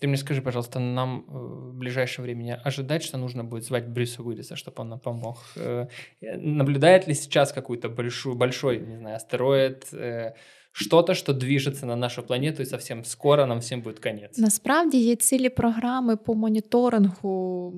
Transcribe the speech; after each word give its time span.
Ты 0.00 0.06
мне 0.06 0.16
скажи, 0.16 0.42
пожалуйста, 0.42 0.78
нам 0.78 1.24
э, 1.28 1.32
в 1.32 1.74
ближайшее 1.74 2.22
время 2.22 2.60
ожидать, 2.64 3.02
что 3.02 3.18
нужно 3.18 3.44
будет 3.44 3.64
звать 3.64 3.88
Брюса 3.88 4.22
Уиллиса, 4.22 4.54
чтобы 4.54 4.82
он 4.82 4.88
нам 4.88 5.00
помог? 5.00 5.38
Э, 5.56 5.88
наблюдает 6.20 7.08
ли 7.08 7.14
сейчас 7.14 7.52
какую-то 7.52 7.88
большую, 7.88 8.36
большой, 8.36 8.78
не 8.78 8.96
знаю, 8.96 9.16
астероид, 9.16 9.88
э, 9.92 10.34
что-то, 10.72 11.14
що 11.14 11.32
движеться 11.32 11.86
на 11.86 11.96
нашу 11.96 12.22
планету, 12.22 12.62
і 12.62 12.66
совсем 12.66 13.04
скоро 13.04 13.46
нам 13.46 13.58
всім 13.58 13.82
буде 13.82 14.00
конець. 14.00 14.38
Насправді 14.38 14.98
є 14.98 15.16
цілі 15.16 15.48
програми 15.48 16.16
по 16.16 16.34
моніторингу, 16.34 17.74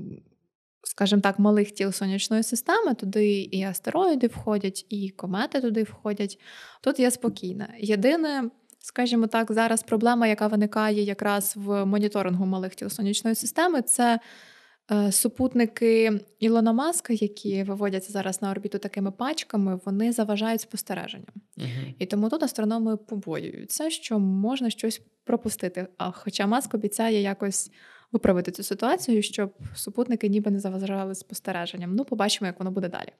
скажімо 0.82 1.20
так, 1.20 1.38
малих 1.38 1.70
тіл 1.70 1.92
сонячної 1.92 2.42
системи. 2.42 2.94
Туди 2.94 3.28
і 3.28 3.62
астероїди 3.62 4.26
входять, 4.26 4.86
і 4.88 5.10
комети 5.10 5.60
туди 5.60 5.82
входять. 5.82 6.38
Тут 6.82 6.98
я 6.98 7.10
спокійна. 7.10 7.68
Єдине, 7.78 8.50
скажімо 8.80 9.26
так, 9.26 9.52
зараз 9.52 9.82
проблема, 9.82 10.26
яка 10.26 10.46
виникає 10.46 11.02
якраз 11.02 11.52
в 11.56 11.84
моніторингу 11.84 12.46
малих 12.46 12.74
тіл 12.74 12.88
сонячної 12.88 13.36
системи, 13.36 13.82
це 13.82 14.20
Е, 14.92 15.12
супутники 15.12 16.20
Ілона 16.38 16.72
Маска, 16.72 17.12
які 17.12 17.62
виводяться 17.62 18.12
зараз 18.12 18.42
на 18.42 18.50
орбіту 18.50 18.78
такими 18.78 19.10
пачками, 19.10 19.80
вони 19.84 20.12
заважають 20.12 20.60
спостереженням. 20.60 21.34
uh 21.58 21.94
І 21.98 22.06
тому 22.06 22.28
тут 22.28 22.42
астрономи 22.42 22.96
побоюються, 22.96 23.90
що 23.90 24.18
можна 24.18 24.70
щось 24.70 25.02
пропустити. 25.24 25.86
А 25.98 26.10
хоча 26.10 26.46
Маск 26.46 26.74
обіцяє 26.74 27.22
якось 27.22 27.70
виправити 28.12 28.50
цю 28.50 28.62
ситуацію, 28.62 29.22
щоб 29.22 29.54
супутники 29.74 30.28
ніби 30.28 30.50
не 30.50 30.60
заважали 30.60 31.14
спостереженням. 31.14 31.94
Ну, 31.94 32.04
побачимо, 32.04 32.46
як 32.46 32.58
воно 32.58 32.70
буде 32.70 32.88
далі. 32.88 33.12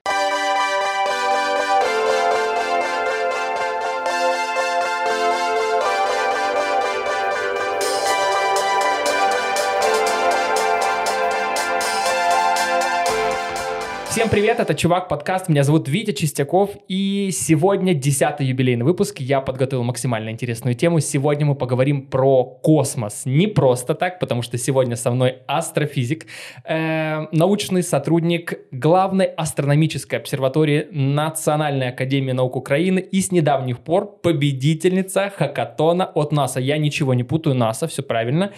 Всем 14.10 14.28
привет, 14.28 14.58
это 14.58 14.74
Чувак 14.74 15.06
подкаст, 15.06 15.48
меня 15.48 15.62
зовут 15.62 15.88
Витя 15.88 16.10
Чистяков, 16.10 16.70
и 16.88 17.30
сегодня 17.32 17.94
десятый 17.94 18.44
юбилейный 18.44 18.84
выпуск, 18.84 19.20
я 19.20 19.40
подготовил 19.40 19.84
максимально 19.84 20.30
интересную 20.30 20.74
тему, 20.74 20.98
сегодня 20.98 21.46
мы 21.46 21.54
поговорим 21.54 22.08
про 22.08 22.44
космос, 22.44 23.22
не 23.24 23.46
просто 23.46 23.94
так, 23.94 24.18
потому 24.18 24.42
что 24.42 24.58
сегодня 24.58 24.96
со 24.96 25.12
мной 25.12 25.36
астрофизик, 25.46 26.26
э, 26.64 27.28
научный 27.30 27.84
сотрудник 27.84 28.58
главной 28.72 29.26
астрономической 29.26 30.18
обсерватории 30.18 30.88
Национальной 30.90 31.90
академии 31.90 32.32
наук 32.32 32.56
Украины 32.56 32.98
и 32.98 33.20
с 33.20 33.30
недавних 33.30 33.78
пор 33.78 34.18
победительница 34.22 35.30
хакатона 35.30 36.06
от 36.06 36.32
НАСА, 36.32 36.58
я 36.58 36.78
ничего 36.78 37.14
не 37.14 37.22
путаю, 37.22 37.54
НАСА, 37.54 37.86
все 37.86 38.02
правильно, 38.02 38.50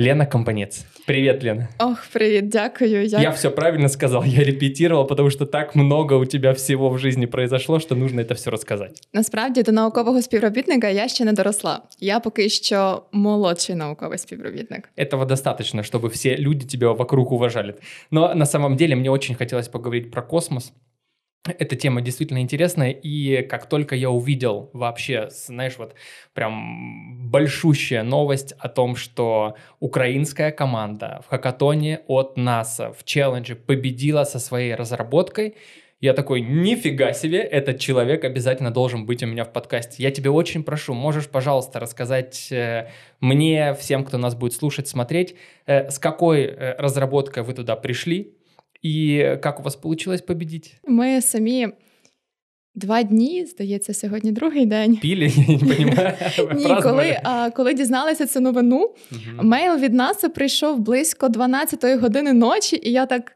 Лена 0.00 0.26
Компанец. 0.26 0.86
Привет, 1.06 1.42
Лена. 1.42 1.68
Ох, 1.78 1.98
привет, 2.12 2.48
дякую. 2.48 3.06
Я... 3.06 3.20
я 3.20 3.30
все 3.32 3.50
правильно 3.50 3.88
сказал, 3.88 4.24
я 4.24 4.44
репетировал, 4.44 5.06
потому 5.06 5.30
что 5.30 5.46
так 5.46 5.74
много 5.74 6.14
у 6.14 6.24
тебя 6.24 6.54
всего 6.54 6.88
в 6.90 6.98
жизни 6.98 7.26
произошло, 7.26 7.80
что 7.80 7.94
нужно 7.94 8.20
это 8.20 8.34
все 8.34 8.50
рассказать. 8.50 9.02
Насправді 9.12 9.62
до 9.62 9.72
наукового 9.72 10.22
співробітника 10.22 10.88
я 10.88 11.08
ще 11.08 11.24
не 11.24 11.32
доросла. 11.32 11.82
Я 11.98 12.20
поки 12.20 12.48
що 12.48 13.02
молодший 13.12 13.74
науковий 13.74 14.18
співробітник. 14.18 14.88
Этого 14.96 15.26
достаточно, 15.26 15.82
чтобы 15.82 16.08
все 16.08 16.36
люди 16.36 16.66
тебя 16.66 16.92
вокруг 16.92 17.32
уважали. 17.32 17.74
Но 18.10 18.34
на 18.34 18.46
самом 18.46 18.76
деле 18.76 18.96
мне 18.96 19.10
очень 19.10 19.36
хотелось 19.36 19.68
поговорить 19.68 20.10
про 20.10 20.22
космос. 20.22 20.72
Эта 21.47 21.75
тема 21.75 22.01
действительно 22.01 22.39
интересная, 22.39 22.89
и 22.89 23.43
как 23.43 23.69
только 23.69 23.95
я 23.95 24.09
увидел 24.09 24.71
вообще, 24.73 25.29
знаешь, 25.29 25.77
вот 25.77 25.93
прям 26.33 27.29
большущая 27.29 28.01
новость 28.01 28.53
о 28.53 28.67
том, 28.67 28.95
что 28.95 29.55
украинская 29.79 30.51
команда 30.51 31.21
в 31.23 31.29
хакатоне 31.29 32.01
от 32.07 32.35
НАСА 32.35 32.93
в 32.93 33.03
челлендже 33.03 33.55
победила 33.55 34.23
со 34.23 34.39
своей 34.39 34.73
разработкой, 34.73 35.55
я 36.01 36.13
такой, 36.13 36.41
нифига 36.41 37.13
себе, 37.13 37.39
этот 37.39 37.79
человек 37.79 38.25
обязательно 38.25 38.71
должен 38.71 39.05
быть 39.05 39.23
у 39.23 39.27
меня 39.27 39.45
в 39.45 39.53
подкасте. 39.53 40.03
Я 40.03 40.11
тебя 40.11 40.31
очень 40.31 40.63
прошу, 40.63 40.93
можешь, 40.93 41.29
пожалуйста, 41.29 41.79
рассказать 41.79 42.51
э, 42.51 42.89
мне, 43.21 43.73
всем, 43.75 44.03
кто 44.03 44.17
нас 44.17 44.35
будет 44.35 44.53
слушать, 44.53 44.87
смотреть, 44.87 45.35
э, 45.67 45.89
с 45.89 45.97
какой 45.97 46.41
э, 46.41 46.75
разработкой 46.77 47.43
вы 47.43 47.53
туда 47.53 47.75
пришли, 47.75 48.33
І 48.85 49.05
як 49.07 49.59
у 49.59 49.63
вас 49.63 49.77
вийшло 49.83 50.17
побідіть? 50.27 50.75
Ми 50.87 51.21
самі 51.21 51.67
два 52.75 53.03
дні, 53.03 53.45
здається, 53.45 53.93
сьогодні 53.93 54.31
другий 54.31 54.65
день. 54.65 54.97
Пілі, 54.97 55.33
я 55.47 55.85
не 55.85 56.15
розумію. 56.39 56.55
Ні, 56.75 56.81
коли, 56.81 57.19
а, 57.23 57.49
коли 57.49 57.73
дізналися 57.73 58.27
цю 58.27 58.39
новину, 58.39 58.77
угу. 58.77 59.43
мейл 59.43 59.77
від 59.77 59.93
нас 59.93 60.25
прийшов 60.35 60.79
близько 60.79 61.27
12-ї 61.27 61.99
години 61.99 62.33
ночі, 62.33 62.79
і 62.83 62.91
я 62.91 63.05
так 63.05 63.31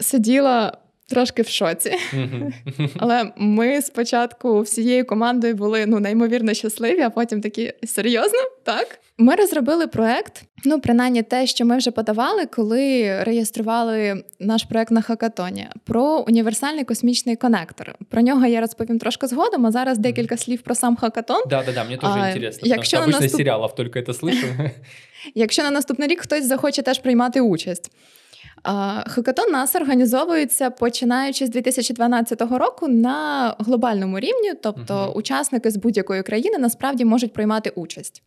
сиділа. 0.00 0.78
Трошки 1.08 1.42
в 1.42 1.48
шоці. 1.48 1.96
Mm-hmm. 2.12 2.52
Але 2.98 3.32
ми 3.36 3.82
спочатку 3.82 4.60
всією 4.60 5.06
командою 5.06 5.54
були 5.54 5.86
ну, 5.86 6.00
неймовірно 6.00 6.54
щасливі, 6.54 7.00
а 7.00 7.10
потім 7.10 7.40
такі 7.40 7.72
серйозно, 7.86 8.38
так? 8.64 9.00
Ми 9.18 9.34
розробили 9.34 9.86
проект. 9.86 10.42
Ну, 10.64 10.80
принаймні, 10.80 11.22
те, 11.22 11.46
що 11.46 11.64
ми 11.64 11.76
вже 11.76 11.90
подавали, 11.90 12.46
коли 12.46 13.16
реєстрували 13.24 14.24
наш 14.40 14.64
проект 14.64 14.90
на 14.90 15.02
хакатоні, 15.02 15.66
про 15.84 16.24
універсальний 16.28 16.84
космічний 16.84 17.36
конектор. 17.36 17.94
Про 18.10 18.22
нього 18.22 18.46
я 18.46 18.60
розповім 18.60 18.98
трошки 18.98 19.26
згодом. 19.26 19.66
А 19.66 19.70
зараз 19.70 19.98
декілька 19.98 20.36
слів 20.36 20.62
про 20.62 20.74
сам 20.74 20.96
хакатон. 20.96 21.42
Да, 21.46 21.62
да, 21.66 21.72
да, 21.72 21.84
мені 21.84 21.96
теж 21.96 22.10
інтересно. 22.16 22.68
Якщо 22.68 23.00
на 23.00 23.06
наступ... 23.06 23.30
серіалів 23.30 23.70
тільки 23.76 24.02
це 24.02 24.12
слышу. 24.12 24.70
Якщо 25.34 25.62
на 25.62 25.70
наступний 25.70 26.08
рік 26.08 26.20
хтось 26.20 26.44
захоче 26.44 26.82
теж 26.82 26.98
приймати 26.98 27.40
участь. 27.40 27.90
Хакатон 29.06 29.52
нас 29.52 29.76
організовується 29.76 30.70
починаючи 30.70 31.46
з 31.46 31.50
2012 31.50 32.42
року 32.42 32.88
на 32.88 33.54
глобальному 33.58 34.20
рівні, 34.20 34.54
тобто 34.62 34.94
uh-huh. 34.94 35.12
учасники 35.12 35.70
з 35.70 35.76
будь-якої 35.76 36.22
країни 36.22 36.58
насправді 36.58 37.04
можуть 37.04 37.32
приймати 37.32 37.70
участь. 37.70 38.22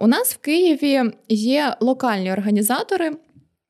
У 0.00 0.06
нас 0.06 0.34
в 0.34 0.36
Києві 0.36 1.12
є 1.28 1.76
локальні 1.80 2.32
організатори. 2.32 3.16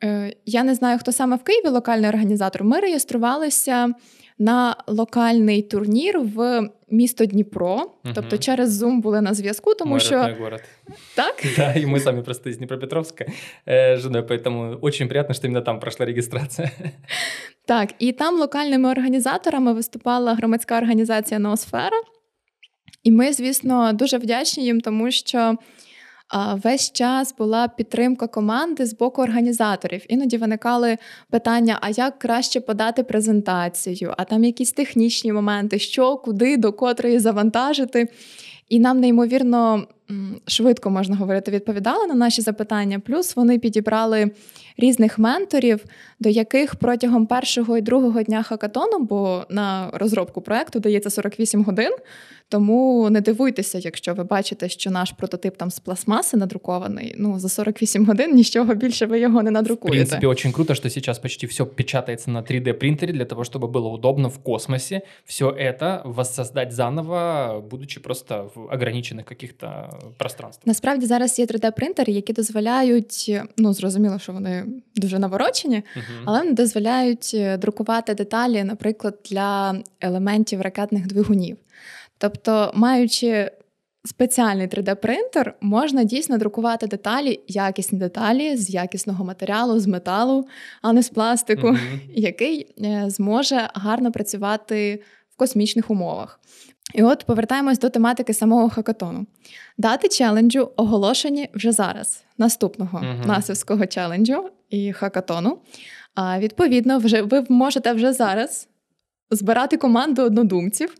Е, 0.05 0.33
я 0.47 0.65
не 0.65 0.75
знаю, 0.75 0.99
хто 0.99 1.13
саме 1.13 1.37
в 1.37 1.43
Києві 1.43 1.69
локальний 1.69 2.09
організатор. 2.09 2.65
Ми 2.65 2.81
реєструвалися 2.81 3.95
на 4.43 4.77
локальний 4.87 5.63
турнір 5.63 6.21
в 6.21 6.69
місто 6.91 7.25
Дніпро. 7.25 7.75
Угу. 7.75 8.15
Тобто 8.15 8.39
через 8.39 8.83
Zoom 8.83 9.01
були 9.01 9.21
на 9.21 9.35
зв'язку, 9.35 9.75
тому 9.75 9.91
Мой 9.91 10.01
що 10.01 10.29
город. 10.41 10.61
так 11.15 11.45
да, 11.57 11.73
і 11.73 11.87
ми 11.87 12.01
самі 12.01 12.23
просто 12.23 12.53
з 12.53 12.57
Дніпропетровська 12.57 13.27
э, 13.67 13.97
женою, 13.97 14.25
поэтому 14.25 14.79
очень 14.81 15.09
приятно, 15.09 15.35
що 15.35 15.47
іменно 15.47 15.61
там 15.61 15.81
пройшла 15.81 16.07
реєстрація. 16.07 16.71
Так, 17.67 17.95
і 17.99 18.13
там 18.13 18.39
локальними 18.39 18.91
організаторами 18.91 19.73
виступала 19.73 20.35
громадська 20.35 20.79
організація 20.79 21.41
Ноосфера. 21.41 21.97
І 23.03 23.11
ми, 23.11 23.33
звісно, 23.33 23.93
дуже 23.93 24.19
вдячні 24.19 24.65
їм, 24.65 24.81
тому 24.81 25.11
що 25.11 25.57
весь 26.65 26.93
час 26.93 27.35
була 27.39 27.69
підтримка 27.69 28.27
команди 28.27 28.87
з 28.87 28.95
боку 28.95 29.23
організаторів. 29.23 30.03
Іноді 30.09 30.37
виникали 30.37 30.99
питання: 31.31 31.79
а 31.81 31.91
як 31.91 32.19
краще 32.19 32.61
подати 32.61 33.03
презентацію, 33.03 34.15
а 34.17 34.25
там 34.25 34.45
якісь 34.45 34.73
технічні 34.73 35.33
моменти, 35.33 35.79
що, 35.79 36.17
куди, 36.17 36.57
до 36.57 36.73
котрої 36.73 37.19
завантажити. 37.19 38.09
І 38.69 38.79
нам 38.79 39.01
неймовірно 39.01 39.87
швидко 40.47 40.91
можна 40.91 41.17
говорити, 41.17 41.51
відповідали 41.51 42.07
на 42.07 42.15
наші 42.15 42.43
запитання. 42.43 43.01
Плюс 43.01 43.37
вони 43.37 43.59
підібрали 43.59 44.31
різних 44.77 45.19
менторів, 45.19 45.85
до 46.21 46.29
яких 46.29 46.75
протягом 46.75 47.27
першого 47.27 47.79
і 47.79 47.81
другого 47.81 48.23
дня 48.23 48.43
хакатону, 48.43 48.99
бо 48.99 49.45
на 49.49 49.91
розробку 49.93 50.41
проекту 50.41 50.81
дається 50.81 51.11
48 51.11 51.65
годин. 51.65 51.93
Тому 52.49 53.11
не 53.11 53.21
дивуйтеся, 53.21 53.79
якщо 53.79 54.15
ви 54.15 54.25
бачите, 54.25 54.69
що 54.69 54.91
наш 54.91 55.13
прототип 55.13 55.57
там 55.57 55.71
з 55.71 55.79
пластмаси 55.79 56.37
надрукований. 56.37 57.15
Ну 57.19 57.39
за 57.39 57.49
48 57.49 58.07
годин 58.07 58.35
нічого 58.35 58.75
більше 58.75 59.07
ви 59.07 59.21
його 59.21 59.43
не 59.43 59.51
надрукуєте. 59.51 59.97
В 59.97 60.09
принципі, 60.09 60.27
очень 60.27 60.53
круто, 60.53 60.75
що 60.75 60.91
зараз 60.91 61.19
почти 61.19 61.47
все 61.47 61.65
печатається 61.65 62.31
на 62.31 62.43
3D 62.43 62.73
принтере 62.73 63.13
для 63.13 63.25
того, 63.25 63.45
щоб 63.45 63.71
було 63.71 63.93
удобно 63.93 64.29
в 64.29 64.39
космосі 64.39 65.01
все 65.25 65.45
это 65.45 66.01
воссоздать 66.05 66.73
заново, 66.73 67.65
будучи 67.71 68.01
просто 68.01 68.51
в 68.55 68.75
ограничених 68.75 69.27
каких-то 69.27 69.69
пространствах. 70.17 70.67
Насправді 70.67 71.07
зараз 71.07 71.39
є 71.39 71.45
3D-принтери, 71.45 72.11
які 72.11 72.33
дозволяють, 72.33 73.41
ну 73.57 73.75
зрозуміло, 73.75 74.19
що 74.19 74.33
вони 74.33 74.65
дуже 74.97 75.19
наворочені, 75.19 75.77
uh-huh. 75.77 76.23
але 76.25 76.39
вони 76.39 76.53
дозволяють 76.53 77.31
е, 77.35 77.57
друкувати 77.57 78.15
деталі, 78.15 78.65
наприклад, 78.65 79.19
для 79.31 79.75
елементів 80.01 80.61
ракетних 80.61 81.07
двигунів. 81.07 81.57
Тобто, 82.19 82.73
маючи 82.75 83.51
спеціальний 84.05 84.69
3D-принтер, 84.69 85.53
можна 85.61 86.05
дійсно 86.05 86.39
друкувати 86.39 86.87
деталі, 86.87 87.41
якісні 87.49 87.99
деталі 87.99 88.57
з 88.57 88.71
якісного 88.71 89.25
матеріалу, 89.25 89.79
з 89.79 89.87
металу, 89.87 90.47
а 90.83 90.93
не 90.93 91.03
з 91.03 91.09
пластику, 91.09 91.67
mm-hmm. 91.67 92.01
який 92.15 92.67
е, 92.85 93.05
зможе 93.09 93.71
гарно 93.75 94.13
працювати 94.13 95.03
в 95.31 95.37
космічних 95.37 95.91
умовах. 95.91 96.41
І 96.95 97.03
от 97.03 97.25
повертаємось 97.25 97.79
до 97.79 97.91
тематики 97.91 98.35
самого 98.35 98.71
хакатону. 98.71 99.27
Дати 99.79 100.09
челенджу 100.09 100.71
оголошені 100.77 101.49
вже 101.55 101.73
зараз, 101.73 102.25
наступного 102.39 102.99
uh 102.99 103.27
насівського 103.27 103.87
челенджу 103.87 104.51
і 104.71 104.93
хакатону. 104.93 105.59
А 106.15 106.39
відповідно, 106.39 106.99
вже 106.99 107.23
ви 107.23 107.47
можете 107.49 107.93
вже 107.93 108.13
зараз 108.13 108.69
збирати 109.31 109.77
команду 109.77 110.23
однодумців 110.23 110.95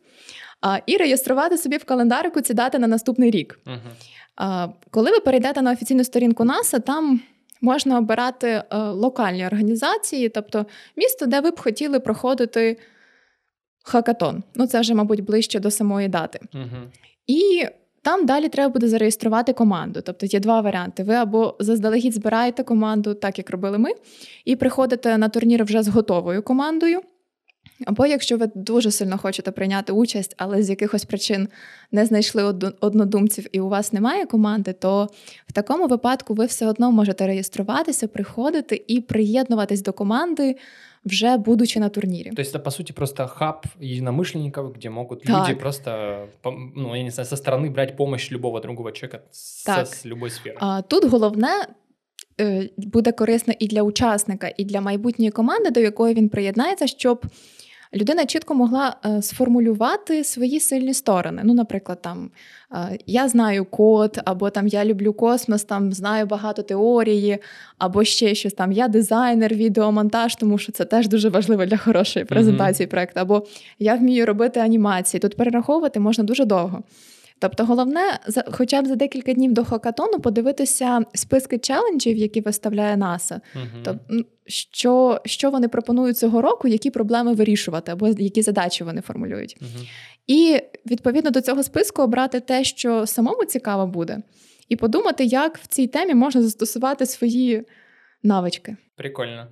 а, 0.61 0.79
і 0.87 0.97
реєструвати 0.97 1.59
собі 1.59 1.77
в 1.77 1.85
календарику 1.85 2.41
ці 2.41 2.55
дати 2.55 2.79
на 2.79 2.87
наступний 2.87 3.31
рік. 3.31 3.59
uh 3.67 3.79
А, 4.37 4.69
Коли 4.91 5.11
ви 5.11 5.21
перейдете 5.21 5.63
на 5.63 5.73
офіційну 5.73 6.05
сторінку 6.05 6.45
НАСА, 6.45 6.79
там 6.79 7.21
можна 7.61 7.99
обирати 7.99 8.49
е, 8.49 8.65
локальні 8.79 9.47
організації, 9.47 10.29
тобто 10.29 10.67
місто, 10.97 11.27
де 11.27 11.41
ви 11.41 11.51
б 11.51 11.61
хотіли 11.61 12.01
проходити 12.01 12.79
хакатон. 13.83 14.43
Ну, 14.55 14.67
це 14.67 14.81
вже, 14.81 14.95
мабуть, 14.95 15.25
ближче 15.25 15.61
до 15.61 15.71
самої 15.71 16.09
дати. 16.09 16.41
uh 16.55 16.67
І 17.27 17.67
там 18.03 18.27
далі 18.27 18.49
треба 18.49 18.73
буде 18.73 18.89
зареєструвати 18.89 19.53
команду. 19.53 20.01
Тобто 20.05 20.27
є 20.27 20.41
два 20.41 20.61
варіанти. 20.61 21.03
Ви 21.03 21.15
або 21.15 21.57
заздалегідь 21.61 22.15
збираєте 22.15 22.63
команду, 22.63 23.15
так 23.15 23.39
як 23.39 23.51
робили 23.51 23.79
ми, 23.79 23.91
і 24.45 24.57
приходите 24.57 25.19
на 25.19 25.29
турнір 25.29 25.65
вже 25.65 25.83
з 25.83 25.89
готовою 25.89 26.43
командою. 26.43 27.01
Або 27.87 28.07
якщо 28.07 28.37
ви 28.37 28.51
дуже 28.55 28.91
сильно 28.91 29.19
хочете 29.19 29.51
прийняти 29.51 29.93
участь, 29.93 30.35
але 30.39 30.63
з 30.63 30.71
якихось 30.71 31.05
причин 31.05 31.49
не 31.93 32.07
знайшли 32.07 32.43
однодумців 32.81 33.47
і 33.53 33.61
у 33.61 33.69
вас 33.69 33.93
немає 33.93 34.27
команди, 34.27 34.73
то 34.73 35.09
в 35.49 35.53
такому 35.53 35.87
випадку 35.87 36.35
ви 36.35 36.47
все 36.47 36.67
одно 36.67 36.93
можете 36.93 37.27
реєструватися, 37.27 38.09
приходити 38.09 38.85
і 38.87 39.01
приєднуватись 39.01 39.83
до 39.83 39.93
команди 39.93 40.57
вже 41.06 41.38
будучи 41.38 41.80
на 41.80 41.90
турнірі. 41.90 42.32
То 42.32 42.42
есть 42.42 42.56
это, 42.56 42.60
по 42.60 42.72
суті, 42.72 42.94
просто 42.94 43.28
хаб 43.28 43.66
единомышленников, 43.82 44.74
где 44.74 44.90
могут 44.90 45.24
так. 45.24 45.48
люди 45.50 45.60
просто, 45.60 46.18
ну, 46.76 46.96
я 46.96 47.04
не 47.04 47.12
знаю, 47.12 47.28
со 47.28 47.36
стороны 47.36 47.70
брать 47.70 47.98
помощь 47.98 48.32
любого 48.32 48.60
другого 48.60 48.92
человека 48.92 49.24
так. 49.66 49.88
с, 49.88 50.00
с 50.00 50.06
любой 50.06 50.30
сфери. 50.30 50.56
А, 50.60 50.82
Тут 50.82 51.06
головне 51.06 51.68
е, 52.42 52.70
буде 52.78 53.12
корисно 53.12 53.54
і 53.60 53.68
для 53.68 53.82
учасника, 53.82 54.52
і 54.58 54.66
для 54.66 54.82
майбутньої 54.82 55.32
команди, 55.32 55.70
до 55.70 55.80
якої 55.80 56.14
він 56.14 56.30
приєднається, 56.30 56.88
щоб 56.88 57.26
людина 57.95 58.27
чітко 58.27 58.55
могла 58.55 58.97
е, 59.07 59.23
сформулювати 59.23 60.25
свої 60.25 60.61
сильні 60.61 60.95
сторони. 60.95 61.43
Ну, 61.45 61.55
наприклад, 61.55 62.03
там 62.03 62.31
е, 62.73 62.99
я 63.07 63.29
знаю 63.29 63.65
код, 63.65 64.21
або 64.25 64.51
там 64.51 64.67
я 64.67 64.85
люблю 64.85 65.13
космос, 65.13 65.65
там 65.65 65.93
знаю 65.93 66.27
багато 66.27 66.63
теорії, 66.63 67.39
або 67.79 68.05
ще 68.05 68.35
щось 68.35 68.53
там. 68.53 68.73
Я 68.73 68.89
дизайнер, 68.89 69.55
відеомонтаж, 69.55 70.37
тому 70.37 70.59
що 70.59 70.73
це 70.73 70.85
теж 70.85 71.09
дуже 71.09 71.29
важливо 71.29 71.67
для 71.67 71.77
хорошої 71.77 72.25
презентації 72.25 72.87
mm-hmm. 72.87 72.91
проекту. 72.91 73.21
Або 73.21 73.47
я 73.79 73.95
вмію 73.95 74.27
робити 74.27 74.61
анімації. 74.61 75.21
Тут 75.21 75.37
перераховувати 75.37 76.01
можна 76.01 76.25
дуже 76.25 76.45
довго. 76.45 76.83
Тобто, 77.43 77.65
головне, 77.65 78.01
хоча 78.53 78.83
б 78.83 78.87
за 78.87 78.97
декілька 78.97 79.33
днів 79.33 79.53
до 79.53 79.65
хакатону 79.65 80.21
подивитися 80.21 81.01
списки 81.15 81.59
челенджів, 81.59 82.17
які 82.17 82.41
виставляє 82.41 82.97
НАСА. 82.97 83.41
uh 83.55 83.67
Тобто, 83.85 84.25
що 84.47 85.21
що 85.25 85.51
вони 85.51 85.69
пропонують 85.69 86.19
цього 86.19 86.43
року, 86.43 86.69
які 86.69 86.91
проблеми 86.91 87.35
вирішувати, 87.35 87.93
або 87.93 88.09
які 88.09 88.43
задачі 88.43 88.85
вони 88.85 89.01
формулюють. 89.01 89.57
uh 89.61 89.89
І 90.27 90.61
відповідно 90.87 91.31
до 91.31 91.41
цього 91.41 91.63
списку 91.63 92.03
обрати 92.03 92.41
те, 92.41 92.65
що 92.65 93.07
самому 93.07 93.45
цікаво 93.45 93.87
буде, 93.87 94.19
і 94.69 94.77
подумати, 94.77 95.25
як 95.25 95.59
в 95.59 95.67
цій 95.67 95.87
темі 95.87 96.15
можна 96.15 96.43
застосувати 96.43 97.07
свої 97.07 97.67
навички. 98.23 98.77
Прикольно. 98.97 99.49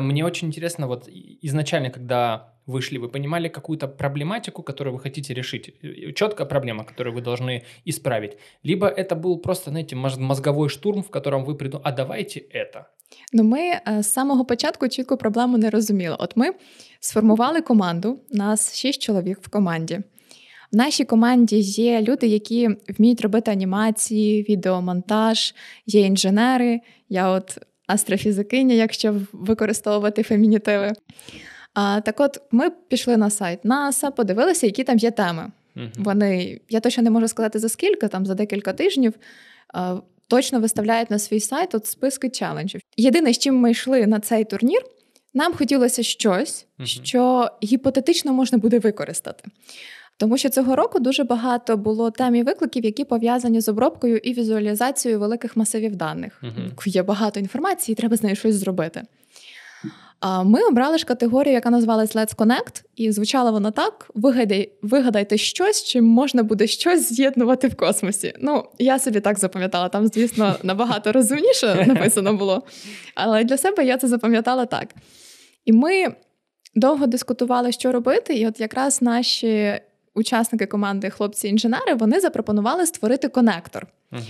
Мне 0.00 0.24
очень 0.24 0.48
интересно, 0.48 0.88
вот 0.88 1.08
изначально, 1.42 1.90
когда 1.90 2.51
вышли, 2.67 2.97
вы 2.97 3.09
понимали 3.09 3.49
какую-то 3.49 3.87
проблематику, 3.87 4.63
которую 4.63 4.93
вы 4.93 4.99
хотите 4.99 5.33
решить, 5.33 5.73
четкая 6.15 6.47
проблема, 6.47 6.83
которую 6.83 7.15
вы 7.15 7.21
должны 7.21 7.63
исправить, 7.85 8.37
либо 8.63 8.87
это 8.87 9.15
был 9.15 9.41
просто, 9.41 9.69
знаете, 9.69 9.95
мозговой 9.95 10.69
штурм, 10.69 11.01
в 11.01 11.09
котором 11.09 11.45
ви 11.45 11.55
придумали, 11.55 11.83
а 11.85 11.91
давайте 11.91 12.39
это. 12.39 12.85
Ну, 13.33 13.43
ми 13.43 13.59
е, 13.59 13.81
з 14.03 14.13
самого 14.13 14.45
початку 14.45 14.87
чітку 14.87 15.17
проблему 15.17 15.57
не 15.57 15.69
розуміли. 15.69 16.15
От 16.19 16.37
ми 16.37 16.51
сформували 16.99 17.61
команду, 17.61 18.19
нас 18.31 18.75
шість 18.75 19.01
чоловік 19.01 19.39
в 19.41 19.49
команді. 19.49 19.99
В 20.71 20.75
нашій 20.75 21.05
команді 21.05 21.57
є 21.59 22.01
люди, 22.01 22.27
які 22.27 22.69
вміють 22.99 23.21
робити 23.21 23.51
анімації, 23.51 24.43
відеомонтаж, 24.43 25.53
є 25.85 26.01
інженери. 26.01 26.79
Я 27.09 27.29
от 27.29 27.57
астрофізикиня, 27.87 28.75
якщо 28.75 29.15
використовувати 29.31 30.23
фемінітиви. 30.23 30.93
А, 31.74 32.00
Так 32.00 32.20
от 32.20 32.40
ми 32.50 32.70
пішли 32.70 33.16
на 33.16 33.30
сайт 33.30 33.64
НАСА, 33.64 34.10
подивилися, 34.10 34.66
які 34.66 34.84
там 34.84 34.98
є 34.98 35.10
теми. 35.10 35.50
uh 35.76 35.88
Вони, 35.98 36.60
я 36.70 36.80
точно 36.80 37.02
не 37.02 37.10
можу 37.10 37.28
сказати 37.28 37.58
за 37.58 37.68
скільки, 37.68 38.08
там 38.08 38.26
за 38.26 38.34
декілька 38.34 38.72
тижнів. 38.72 39.14
А, 39.74 39.96
Точно 40.28 40.60
виставляють 40.60 41.10
на 41.10 41.18
свій 41.18 41.40
сайт 41.40 41.74
от 41.74 41.86
списки 41.86 42.30
челенджів. 42.30 42.80
Єдине, 42.96 43.32
з 43.32 43.38
чим 43.38 43.56
ми 43.56 43.70
йшли 43.70 44.06
на 44.06 44.20
цей 44.20 44.44
турнір, 44.44 44.82
нам 45.34 45.54
хотілося 45.54 46.02
щось, 46.02 46.66
uh 46.80 46.86
що 46.86 47.50
гіпотетично 47.64 48.32
можна 48.32 48.58
буде 48.58 48.78
використати. 48.78 49.44
Тому 50.16 50.38
що 50.38 50.48
цього 50.48 50.76
року 50.76 51.00
дуже 51.00 51.24
багато 51.24 51.76
було 51.76 52.10
тем 52.10 52.34
і 52.34 52.42
викликів, 52.42 52.84
які 52.84 53.04
пов'язані 53.04 53.60
з 53.60 53.68
обробкою 53.68 54.16
і 54.16 54.32
візуалізацією 54.32 55.20
великих 55.20 55.56
масивів 55.56 55.96
даних. 55.96 56.42
uh 56.42 56.88
Є 56.88 57.02
багато 57.02 57.40
інформації, 57.40 57.92
і 57.92 57.96
треба 57.96 58.16
з 58.16 58.22
нею 58.22 58.36
щось 58.36 58.54
зробити. 58.54 59.02
Ми 60.44 60.62
обрали 60.62 60.98
ж 60.98 61.04
категорію, 61.04 61.54
яка 61.54 61.70
називалась 61.70 62.16
Let's 62.16 62.36
Connect, 62.36 62.82
і 62.96 63.12
звучала 63.12 63.50
вона 63.50 63.70
так: 63.70 64.10
Вигадай, 64.14 64.72
вигадайте 64.82 65.36
щось, 65.36 65.84
чим 65.84 66.04
можна 66.04 66.42
буде 66.42 66.66
щось 66.66 67.12
з'єднувати 67.12 67.68
в 67.68 67.76
космосі. 67.76 68.34
Ну, 68.40 68.64
я 68.78 68.98
собі 68.98 69.20
так 69.20 69.38
запам'ятала, 69.38 69.88
там, 69.88 70.06
звісно, 70.06 70.56
набагато 70.62 71.12
розумніше 71.12 71.84
написано 71.88 72.34
було. 72.34 72.62
Але 73.14 73.44
для 73.44 73.56
себе 73.58 73.84
я 73.84 73.98
це 73.98 74.08
запам'ятала 74.08 74.66
так. 74.66 74.94
І 75.64 75.72
ми 75.72 76.14
довго 76.74 77.06
дискутували, 77.06 77.72
що 77.72 77.92
робити, 77.92 78.34
і 78.34 78.46
от 78.46 78.60
якраз 78.60 79.02
наші 79.02 79.80
учасники 80.14 80.66
команди 80.66 81.10
хлопці-інженери 81.10 81.94
вони 81.94 82.20
запропонували 82.20 82.86
створити 82.86 83.28
конектор. 83.28 83.86
Uh-huh. 84.12 84.20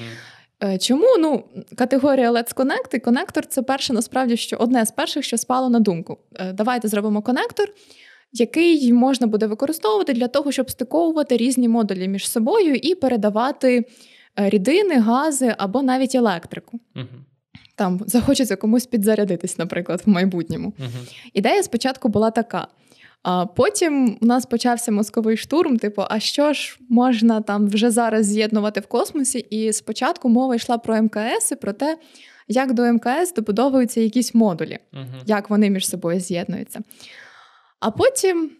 Е, 0.64 0.78
чому 0.78 1.06
ну 1.18 1.44
категорія 1.76 2.32
Let's 2.32 2.54
Connect 2.54 2.94
і 2.94 2.98
конектор 2.98 3.46
це 3.46 3.62
перше, 3.62 3.92
насправді 3.92 4.36
що 4.36 4.56
одне 4.56 4.86
з 4.86 4.90
перших, 4.90 5.24
що 5.24 5.38
спало 5.38 5.68
на 5.68 5.80
думку. 5.80 6.18
Е, 6.34 6.52
давайте 6.52 6.88
зробимо 6.88 7.22
конектор, 7.22 7.68
який 8.32 8.92
можна 8.92 9.26
буде 9.26 9.46
використовувати 9.46 10.12
для 10.12 10.28
того, 10.28 10.52
щоб 10.52 10.70
стиковувати 10.70 11.36
різні 11.36 11.68
модулі 11.68 12.08
між 12.08 12.30
собою 12.30 12.74
і 12.74 12.94
передавати 12.94 13.86
е, 14.38 14.50
рідини, 14.50 14.98
гази 14.98 15.54
або 15.58 15.82
навіть 15.82 16.14
електрику. 16.14 16.80
Угу. 16.96 17.06
Там 17.76 18.00
захочеться 18.06 18.56
комусь 18.56 18.86
підзарядитись, 18.86 19.58
наприклад, 19.58 20.02
в 20.06 20.10
майбутньому. 20.10 20.74
Угу. 20.78 20.88
Ідея 21.32 21.62
спочатку 21.62 22.08
була 22.08 22.30
така: 22.30 22.68
а 23.22 23.46
потім 23.46 24.18
у 24.20 24.26
нас 24.26 24.46
почався 24.46 24.92
мозковий 24.92 25.36
штурм. 25.36 25.78
Типу, 25.78 26.02
а 26.08 26.20
що 26.20 26.52
ж 26.52 26.78
можна 26.88 27.40
там 27.40 27.68
вже 27.68 27.90
зараз 27.90 28.26
з'єднувати 28.26 28.80
в 28.80 28.86
космосі? 28.86 29.38
І 29.38 29.72
спочатку 29.72 30.28
мова 30.28 30.54
йшла 30.54 30.78
про 30.78 31.02
МКС 31.02 31.52
і 31.52 31.56
про 31.56 31.72
те, 31.72 31.98
як 32.48 32.72
до 32.72 32.92
МКС 32.92 33.32
добудовуються 33.36 34.00
якісь 34.00 34.34
модулі, 34.34 34.78
uh 34.92 35.06
як 35.26 35.50
вони 35.50 35.70
між 35.70 35.88
собою 35.88 36.20
з'єднуються. 36.20 36.80
А 37.80 37.90
потім 37.90 38.50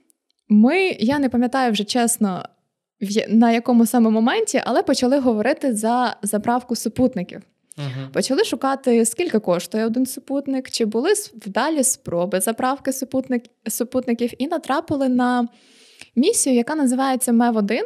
ми, 0.49 0.79
я 0.89 1.19
не 1.19 1.29
пам'ятаю 1.29 1.73
вже 1.73 1.85
чесно, 1.85 2.45
на 3.29 3.53
якому 3.53 3.87
саме 3.87 4.11
моменті, 4.11 4.63
але 4.65 4.83
почали 4.83 5.19
говорити 5.19 5.75
за 5.75 6.17
заправку 6.23 6.77
супутників. 6.77 7.43
Угу. 7.79 8.13
Почали 8.13 8.45
шукати, 8.45 9.05
скільки 9.05 9.39
коштує 9.39 9.87
один 9.87 10.07
супутник, 10.07 10.71
чи 10.71 10.85
були 10.85 11.13
вдалі 11.35 11.85
спроби 11.85 12.41
заправки 12.41 12.93
супутник, 12.93 13.45
супутників, 13.69 14.31
і 14.39 14.47
натрапили 14.47 15.09
на 15.09 15.49
місію, 16.17 16.57
яка 16.57 16.75
називається 16.75 17.33
МЕВ-1, 17.33 17.81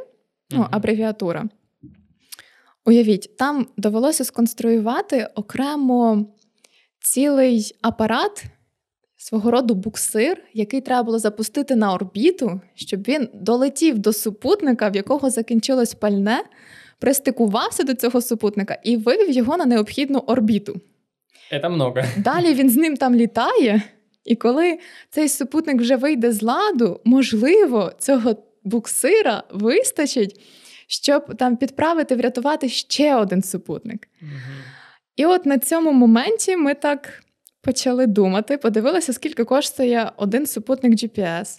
ну, 0.50 0.66
абревіатура. 0.70 1.44
Уявіть, 2.84 3.36
там 3.36 3.66
довелося 3.76 4.24
сконструювати 4.24 5.28
окремо 5.34 6.26
цілий 7.00 7.76
апарат, 7.82 8.44
свого 9.16 9.50
роду 9.50 9.74
буксир, 9.74 10.42
який 10.52 10.80
треба 10.80 11.02
було 11.02 11.18
запустити 11.18 11.76
на 11.76 11.94
орбіту, 11.94 12.60
щоб 12.74 13.02
він 13.02 13.28
долетів 13.34 13.98
до 13.98 14.12
супутника, 14.12 14.88
в 14.88 14.96
якого 14.96 15.30
закінчилось 15.30 15.94
пальне 15.94 16.44
пристикувався 16.98 17.82
до 17.82 17.94
цього 17.94 18.20
супутника 18.20 18.78
і 18.82 18.96
вивів 18.96 19.30
його 19.30 19.56
на 19.56 19.66
необхідну 19.66 20.18
орбіту. 20.18 20.80
Це 21.50 21.68
много. 21.68 22.02
Далі 22.16 22.54
він 22.54 22.70
з 22.70 22.76
ним 22.76 22.96
там 22.96 23.14
літає, 23.14 23.82
і 24.24 24.36
коли 24.36 24.78
цей 25.10 25.28
супутник 25.28 25.80
вже 25.80 25.96
вийде 25.96 26.32
з 26.32 26.42
ладу, 26.42 27.00
можливо, 27.04 27.92
цього 27.98 28.36
буксира 28.64 29.42
вистачить, 29.50 30.40
щоб 30.86 31.36
там 31.36 31.56
підправити, 31.56 32.16
врятувати 32.16 32.68
ще 32.68 33.16
один 33.16 33.42
супутник. 33.42 34.08
Угу. 34.22 34.30
І 35.16 35.26
от 35.26 35.46
на 35.46 35.58
цьому 35.58 35.92
моменті 35.92 36.56
ми 36.56 36.74
так 36.74 37.22
почали 37.62 38.06
думати, 38.06 38.58
подивилися, 38.58 39.12
скільки 39.12 39.44
коштує 39.44 40.10
один 40.16 40.46
супутник 40.46 40.92
GPS. 40.92 41.58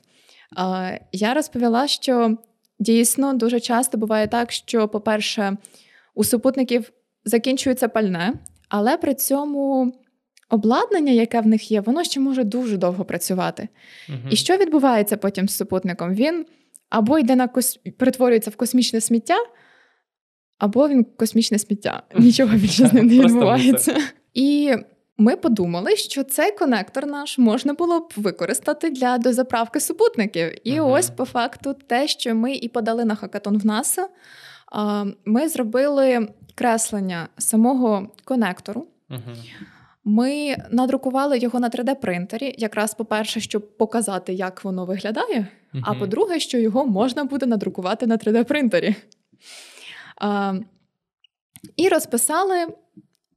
Я 1.12 1.34
розповіла, 1.34 1.88
що 1.88 2.38
дійсно 2.80 3.34
дуже 3.34 3.60
часто 3.60 3.98
буває 3.98 4.28
так, 4.28 4.52
що, 4.52 4.88
по-перше, 4.88 5.58
у 6.16 6.24
супутників 6.24 6.92
закінчується 7.26 7.88
пальне, 7.88 8.34
але 8.70 8.98
при 8.98 9.14
цьому 9.14 9.94
обладнання, 10.50 11.12
яке 11.12 11.42
в 11.42 11.48
них 11.48 11.72
є, 11.72 11.82
воно 11.82 12.04
ще 12.04 12.20
може 12.20 12.44
дуже 12.44 12.78
довго 12.78 13.06
працювати. 13.06 13.70
Угу. 14.10 14.18
І 14.30 14.36
що 14.36 14.58
відбувається 14.58 15.18
потім 15.18 15.50
з 15.50 15.56
супутником? 15.56 16.14
Він 16.14 16.46
або 16.90 17.20
йде 17.20 17.36
на 17.36 17.48
кос... 17.48 17.80
перетворюється 17.98 18.50
в 18.50 18.56
космічне 18.56 19.02
сміття, 19.02 19.38
або 20.58 20.90
він 20.90 21.04
космічне 21.04 21.60
сміття. 21.60 22.04
Нічого 22.18 22.56
більше 22.56 22.88
з 22.88 22.94
ним 22.94 23.08
не 23.08 23.20
відбувається. 23.20 23.98
І 24.34 24.74
ми 25.18 25.36
подумали, 25.36 25.96
що 25.96 26.24
цей 26.24 26.52
конектор 26.52 27.06
наш 27.06 27.38
можна 27.38 27.74
було 27.74 28.00
б 28.00 28.14
використати 28.16 28.90
для 28.90 29.18
дозаправки 29.18 29.80
супутників. 29.80 30.68
І 30.68 30.80
uh 30.80 30.88
ось 30.88 31.10
по 31.10 31.26
факту 31.26 31.76
те, 31.88 32.08
що 32.08 32.36
ми 32.36 32.54
і 32.56 32.70
подали 32.70 33.06
на 33.06 33.16
хакатон 33.16 33.58
в 33.58 33.66
НАСА, 33.66 34.08
ми 35.26 35.50
зробили 35.50 36.28
креслення 36.56 37.28
самого 37.38 38.08
конектору. 38.24 38.88
uh 39.10 39.20
Ми 40.04 40.56
надрукували 40.72 41.38
його 41.38 41.60
на 41.60 41.70
3D-принтері, 41.70 42.56
якраз, 42.58 42.94
по-перше, 42.94 43.40
щоб 43.40 43.78
показати, 43.78 44.34
як 44.34 44.64
воно 44.64 44.86
виглядає. 44.86 45.48
uh 45.74 45.82
А 45.84 45.94
по-друге, 45.94 46.40
що 46.40 46.58
його 46.58 46.86
можна 46.86 47.24
буде 47.24 47.46
надрукувати 47.46 48.08
на 48.08 48.18
3D-принтері. 48.18 48.96
І 51.76 51.90
розписали 51.90 52.68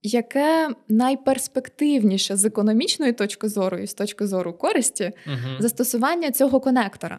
яке 0.02 0.68
найперспективніше 0.88 2.36
з 2.36 2.44
економічної 2.44 3.12
точки 3.12 3.48
зору 3.48 3.78
і 3.78 3.86
з 3.86 3.94
точки 3.94 4.26
зору 4.26 4.52
користі 4.52 5.04
uh 5.26 5.62
застосування 5.62 6.30
цього 6.30 6.60
конектора. 6.60 7.18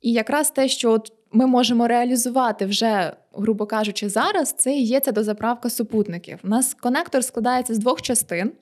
І 0.00 0.12
якраз 0.12 0.50
те, 0.50 0.68
що 0.68 0.92
от 0.92 1.12
ми 1.32 1.46
можемо 1.46 1.88
реалізувати 1.88 2.66
вже, 2.66 3.12
грубо 3.32 3.66
кажучи, 3.66 4.08
зараз, 4.08 4.52
це 4.52 4.72
і 4.72 4.82
є 4.82 5.00
ця 5.00 5.12
дозаправка 5.12 5.70
супутників. 5.70 6.38
У 6.44 6.48
нас 6.48 6.74
конектор 6.74 7.24
складається 7.24 7.74
з 7.74 7.78
двох 7.78 8.02
частин. 8.02 8.52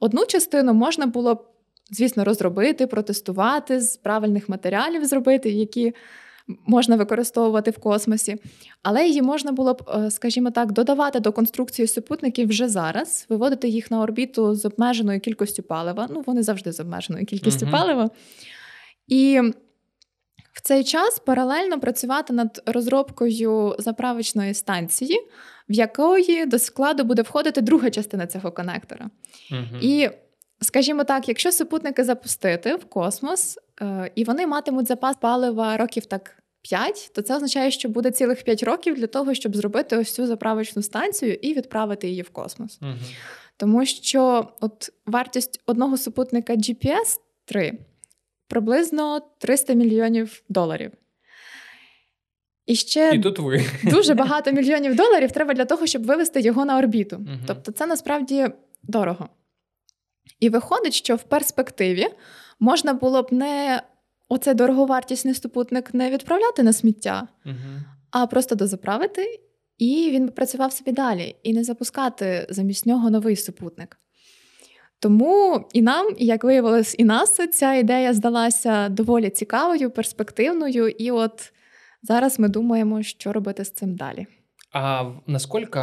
Одну 0.00 0.26
частину 0.26 0.74
можна 0.74 1.06
було 1.06 1.34
б, 1.34 1.44
звісно, 1.90 2.24
розробити, 2.24 2.86
протестувати, 2.86 3.80
з 3.80 3.96
правильних 3.96 4.48
матеріалів 4.48 5.04
зробити, 5.04 5.50
які 5.50 5.94
можна 6.66 6.96
використовувати 6.96 7.70
в 7.70 7.78
космосі, 7.78 8.36
але 8.82 9.06
її 9.06 9.22
можна 9.22 9.52
було 9.52 9.74
б, 9.74 9.82
е, 9.96 10.10
скажімо 10.10 10.50
так, 10.50 10.72
додавати 10.72 11.20
до 11.20 11.32
конструкції 11.32 11.88
супутників 11.88 12.48
вже 12.48 12.68
зараз, 12.68 13.26
виводити 13.28 13.68
їх 13.68 13.90
на 13.90 14.00
орбіту 14.00 14.54
з 14.54 14.64
обмеженою 14.64 15.20
кількістю 15.20 15.62
палива. 15.62 16.08
Ну, 16.10 16.22
вони 16.26 16.42
завжди 16.42 16.72
з 16.72 16.80
обмеженою 16.80 17.26
кількістю 17.26 17.66
uh 17.66 17.70
палива. 17.70 18.10
І 19.08 19.40
в 20.52 20.60
цей 20.62 20.84
час 20.84 21.18
паралельно 21.18 21.80
працювати 21.80 22.32
над 22.32 22.62
розробкою 22.66 23.76
заправочної 23.78 24.54
станції, 24.54 25.20
в 25.68 25.72
якої 25.72 26.46
до 26.46 26.58
складу 26.58 27.04
буде 27.04 27.22
входити 27.22 27.60
друга 27.60 27.90
частина 27.90 28.26
цього 28.26 28.52
конектора. 28.52 29.10
uh 29.52 29.80
І 29.80 30.10
Скажімо 30.60 31.04
так, 31.04 31.28
якщо 31.28 31.52
супутники 31.52 32.04
запустити 32.04 32.74
в 32.74 32.84
космос, 32.84 33.58
е, 33.82 34.10
і 34.14 34.24
вони 34.24 34.46
матимуть 34.46 34.88
запас 34.88 35.16
палива 35.16 35.76
років 35.76 36.06
так 36.06 36.42
5, 36.62 37.10
то 37.14 37.22
це 37.22 37.36
означає, 37.36 37.70
що 37.70 37.88
буде 37.88 38.10
цілих 38.10 38.42
5 38.42 38.62
років 38.62 38.94
для 38.94 39.06
того, 39.06 39.34
щоб 39.34 39.56
зробити 39.56 39.96
ось 39.96 40.12
цю 40.12 40.26
заправочну 40.26 40.82
станцію 40.82 41.34
і 41.34 41.54
відправити 41.54 42.08
її 42.08 42.22
в 42.22 42.30
космос. 42.30 42.78
Угу. 42.82 42.92
Тому 43.56 43.86
що 43.86 44.48
от 44.60 44.90
вартість 45.06 45.60
одного 45.66 45.96
супутника 45.96 46.52
GPS 46.54 47.20
3 47.44 47.78
приблизно 48.48 49.20
300 49.38 49.72
мільйонів 49.72 50.42
доларів. 50.48 50.92
І 52.66 52.74
ще 52.74 53.10
і 53.14 53.18
тут 53.18 53.38
ви. 53.38 53.64
дуже 53.84 54.14
багато 54.24 54.52
мільйонів 54.52 54.96
доларів 54.96 55.32
треба 55.32 55.54
для 55.54 55.64
того, 55.64 55.86
щоб 55.86 56.04
вивести 56.04 56.40
його 56.40 56.64
на 56.64 56.78
орбіту. 56.78 57.16
Угу. 57.16 57.38
Тобто, 57.46 57.72
це 57.72 57.86
насправді 57.86 58.46
дорого. 58.82 59.28
І 60.40 60.48
виходить, 60.48 60.94
що 60.94 61.16
в 61.16 61.22
перспективі 61.22 62.06
можна 62.60 62.94
було 62.94 63.22
б 63.22 63.32
не 63.32 63.82
оцей 64.28 64.54
дороговартісний 64.54 65.34
супутник 65.34 65.94
не 65.94 66.10
відправляти 66.10 66.62
на 66.62 66.72
сміття, 66.72 67.28
угу. 67.46 67.54
а 68.10 68.26
просто 68.26 68.54
дозаправити, 68.54 69.40
і 69.78 70.10
він 70.12 70.26
би 70.26 70.32
працював 70.32 70.72
собі 70.72 70.92
далі, 70.92 71.36
і 71.42 71.52
не 71.52 71.64
запускати 71.64 72.46
замість 72.50 72.86
нього 72.86 73.10
новий 73.10 73.36
супутник. 73.36 73.98
Тому 74.98 75.68
і 75.72 75.82
нам, 75.82 76.06
і 76.18 76.26
як 76.26 76.44
виявилось, 76.44 76.94
і 76.98 77.04
нас 77.04 77.40
ця 77.52 77.74
ідея 77.74 78.14
здалася 78.14 78.88
доволі 78.88 79.30
цікавою, 79.30 79.90
перспективною, 79.90 80.88
і 80.88 81.10
от 81.10 81.52
зараз 82.02 82.38
ми 82.38 82.48
думаємо, 82.48 83.02
що 83.02 83.32
робити 83.32 83.64
з 83.64 83.70
цим 83.70 83.96
далі. 83.96 84.26
А 84.72 85.10
наскільки 85.26 85.80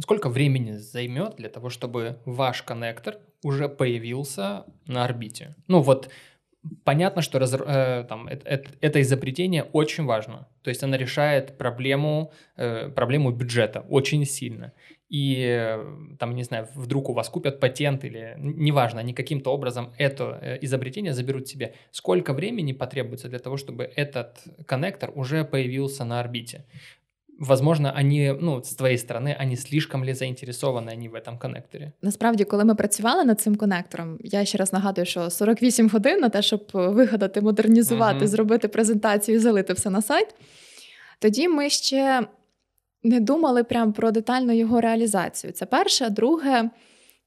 сколько 0.00 0.28
времени 0.30 0.78
займет 0.78 1.34
для 1.38 1.48
того, 1.48 1.70
чтобы 1.70 2.14
ваш 2.24 2.62
коннектор 2.62 3.18
уже 3.42 3.68
появился 3.68 4.64
на 4.86 5.04
орбите? 5.04 5.54
Ну 5.68 5.80
вот 5.80 6.10
понятно, 6.84 7.22
что 7.22 7.38
раз, 7.38 7.54
э, 7.54 8.04
там, 8.08 8.28
это, 8.28 8.70
это, 8.80 9.00
изобретение 9.00 9.64
очень 9.72 10.04
важно. 10.04 10.48
То 10.62 10.70
есть 10.70 10.82
оно 10.82 10.96
решает 10.96 11.58
проблему, 11.58 12.32
э, 12.56 12.88
проблему 12.88 13.30
бюджета 13.30 13.84
очень 13.88 14.24
сильно. 14.24 14.72
И 15.08 15.36
э, 15.46 16.16
там, 16.18 16.34
не 16.34 16.42
знаю, 16.42 16.68
вдруг 16.74 17.10
у 17.10 17.12
вас 17.12 17.28
купят 17.28 17.60
патент 17.60 18.04
или 18.04 18.34
неважно, 18.38 19.00
они 19.00 19.12
каким-то 19.12 19.52
образом 19.52 19.92
это 19.98 20.38
э, 20.40 20.58
изобретение 20.62 21.12
заберут 21.12 21.48
себе. 21.48 21.74
Сколько 21.90 22.32
времени 22.32 22.72
потребуется 22.72 23.28
для 23.28 23.38
того, 23.38 23.56
чтобы 23.56 23.90
этот 23.96 24.38
коннектор 24.66 25.10
уже 25.14 25.44
появился 25.44 26.04
на 26.04 26.20
орбите? 26.20 26.64
Возможно, 27.42 27.94
они, 27.98 28.36
ну, 28.40 28.62
с 28.62 28.74
твоей 28.74 28.98
стороны, 28.98 29.36
они 29.40 29.56
слишком 29.56 30.04
ли 30.04 30.14
заинтересованы 30.14 30.88
они 30.92 31.08
в 31.08 31.14
этом 31.14 31.38
коннекторе? 31.38 31.90
Насправді, 32.02 32.44
коли 32.44 32.64
ми 32.64 32.74
працювали 32.74 33.24
над 33.24 33.40
цим 33.40 33.56
коннектором, 33.56 34.18
я 34.20 34.44
ще 34.44 34.58
раз 34.58 34.72
нагадую, 34.72 35.06
що 35.06 35.30
48 35.30 35.88
годин 35.88 36.20
на 36.20 36.28
те, 36.28 36.42
щоб 36.42 36.70
вигадати, 36.72 37.40
модернізувати, 37.40 38.24
uh-huh. 38.24 38.28
зробити 38.28 38.68
презентацію 38.68 39.36
і 39.36 39.38
залити 39.38 39.72
все 39.72 39.90
на 39.90 40.02
сайт. 40.02 40.34
Тоді 41.18 41.48
ми 41.48 41.70
ще 41.70 42.26
не 43.02 43.20
думали 43.20 43.64
прямо 43.64 43.92
про 43.92 44.10
детальну 44.10 44.52
його 44.52 44.80
реалізацію. 44.80 45.52
Це 45.52 45.66
перше. 45.66 46.10
Друге, 46.10 46.70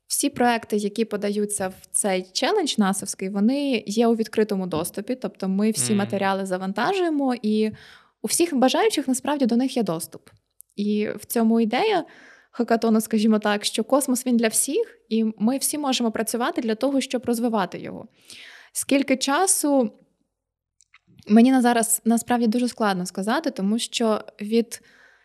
всі 0.07 0.29
проекти, 0.29 0.77
які 0.77 1.05
подаються 1.05 1.67
в 1.67 1.87
цей 1.91 2.25
челендж 2.33 2.77
насовський, 2.77 3.29
вони 3.29 3.83
є 3.85 4.07
у 4.07 4.15
відкритому 4.15 4.67
доступі. 4.67 5.15
Тобто, 5.15 5.47
ми 5.47 5.71
всі 5.71 5.93
mm. 5.93 5.97
матеріали 5.97 6.45
завантажуємо 6.45 7.35
і. 7.41 7.71
У 8.25 8.27
всіх 8.27 8.55
бажаючих 8.55 9.07
насправді 9.07 9.45
до 9.45 9.55
них 9.55 9.77
є 9.77 9.83
доступ. 9.83 10.29
І 10.75 11.09
в 11.19 11.25
цьому 11.25 11.59
ідея 11.59 12.05
хакатону, 12.51 13.01
скажімо 13.01 13.39
так, 13.39 13.65
що 13.65 13.83
космос 13.83 14.25
він 14.25 14.37
для 14.37 14.47
всіх, 14.47 14.97
і 15.09 15.25
ми 15.37 15.57
всі 15.57 15.77
можемо 15.77 16.11
працювати 16.11 16.61
для 16.61 16.75
того, 16.75 17.01
щоб 17.01 17.25
розвивати 17.25 17.79
його. 17.79 18.07
Скільки 18.73 19.17
часу 19.17 19.91
мені 21.27 21.51
на 21.51 21.61
зараз 21.61 22.01
насправді 22.05 22.47
дуже 22.47 22.67
складно 22.67 23.05
сказати, 23.05 23.51
тому 23.51 23.79
що 23.79 24.21
від 24.41 24.81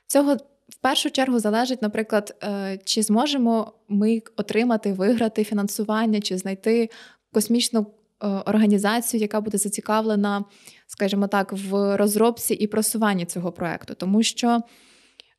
цього 0.07 0.35
в 0.69 0.76
першу 0.80 1.11
чергу 1.11 1.38
залежить, 1.38 1.83
наприклад, 1.83 2.37
е, 2.42 2.78
чи 2.85 3.02
зможемо 3.02 3.73
ми 3.88 4.23
отримати, 4.37 4.92
виграти 4.92 5.45
фінансування, 5.45 6.21
чи 6.21 6.38
знайти 6.38 6.90
космічну 7.33 7.87
Е, 8.23 8.26
організацію, 8.26 9.21
яка 9.21 9.40
буде 9.40 9.59
зацікавлена, 9.59 10.45
скажімо 10.90 11.26
так, 11.26 11.52
в 11.52 11.97
розробці 11.97 12.54
і 12.54 12.66
просуванні 12.66 13.25
цього 13.25 13.52
проекту, 13.52 13.94
тому 13.94 14.23
що 14.23 14.61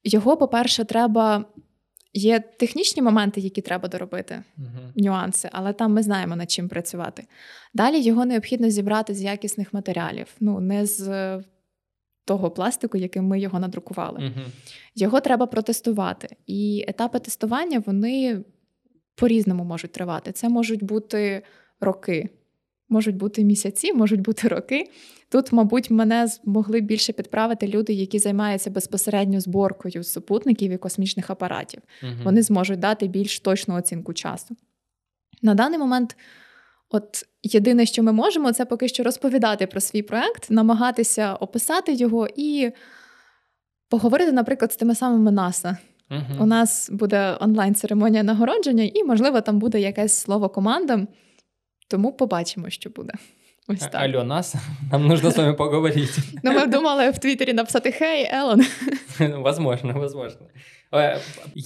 його, 0.03 0.37
по-перше, 0.37 0.85
треба. 0.85 1.45
Є 2.13 2.39
технічні 2.39 3.01
моменти, 3.01 3.41
які 3.41 3.61
треба 3.61 3.89
доробити, 3.89 4.43
uh-huh. 4.57 5.03
нюанси, 5.03 5.49
але 5.51 5.73
там 5.73 5.93
ми 5.93 6.03
знаємо 6.03 6.35
над 6.35 6.51
чим 6.51 6.69
працювати. 6.69 7.27
Далі 7.73 8.01
його 8.01 8.25
необхідно 8.25 8.69
зібрати 8.69 9.13
з 9.13 9.21
якісних 9.21 9.73
матеріалів, 9.73 10.27
ну 10.39 10.59
не 10.59 10.85
з 10.85 11.39
того 12.25 12.51
пластику, 12.51 12.97
яким 12.97 13.25
ми 13.25 13.39
його 13.39 13.59
надрукували. 13.59 14.19
Uh-huh. 14.19 14.45
Його 14.95 15.19
треба 15.19 15.45
протестувати. 15.45 16.35
І 16.47 16.85
етапи 16.87 17.19
тестування 17.19 17.83
вони 17.85 18.43
по-різному 19.15 19.63
можуть 19.63 19.91
тривати. 19.91 20.31
Це 20.31 20.49
можуть 20.49 20.83
бути 20.83 21.43
роки 21.79 22.29
можуть 22.91 23.15
бути 23.15 23.43
місяці, 23.43 23.93
можуть 23.93 24.21
бути 24.21 24.47
роки. 24.47 24.89
Тут, 25.29 25.51
мабуть, 25.51 25.91
мене 25.91 26.27
змогли 26.27 26.81
більше 26.81 27.13
підправити 27.13 27.67
люди, 27.67 27.93
які 27.93 28.19
займаються 28.19 28.69
безпосередньо 28.69 29.39
зборкою 29.39 30.03
супутників 30.03 30.71
і 30.71 30.77
космічних 30.77 31.29
апаратів. 31.29 31.81
Угу. 32.03 32.11
Вони 32.23 32.41
зможуть 32.41 32.79
дати 32.79 33.07
більш 33.07 33.39
точну 33.39 33.75
оцінку 33.75 34.13
часу. 34.13 34.55
На 35.41 35.53
даний 35.53 35.79
момент, 35.79 36.17
от 36.89 37.25
єдине, 37.43 37.85
що 37.85 38.03
ми 38.03 38.11
можемо, 38.11 38.53
це 38.53 38.65
поки 38.65 38.87
що 38.87 39.03
розповідати 39.03 39.67
про 39.67 39.81
свій 39.81 40.01
проект, 40.01 40.49
намагатися 40.49 41.35
описати 41.35 41.93
його 41.93 42.27
і 42.35 42.71
поговорити, 43.89 44.31
наприклад, 44.31 44.71
з 44.71 44.75
тими 44.75 44.95
самими 44.95 45.31
НАСА. 45.31 45.77
Uh-huh. 46.09 46.43
У 46.43 46.45
нас 46.45 46.89
буде 46.93 47.37
онлайн-церемонія 47.39 48.23
нагородження, 48.23 48.83
і, 48.93 49.03
можливо, 49.03 49.41
там 49.41 49.59
буде 49.59 49.79
якесь 49.79 50.17
слово 50.17 50.49
командам. 50.49 51.07
Тому 51.91 52.13
побачимо, 52.13 52.69
що 52.69 52.89
буде. 52.89 53.13
Ось 53.67 53.79
так. 53.79 53.95
Алло, 53.95 54.23
нас, 54.23 54.55
нам 54.91 55.07
нужно 55.07 55.31
с 55.31 55.37
вами 55.37 55.53
поговорить. 55.53 56.17
Ну, 56.43 56.51
ми 56.51 56.67
думали 56.67 57.09
в 57.09 57.17
Твіттері 57.17 57.53
написати 57.53 57.91
«Хей, 57.91 58.29
Елон». 58.31 58.61
Возможно, 59.19 59.93
возможно. 59.93 60.47
Э, 60.91 61.19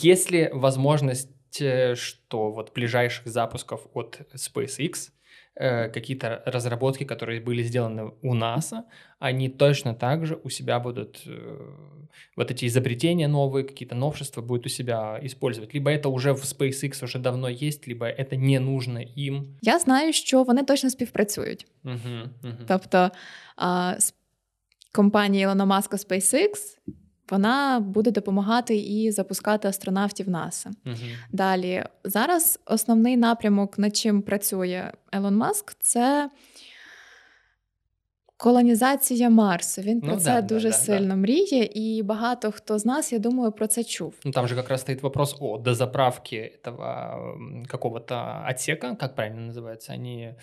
Есть 0.05 0.31
ли 0.31 0.51
возможность, 0.53 1.61
э, 1.61 1.95
что 1.95 2.51
вот 2.51 2.73
ближайших 2.75 3.27
запусков 3.27 3.87
от 3.93 4.21
SpaceX 4.35 5.09
э, 5.54 5.88
какие-то 5.88 6.42
разработки, 6.46 7.04
которые 7.04 7.40
были 7.40 7.62
сделаны 7.62 8.12
у 8.22 8.34
НАСА, 8.34 8.84
они 9.18 9.48
точно 9.48 9.94
так 9.94 10.26
же 10.26 10.34
у 10.44 10.50
себя 10.50 10.78
будут 10.80 11.22
э, 11.26 11.58
вот 12.36 12.50
эти 12.50 12.66
изобретения 12.66 13.28
новые, 13.28 13.64
какие-то 13.64 13.94
новшества 13.94 14.42
будут 14.42 14.66
у 14.66 14.68
себя 14.68 15.18
использовать. 15.22 15.74
Либо 15.74 15.90
это 15.90 16.08
уже 16.08 16.32
в 16.32 16.42
SpaceX 16.44 17.04
уже 17.04 17.18
давно 17.18 17.48
есть, 17.48 17.88
либо 17.88 18.06
это 18.06 18.36
не 18.36 18.58
нужно 18.60 18.98
им. 19.18 19.56
Я 19.62 19.78
знаю, 19.78 20.12
що 20.12 20.42
вони 20.42 20.62
точно 20.64 20.90
співпрацюють. 20.90 21.66
Мгм, 21.82 22.30
мгм. 22.42 22.64
Тобто 22.68 23.10
а, 23.56 23.94
с- 23.98 24.14
компанія 24.92 25.42
Ілона 25.42 25.64
Маска 25.64 25.96
SpaceX 25.96 26.48
вона 27.29 27.79
буде 27.79 28.11
допомагати 28.11 28.77
і 28.77 29.11
запускати 29.11 29.67
астронавтів 29.67 30.29
НАСА. 30.29 30.71
Угу. 30.85 30.95
Далі, 31.31 31.83
зараз 32.03 32.59
основний 32.65 33.17
напрямок, 33.17 33.79
над 33.79 33.95
чим 33.95 34.21
працює 34.21 34.91
Елон 35.11 35.35
Маск, 35.35 35.75
це 35.79 36.29
колонізація 38.36 39.30
Марсу. 39.30 39.82
Він 39.82 40.00
про 40.00 40.10
Ну 40.12 40.18
це 40.18 40.24
да, 40.24 40.40
да, 40.40 40.54
дуже 40.54 40.68
да, 40.70 40.76
да. 40.76 40.82
сильно 40.82 41.16
мріє, 41.16 41.68
і 41.74 42.02
багато 42.02 42.52
хто 42.52 42.78
з 42.78 42.84
нас, 42.86 43.12
я 43.12 43.18
думаю, 43.18 43.52
про 43.52 43.66
це 43.66 43.84
чув. 43.84 44.14
Ну, 44.24 44.32
там 44.32 44.48
же 44.48 44.54
как 44.54 44.68
раз 44.70 44.80
стоит 44.80 45.02
вопрос 45.02 45.36
о 45.40 45.58
дозаправке 45.58 46.36
этого 46.64 47.14
м, 47.36 47.64
какого-то 47.68 48.44
отсека, 48.50 48.96
как 49.00 49.14
правильно 49.14 49.52
называется, 49.52 49.92
они 49.94 50.34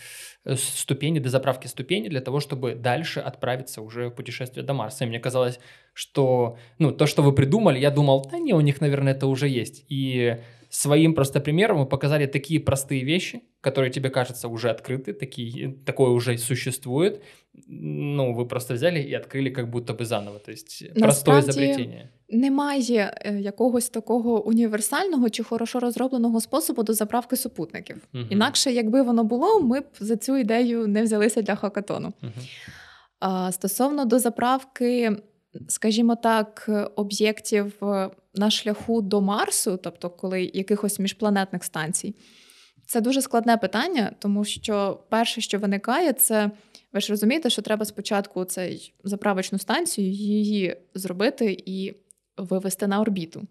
э, 0.45 0.57
ступени, 0.57 1.19
дозаправки 1.19 1.67
ступени 1.67 2.09
для 2.09 2.21
того, 2.21 2.39
чтобы 2.39 2.75
дальше 2.75 3.19
отправиться 3.21 3.81
уже 3.81 4.07
в 4.07 4.11
путешествие 4.15 4.63
до 4.65 4.73
Марса. 4.73 5.05
И 5.05 5.07
мне 5.07 5.19
казалось, 5.19 5.59
что, 5.93 6.55
ну, 6.79 6.91
то, 6.91 7.07
что 7.07 7.23
вы 7.23 7.31
придумали, 7.33 7.79
я 7.79 7.91
думал, 7.91 8.27
да 8.31 8.37
не, 8.39 8.53
у 8.53 8.61
них, 8.61 8.81
наверное, 8.81 9.13
это 9.13 9.25
уже 9.27 9.47
есть. 9.61 9.85
И 9.91 10.37
своим 10.71 11.13
просто 11.13 11.39
примером 11.39 11.77
мы 11.77 11.85
показали 11.85 12.27
такие 12.27 12.59
простые 12.59 13.03
вещи, 13.03 13.41
которые 13.61 13.91
тебе 13.91 14.09
кажется 14.09 14.47
уже 14.47 14.69
открыты, 14.69 15.13
такие, 15.13 15.75
такое 15.85 16.09
уже 16.09 16.37
существует. 16.37 17.21
Ну, 17.67 18.33
вы 18.33 18.45
просто 18.45 18.73
взяли 18.73 18.99
и 18.99 19.13
открыли 19.13 19.49
как 19.49 19.69
будто 19.69 19.93
бы 19.93 20.05
заново. 20.05 20.39
То 20.39 20.51
есть 20.51 20.93
простое 20.93 21.35
Насправді, 21.35 21.49
изобретение. 21.49 22.09
Немає 22.29 23.13
е, 23.25 23.39
якогось 23.39 23.89
такого 23.89 24.47
універсального 24.47 25.29
чи 25.29 25.43
хорошо 25.43 25.79
розробленого 25.79 26.41
способу 26.41 26.83
до 26.83 26.93
заправки 26.93 27.35
супутників. 27.35 28.07
Мгм. 28.13 28.27
Інакше, 28.29 28.71
якби 28.71 29.01
воно 29.01 29.23
було, 29.23 29.61
ми 29.61 29.79
б 29.79 29.85
за 29.99 30.15
цю 30.17 30.37
ідею 30.37 30.87
не 30.87 31.03
взялися 31.03 31.41
для 31.41 31.55
хакатону. 31.55 32.13
Мгм. 32.21 32.33
А, 33.19 33.51
Стосовно 33.51 34.05
до 34.05 34.19
заправки, 34.19 35.17
скажімо 35.68 36.16
так, 36.16 36.70
об'єктів 36.96 37.84
е, 37.84 38.10
на 38.34 38.50
шляху 38.50 39.02
до 39.02 39.20
Марсу, 39.20 39.76
тобто 39.82 40.10
коли 40.10 40.50
якихось 40.54 40.98
міжпланетних 40.98 41.64
станцій, 41.64 42.14
це 42.86 43.00
дуже 43.00 43.22
складне 43.22 43.56
питання, 43.56 44.12
тому 44.18 44.44
що 44.44 45.00
перше, 45.08 45.40
що 45.40 45.58
виникає, 45.58 46.12
це 46.12 46.50
ви 46.92 47.00
ж 47.00 47.12
розумієте, 47.12 47.50
що 47.50 47.62
треба 47.62 47.84
спочатку 47.84 48.44
цей 48.44 48.94
заправочну 49.04 49.58
станцію 49.58 50.08
її 50.10 50.76
зробити 50.94 51.62
і 51.66 51.94
вивести 52.36 52.86
на 52.86 53.00
орбіту. 53.00 53.42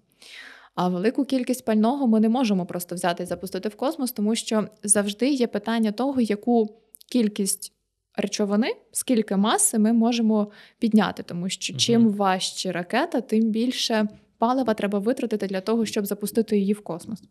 А 0.75 0.88
велику 0.88 1.25
кількість 1.25 1.65
пального 1.65 2.08
ми 2.08 2.20
не 2.20 2.29
можемо 2.29 2.65
просто 2.65 2.96
взяти 2.96 3.24
і 3.24 3.25
запустити 3.25 3.70
в 3.70 3.75
космос, 3.75 4.12
тому 4.12 4.36
що 4.36 4.67
завжди 4.84 5.29
є 5.29 5.48
питання 5.48 5.91
того, 5.91 6.22
яку 6.22 6.81
кількість 7.12 7.74
речовини, 8.21 8.75
скільки 8.91 9.35
маси 9.35 9.79
ми 9.79 9.93
можемо 9.93 10.51
підняти, 10.79 11.23
тому 11.23 11.49
що 11.49 11.73
чим 11.77 12.09
важче 12.09 12.71
ракета, 12.71 13.21
тим 13.21 13.49
більше 13.49 14.07
палива 14.37 14.73
треба 14.73 14.99
витратити 14.99 15.47
для 15.47 15.61
того, 15.61 15.85
щоб 15.85 16.05
запустити 16.05 16.57
її 16.57 16.73
в 16.73 16.83
космос. 16.83 17.23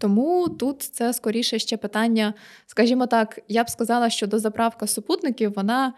Тому 0.00 0.48
тут 0.48 0.82
це 0.82 1.12
скоріше 1.12 1.58
ще 1.58 1.76
питання, 1.76 2.34
скажімо 2.66 3.06
так, 3.06 3.40
я 3.48 3.64
б 3.64 3.70
сказала, 3.70 4.10
що 4.10 4.26
дозаправка 4.26 4.86
супутників 4.86 5.52
вона 5.56 5.92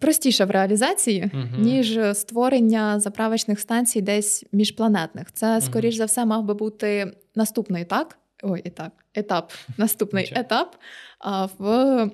простіша 0.00 0.44
в 0.44 0.50
реалізації, 0.50 1.30
Мгм. 1.34 1.62
ніж 1.62 1.98
створення 2.12 3.00
заправочних 3.00 3.60
станцій 3.60 4.00
десь 4.00 4.44
міжпланетних. 4.52 5.32
Це, 5.32 5.60
скоріш 5.60 5.94
за 5.94 6.04
все, 6.04 6.24
мав 6.24 6.44
би 6.44 6.54
бути 6.54 7.12
наступний 7.34 7.82
етап. 7.82 8.14
Ой, 8.43 8.61
етап, 8.65 8.91
етап, 9.15 9.53
наступний 9.77 10.23
Нічого. 10.23 10.41
етап 10.41 10.75
а, 11.19 11.45
в 11.57 12.09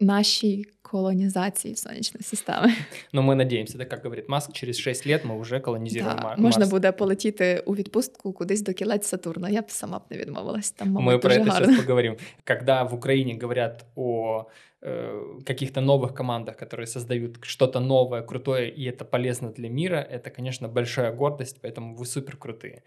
нашій 0.00 0.64
колонізації 0.82 1.76
сонячної 1.76 2.22
системи. 2.24 2.72
Но 3.12 3.22
мы 3.22 3.34
надеемся, 3.34 3.78
да, 3.78 3.84
как 3.84 4.04
говорит 4.04 4.28
Маск, 4.28 4.52
через 4.52 4.78
6 4.78 5.06
лет 5.06 5.24
мы 5.24 5.38
уже 5.38 5.60
колонизируем 5.60 6.16
Да, 6.16 6.22
Ма- 6.22 6.36
можна 6.38 6.58
Марс. 6.60 6.70
буде 6.70 6.92
полетіти 6.92 7.62
у 7.66 7.74
відпустку 7.74 8.32
кудись 8.32 8.62
до 8.62 8.72
кілець 8.72 9.06
Сатурна. 9.06 9.48
Я 9.48 9.62
б 9.62 9.70
сама 9.70 9.98
б 9.98 10.02
не 10.10 10.16
відмовилась. 10.18 10.70
Там 10.70 10.88
мабуть, 10.90 11.14
Мы 11.14 11.18
про 11.18 11.28
дуже 11.30 11.40
это 11.40 11.50
гарно. 11.50 11.66
сейчас 11.66 11.80
поговорим. 11.84 12.16
Когда 12.44 12.82
в 12.82 12.94
Украине 12.94 13.34
говорят 13.42 13.84
о 13.96 14.42
э, 14.82 15.44
каких-то 15.46 15.80
новых 15.80 16.14
командах, 16.14 16.56
которые 16.56 16.86
создают 16.86 17.38
что-то 17.44 17.80
новое, 17.80 18.22
крутое, 18.22 18.68
и 18.78 18.90
это 18.90 19.04
полезно 19.04 19.50
для 19.50 19.68
мира, 19.70 20.06
это, 20.12 20.30
конечно, 20.36 20.68
большая 20.68 21.12
гордость, 21.12 21.56
поэтому 21.62 21.96
вы 21.96 22.04
супер 22.04 22.36
крутые. 22.36 22.82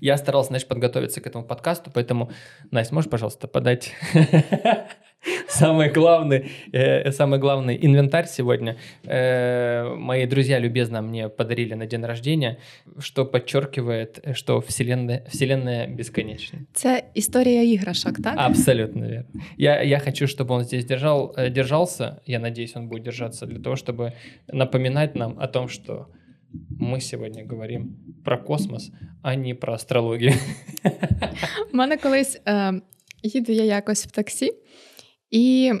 Я 0.00 0.16
старался, 0.16 0.48
знаешь, 0.48 0.66
подготовиться 0.66 1.20
к 1.20 1.26
этому 1.26 1.44
подкасту, 1.44 1.90
поэтому, 1.94 2.30
Настя, 2.70 2.94
можешь, 2.94 3.10
пожалуйста, 3.10 3.46
подать 3.46 3.92
самый 5.48 5.90
главный, 5.90 6.50
э, 6.72 7.12
самый 7.12 7.38
главный 7.38 7.78
инвентарь 7.80 8.26
сегодня. 8.26 8.76
Э, 9.04 9.94
мои 9.94 10.26
друзья 10.26 10.58
любезно 10.58 11.02
мне 11.02 11.28
подарили 11.28 11.74
на 11.74 11.86
день 11.86 12.04
рождения, 12.04 12.58
что 12.98 13.24
подчеркивает, 13.24 14.20
э, 14.22 14.34
что 14.34 14.60
вселенная, 14.60 15.24
вселенная 15.28 15.86
бесконечна. 15.86 16.58
Це 16.72 17.04
історія 17.14 17.62
іграшок, 17.62 18.22
так? 18.22 18.34
Абсолютно 18.36 19.06
верно. 19.06 19.40
Я, 19.56 19.82
я 19.82 19.98
хочу, 19.98 20.26
чтобы 20.26 20.54
он 20.54 20.64
здесь 20.64 20.84
держал, 20.84 21.34
э, 21.38 21.50
держался. 21.50 22.20
Я 22.26 22.38
надеюсь, 22.38 22.76
он 22.76 22.88
будет 22.88 23.04
держаться 23.04 23.46
для 23.46 23.60
того, 23.60 23.76
чтобы 23.76 24.12
напоминать 24.52 25.16
нам 25.16 25.36
о 25.40 25.46
том, 25.46 25.68
что 25.68 26.06
мы 26.79 27.01
сегодня 27.01 27.45
говорим 27.45 27.97
про 28.23 28.37
космос, 28.37 28.91
а 29.21 29.35
не 29.35 29.55
про 29.55 29.73
астрологию. 29.73 30.33
У 31.73 31.77
мене 31.77 31.97
колись 31.97 32.41
е, 32.45 32.81
їду 33.23 33.51
я 33.51 33.63
якось 33.63 34.05
в 34.05 34.11
таксі, 34.11 34.53
і 35.31 35.73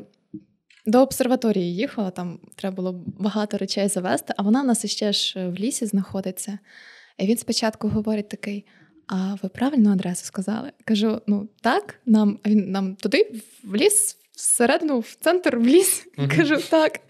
до 0.85 1.01
обсерваторії 1.01 1.75
їхала, 1.75 2.11
там 2.11 2.39
треба 2.55 2.75
було 2.75 3.05
багато 3.19 3.57
речей 3.57 3.87
завести, 3.87 4.33
а 4.37 4.43
вона 4.43 4.61
в 4.61 4.65
нас 4.65 4.85
іще 4.85 5.11
ж 5.13 5.47
в 5.47 5.55
лісі 5.55 5.85
знаходиться. 5.85 6.59
І 7.17 7.27
він 7.27 7.37
спочатку 7.37 7.87
говорить 7.87 8.29
такий: 8.29 8.65
А 9.07 9.35
ви 9.43 9.49
правильну 9.49 9.91
адресу 9.91 10.25
сказали? 10.25 10.71
Кажу: 10.85 11.21
ну 11.27 11.49
так, 11.61 11.99
нам, 12.05 12.39
він 12.45 12.71
нам 12.71 12.95
туди, 12.95 13.31
в 13.63 13.75
ліс, 13.75 14.17
всередину, 14.36 15.00
в 15.00 15.14
центр, 15.20 15.56
в 15.56 15.66
ліс. 15.66 16.06
Мгм. 16.18 16.30
Кажу, 16.36 16.56
так. 16.70 17.00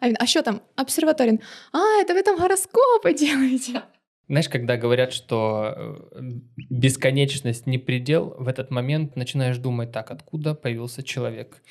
А 0.00 0.08
він, 0.08 0.16
а 0.20 0.26
що 0.26 0.42
там? 0.42 0.60
Обсерваторія. 0.76 1.32
Він, 1.32 1.40
А, 1.72 2.04
це 2.04 2.14
ви 2.14 2.22
там 2.22 2.38
гороскопи 2.38 3.12
ділите. 3.14 3.82
Знаешь, 4.28 4.48
когда 4.48 4.76
говорят, 4.78 5.12
что 5.12 5.74
э, 6.12 6.40
бесконечность 6.70 7.66
не 7.66 7.78
предел, 7.78 8.34
в 8.38 8.48
этот 8.48 8.70
момент 8.70 9.16
начинаешь 9.16 9.58
думать, 9.58 9.92
так, 9.92 10.10
откуда 10.10 10.54
появился 10.54 11.02
человек? 11.02 11.62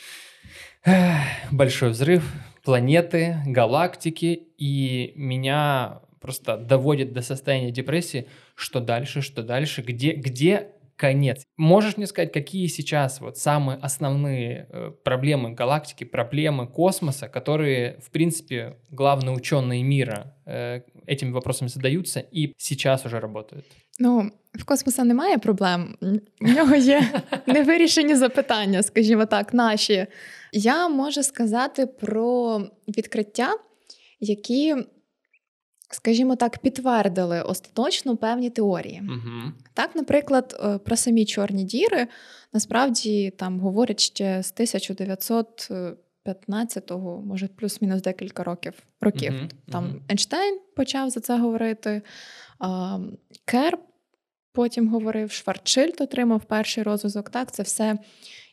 Эх, 0.85 1.21
Большой 1.51 1.89
взрыв, 1.89 2.21
планеты, 2.63 3.37
галактики, 3.47 4.47
и 4.57 5.13
меня 5.15 6.01
просто 6.19 6.57
доводит 6.57 7.13
до 7.13 7.21
состояния 7.21 7.71
депрессии, 7.71 8.27
что 8.55 8.79
дальше, 8.79 9.21
что 9.21 9.43
дальше, 9.43 9.81
где, 9.81 10.11
где 10.11 10.67
конец. 11.01 11.43
Можешь 11.57 11.97
мне 11.97 12.05
сказать, 12.05 12.31
какие 12.31 12.67
сейчас 12.67 13.21
вот 13.21 13.37
самые 13.37 13.79
основные 13.81 14.67
э, 14.69 14.91
проблемы 15.03 15.49
галактики, 15.49 16.03
проблемы 16.03 16.67
космоса, 16.67 17.27
которые, 17.27 17.99
в 18.01 18.11
принципе, 18.11 18.77
главные 18.91 19.35
ученые 19.35 19.83
мира 19.83 20.35
э, 20.45 20.81
этими 21.07 21.31
вопросами 21.31 21.69
задаются 21.69 22.19
и 22.19 22.53
сейчас 22.57 23.05
уже 23.05 23.19
работают? 23.19 23.65
Ну, 23.99 24.31
в 24.53 24.63
космоса 24.65 25.03
немає 25.03 25.37
проблем. 25.37 25.97
В 26.41 26.55
нього 26.55 26.75
є 26.75 27.23
невирішені 27.47 28.15
запитання, 28.15 28.83
скажімо 28.83 29.25
так, 29.25 29.53
наші. 29.53 30.07
Я 30.51 30.87
можу 30.87 31.23
сказати 31.23 31.87
про 31.87 32.59
відкриття, 32.87 33.53
які, 34.19 34.75
скажімо 35.90 36.36
так, 36.36 36.58
підтвердили 36.58 37.42
остаточно 37.42 38.16
певні 38.16 38.50
теорії. 38.50 39.00
Мгм. 39.02 39.54
Так, 39.74 39.96
наприклад, 39.96 40.60
е, 40.64 40.78
про 40.78 40.96
самі 40.96 41.24
чорні 41.24 41.64
діри 41.64 42.06
насправді 42.52 43.30
там 43.30 43.60
говорять 43.60 44.00
ще 44.00 44.42
з 44.42 44.52
1915-го, 44.52 47.22
може, 47.26 47.48
плюс-мінус 47.48 48.02
декілька 48.02 48.44
років. 48.44 48.72
років. 49.00 49.32
Мгм, 49.32 49.48
Там 49.72 49.84
мгм. 49.84 50.00
Ейнштейн 50.10 50.58
почав 50.76 51.10
за 51.10 51.20
це 51.20 51.38
говорити. 51.38 52.02
а, 52.58 52.98
Кер 53.44 53.78
потім 54.52 54.88
говорив, 54.88 55.30
Шварчильд 55.30 56.00
отримав 56.00 56.44
перший 56.44 56.82
розв'язок. 56.82 57.30
Так, 57.30 57.52
це 57.52 57.62
все 57.62 57.98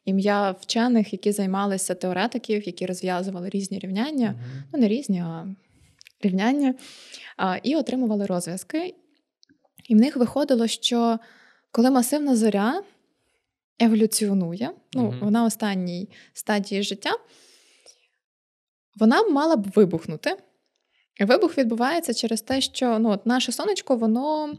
ім'я 0.05 0.51
вчених, 0.51 1.13
які 1.13 1.31
займалися 1.31 1.95
теоретиків, 1.95 2.67
які 2.67 2.85
розв'язували 2.85 3.49
різні 3.49 3.79
рівняння, 3.79 4.27
mm-hmm. 4.27 4.63
ну 4.73 4.79
не 4.79 4.87
різні, 4.87 5.19
а 5.19 5.47
рівняння, 6.21 6.75
і 7.63 7.75
отримували 7.75 8.25
розв'язки. 8.25 8.95
І 9.89 9.95
в 9.95 9.97
них 9.97 10.15
виходило, 10.15 10.67
що 10.67 11.19
коли 11.71 11.91
масивна 11.91 12.35
зоря 12.35 12.83
еволюціонує, 13.79 14.71
ну, 14.93 15.01
mm-hmm. 15.01 15.19
вона 15.19 15.43
в 15.43 15.45
останній 15.45 16.09
стадії 16.33 16.83
життя, 16.83 17.11
вона 18.95 19.23
мала 19.23 19.55
б 19.55 19.71
вибухнути. 19.75 20.37
Вибух 21.19 21.57
відбувається 21.57 22.13
через 22.13 22.41
те, 22.41 22.61
що 22.61 22.99
ну, 22.99 23.09
от 23.09 23.25
наше 23.25 23.51
сонечко, 23.51 23.95
воно 23.95 24.53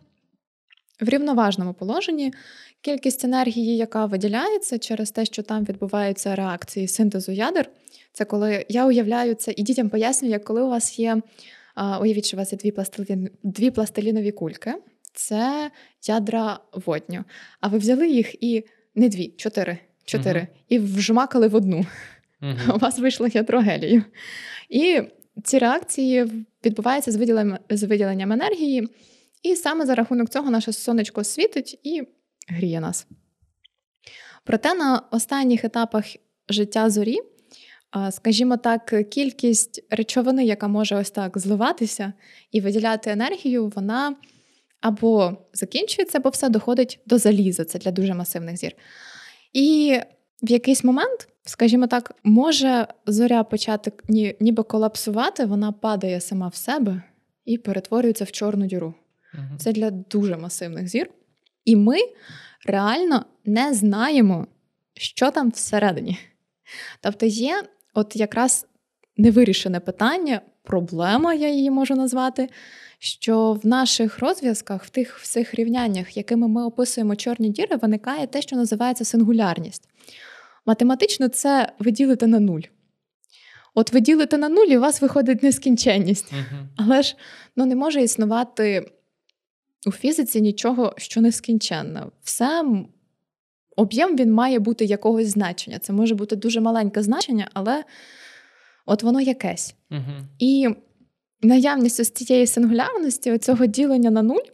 в 1.00 1.08
рівноважному 1.08 1.74
положенні. 1.74 2.32
Кількість 2.80 3.24
енергії, 3.24 3.76
яка 3.76 4.06
виділяється 4.06 4.78
через 4.78 5.10
те, 5.10 5.24
що 5.24 5.42
там 5.42 5.64
відбуваються 5.64 6.36
реакції 6.36 6.88
синтезу 6.88 7.32
ядер. 7.32 7.70
Це 8.12 8.24
коли 8.24 8.66
я 8.68 8.86
уявляю 8.86 9.34
це 9.34 9.54
і 9.56 9.62
дітям 9.62 9.88
пояснюю, 9.88 10.32
як 10.32 10.44
коли 10.44 10.62
у 10.62 10.68
вас 10.68 10.98
є, 10.98 11.22
уявіть, 11.76 12.26
що 12.26 12.36
у 12.36 12.38
вас 12.38 12.52
є 12.52 12.58
дві 12.58 12.70
пластилін, 12.70 13.30
дві 13.42 13.70
пластилінові 13.70 14.32
кульки, 14.32 14.74
це 15.12 15.70
ядра 16.06 16.60
водню. 16.72 17.24
А 17.60 17.68
ви 17.68 17.78
взяли 17.78 18.08
їх 18.08 18.44
і 18.44 18.64
не 18.94 19.08
дві, 19.08 19.28
чотири, 19.28 19.78
чотири, 20.04 20.40
uh 20.40 20.46
і 20.68 20.78
вжмакали 20.78 21.48
в 21.48 21.54
одну. 21.54 21.86
uh 22.42 22.74
У 22.74 22.78
вас 22.78 22.98
вийшло 22.98 23.26
ядро 23.26 23.60
гелію. 23.60 24.04
І 24.68 25.02
ці 25.44 25.58
реакції 25.58 26.46
відбуваються 26.64 27.12
з 27.12 27.16
виділенням, 27.16 27.58
з 27.70 27.82
виділенням 27.82 28.32
енергії, 28.32 28.88
і 29.42 29.56
саме 29.56 29.86
за 29.86 29.94
рахунок 29.94 30.30
цього 30.30 30.50
наше 30.50 30.72
сонечко 30.72 31.24
світить 31.24 31.80
і 31.82 32.02
гріє 32.48 32.80
нас. 32.80 33.06
Проте 34.44 34.74
на 34.74 35.02
останніх 35.10 35.64
етапах 35.64 36.04
життя 36.48 36.90
зорі, 36.90 37.18
скажімо 38.10 38.56
так, 38.56 38.94
кількість 39.10 39.84
речовини, 39.90 40.44
яка 40.44 40.68
може 40.68 40.96
ось 40.96 41.10
так 41.10 41.38
зливатися 41.38 42.12
і 42.52 42.60
виділяти 42.60 43.10
енергію, 43.10 43.72
вона 43.76 44.16
або 44.80 45.36
закінчується, 45.52 46.18
або 46.18 46.28
все 46.28 46.48
доходить 46.48 47.00
до 47.06 47.18
заліза. 47.18 47.64
Це 47.64 47.78
для 47.78 47.90
дуже 47.90 48.14
масивних 48.14 48.56
зір. 48.56 48.72
І 49.52 49.98
в 50.42 50.50
якийсь 50.50 50.84
момент, 50.84 51.28
скажімо 51.44 51.86
так, 51.86 52.14
може 52.24 52.86
зоря 53.06 53.44
почати 53.44 53.92
ні, 54.08 54.36
ніби 54.40 54.62
колапсувати, 54.62 55.44
вона 55.44 55.72
падає 55.72 56.20
сама 56.20 56.48
в 56.48 56.54
себе 56.54 57.02
і 57.44 57.58
перетворюється 57.58 58.24
в 58.24 58.30
чорну 58.32 58.66
діру. 58.66 58.94
Угу. 59.34 59.58
Це 59.58 59.72
для 59.72 59.90
дуже 59.90 60.36
масивних 60.36 60.88
зір. 60.88 61.10
І 61.64 61.76
ми 61.76 61.96
реально 62.66 63.24
не 63.44 63.74
знаємо, 63.74 64.46
що 64.94 65.30
там 65.30 65.50
всередині. 65.50 66.18
Тобто 67.00 67.26
є 67.26 67.62
от 67.94 68.16
якраз 68.16 68.66
невирішене 69.16 69.80
питання, 69.80 70.40
проблема, 70.62 71.34
я 71.34 71.48
її 71.48 71.70
можу 71.70 71.94
назвати, 71.94 72.48
що 72.98 73.52
в 73.52 73.66
наших 73.66 74.18
розв'язках, 74.18 74.84
в 74.84 74.90
тих 74.90 75.18
всіх 75.18 75.54
рівняннях, 75.54 76.16
якими 76.16 76.48
ми 76.48 76.64
описуємо 76.64 77.16
чорні 77.16 77.48
діри, 77.48 77.76
виникає 77.76 78.26
те, 78.26 78.42
що 78.42 78.56
називається 78.56 79.04
сингулярність. 79.04 79.88
Математично 80.66 81.28
це 81.28 81.72
ви 81.78 81.90
ділите 81.90 82.26
на 82.26 82.40
нуль. 82.40 82.60
От 83.74 83.92
ви 83.92 84.00
ділите 84.00 84.38
на 84.38 84.48
нуль, 84.48 84.66
і 84.66 84.78
у 84.78 84.80
вас 84.80 85.02
виходить 85.02 85.42
нескінченність. 85.42 86.32
Uh-huh. 86.32 86.66
Але 86.76 87.02
ж 87.02 87.16
ну, 87.56 87.66
не 87.66 87.76
може 87.76 88.02
існувати 88.02 88.90
у 89.86 89.92
фізиці 89.92 90.40
нічого, 90.40 90.94
що 90.96 91.20
нескінченно. 91.20 92.12
Все 92.22 92.64
об'єм 93.76 94.16
він 94.16 94.32
має 94.32 94.58
бути 94.58 94.84
якогось 94.84 95.26
значення. 95.26 95.78
Це 95.78 95.92
може 95.92 96.14
бути 96.14 96.36
дуже 96.36 96.60
маленьке 96.60 97.02
значення, 97.02 97.48
але 97.54 97.84
от 98.86 99.02
воно 99.02 99.20
якесь. 99.20 99.74
Uh-huh. 99.90 100.22
І 100.38 100.68
наявність 101.42 102.00
ось 102.00 102.10
цієї 102.10 102.46
сингулярності, 102.46 103.38
цього 103.38 103.66
ділення 103.66 104.10
на 104.10 104.22
нуль, 104.22 104.46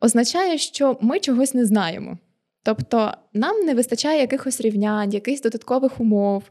означає, 0.00 0.58
що 0.58 0.98
ми 1.00 1.20
чогось 1.20 1.54
не 1.54 1.64
знаємо. 1.64 2.18
Тобто 2.62 3.12
нам 3.32 3.66
не 3.66 3.74
вистачає 3.74 4.20
якихось 4.20 4.60
рівнянь, 4.60 5.12
якихось 5.12 5.42
додаткових 5.42 6.00
умов. 6.00 6.50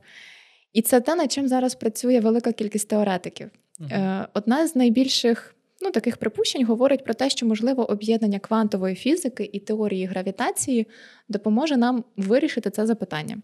І 0.73 0.81
це 0.81 1.01
те, 1.01 1.15
над 1.15 1.31
чим 1.31 1.47
зараз 1.47 1.75
працює 1.75 2.19
велика 2.19 2.51
кількість 2.51 2.89
теоретиків. 2.89 3.49
Uh-huh. 3.79 4.25
Одна 4.33 4.67
з 4.67 4.75
найбільших 4.75 5.55
ну, 5.81 5.91
таких 5.91 6.17
припущень 6.17 6.65
говорить 6.65 7.03
про 7.03 7.13
те, 7.13 7.29
що 7.29 7.45
можливо 7.45 7.91
об'єднання 7.91 8.39
квантової 8.39 8.95
фізики 8.95 9.49
і 9.53 9.59
теорії 9.59 10.05
гравітації 10.05 10.87
допоможе 11.29 11.77
нам 11.77 12.03
вирішити 12.17 12.69
це 12.69 12.85
запитання. 12.85 13.37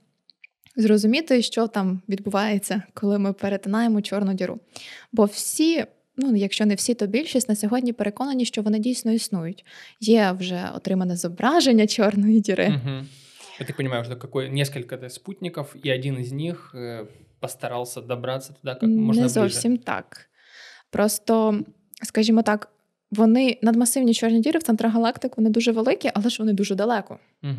Зрозуміти, 0.75 1.41
що 1.41 1.67
там 1.67 2.01
відбувається, 2.09 2.83
коли 2.93 3.19
ми 3.19 3.33
перетинаємо 3.33 4.01
чорну 4.01 4.33
діру. 4.33 4.59
Бо 5.11 5.25
всі 5.25 5.85
ну 6.17 6.35
якщо 6.35 6.65
не 6.65 6.75
всі, 6.75 6.93
то 6.93 7.07
більшість 7.07 7.49
на 7.49 7.55
сьогодні 7.55 7.93
переконані, 7.93 8.45
що 8.45 8.61
вони 8.61 8.79
дійсно 8.79 9.11
існують. 9.11 9.65
Є 9.99 10.35
вже 10.39 10.69
отримане 10.75 11.15
зображення 11.15 11.87
чорної 11.87 12.39
діри. 12.39 12.67
Угу. 12.67 13.05
Я 13.59 13.65
так 13.65 13.77
понимаю, 13.77 14.03
что 14.03 14.15
какой 14.15 14.49
несколько 14.49 15.09
спутников, 15.09 15.75
и 15.85 15.89
один 15.89 16.17
из 16.17 16.31
них 16.31 16.71
э, 16.75 17.05
постарався 17.39 18.01
добратися 18.01 18.53
туди 18.53 18.77
як 18.81 18.83
можна 18.83 19.21
Не 19.21 19.29
зовсім 19.29 19.71
ближе. 19.71 19.83
так. 19.85 20.29
Просто, 20.89 21.63
скажімо 22.03 22.41
так, 22.41 22.69
вони 23.11 23.57
надмасивні 23.61 24.13
чорні 24.13 24.39
діри 24.39 24.59
в 24.59 24.63
центрах 24.63 24.93
галактик, 24.93 25.37
вони 25.37 25.49
дуже 25.49 25.71
великі, 25.71 26.11
але 26.13 26.29
ж 26.29 26.37
вони 26.39 26.53
дуже 26.53 26.75
далеко. 26.75 27.19
Угу. 27.43 27.53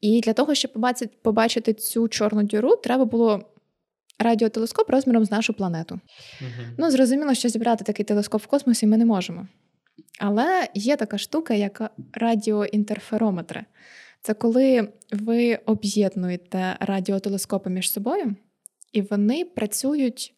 І 0.00 0.20
для 0.20 0.32
того, 0.32 0.54
щоб 0.54 0.72
побачити, 0.72 1.16
побачити 1.22 1.74
цю 1.74 2.08
чорну 2.08 2.42
діру, 2.42 2.76
треба 2.76 3.04
було 3.04 3.42
радіотелескоп 4.18 4.90
розміром 4.90 5.24
з 5.24 5.30
нашу 5.30 5.52
планету. 5.52 5.94
uh 5.94 6.48
Ну, 6.78 6.90
зрозуміло, 6.90 7.34
що 7.34 7.48
зібрати 7.48 7.84
такий 7.84 8.04
телескоп 8.04 8.42
в 8.42 8.46
космосі 8.46 8.86
ми 8.86 8.96
не 8.96 9.04
можемо. 9.04 9.48
Але 10.18 10.68
є 10.74 10.96
така 10.96 11.18
штука, 11.18 11.54
як 11.54 11.90
радіоінтерферометри. 12.12 13.64
Це 14.22 14.34
коли 14.34 14.92
ви 15.12 15.54
об'єднуєте 15.54 16.76
радіотелескопи 16.80 17.70
між 17.70 17.92
собою, 17.92 18.36
і 18.92 19.02
вони 19.02 19.44
працюють 19.44 20.34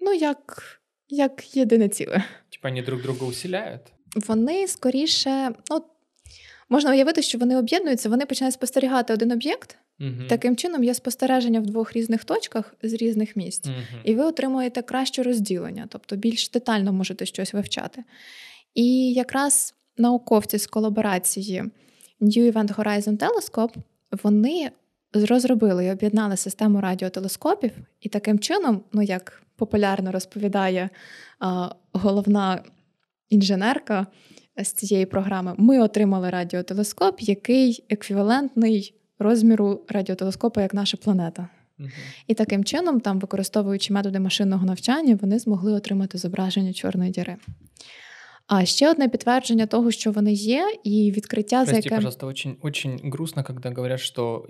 ну, 0.00 0.12
як 0.12 0.62
як 1.10 1.56
єдине 1.56 1.88
ціле. 1.88 2.24
Типа 2.50 2.68
вони 2.68 2.82
друг 2.82 3.02
друга 3.02 3.26
усіляють? 3.26 3.92
Вони 4.28 4.68
скоріше, 4.68 5.50
ну, 5.70 5.84
можна 6.68 6.90
уявити, 6.90 7.22
що 7.22 7.38
вони 7.38 7.58
об'єднуються, 7.58 8.08
вони 8.08 8.26
починають 8.26 8.54
спостерігати 8.54 9.12
один 9.12 9.32
об'єкт, 9.32 9.76
Угу. 10.00 10.28
Таким 10.28 10.56
чином 10.56 10.84
є 10.84 10.94
спостереження 10.94 11.60
в 11.60 11.66
двох 11.66 11.92
різних 11.92 12.24
точках 12.24 12.74
з 12.82 12.92
різних 12.92 13.36
місць, 13.36 13.66
угу. 13.66 14.00
і 14.04 14.14
ви 14.14 14.24
отримуєте 14.24 14.82
краще 14.82 15.22
розділення, 15.22 15.86
тобто 15.88 16.16
більш 16.16 16.50
детально 16.50 16.92
можете 16.92 17.26
щось 17.26 17.52
вивчати. 17.52 18.04
І 18.74 19.12
якраз 19.12 19.74
науковці 19.96 20.58
з 20.58 20.66
колаборації 20.66 21.64
New 22.20 22.52
Event 22.52 22.74
Horizon 22.74 23.16
Telescope 23.16 23.74
вони 24.22 24.70
розробили 25.12 25.86
і 25.86 25.90
об'єднали 25.90 26.36
систему 26.36 26.80
радіотелескопів, 26.80 27.72
і 28.00 28.08
таким 28.08 28.38
чином, 28.38 28.82
ну 28.92 29.02
як 29.02 29.42
популярно 29.56 30.12
розповідає 30.12 30.90
а, 31.38 31.68
головна 31.92 32.62
інженерка 33.28 34.06
з 34.56 34.72
цієї 34.72 35.06
програми, 35.06 35.54
ми 35.58 35.80
отримали 35.80 36.30
радіотелескоп, 36.30 37.20
який 37.20 37.84
еквівалентний 37.88 38.94
розміру 39.18 39.80
радіотелескопа, 39.88 40.62
як 40.62 40.74
наша 40.74 40.96
планета. 40.96 41.48
І 42.26 42.34
таким 42.34 42.64
чином, 42.64 43.00
там, 43.00 43.18
використовуючи 43.18 43.92
методи 43.92 44.20
машинного 44.20 44.66
навчання, 44.66 45.18
вони 45.22 45.38
змогли 45.38 45.72
отримати 45.72 46.18
зображення 46.18 46.72
чорної 46.72 47.10
діри. 47.10 47.36
А 48.52 48.64
ще 48.64 48.90
одне 48.90 49.08
підтвердження 49.08 49.66
того, 49.66 49.90
що 49.90 50.10
вони 50.10 50.32
є, 50.32 50.74
і 50.84 51.12
відкриття 51.16 51.56
Прости, 51.56 51.70
за 51.70 51.76
яке... 51.76 51.88
пожалуйста, 51.88 52.26
очень, 52.26 52.56
очень 52.62 53.00
грустно, 53.04 53.44
коли 53.44 53.74
говорять, 53.74 54.00
що 54.00 54.46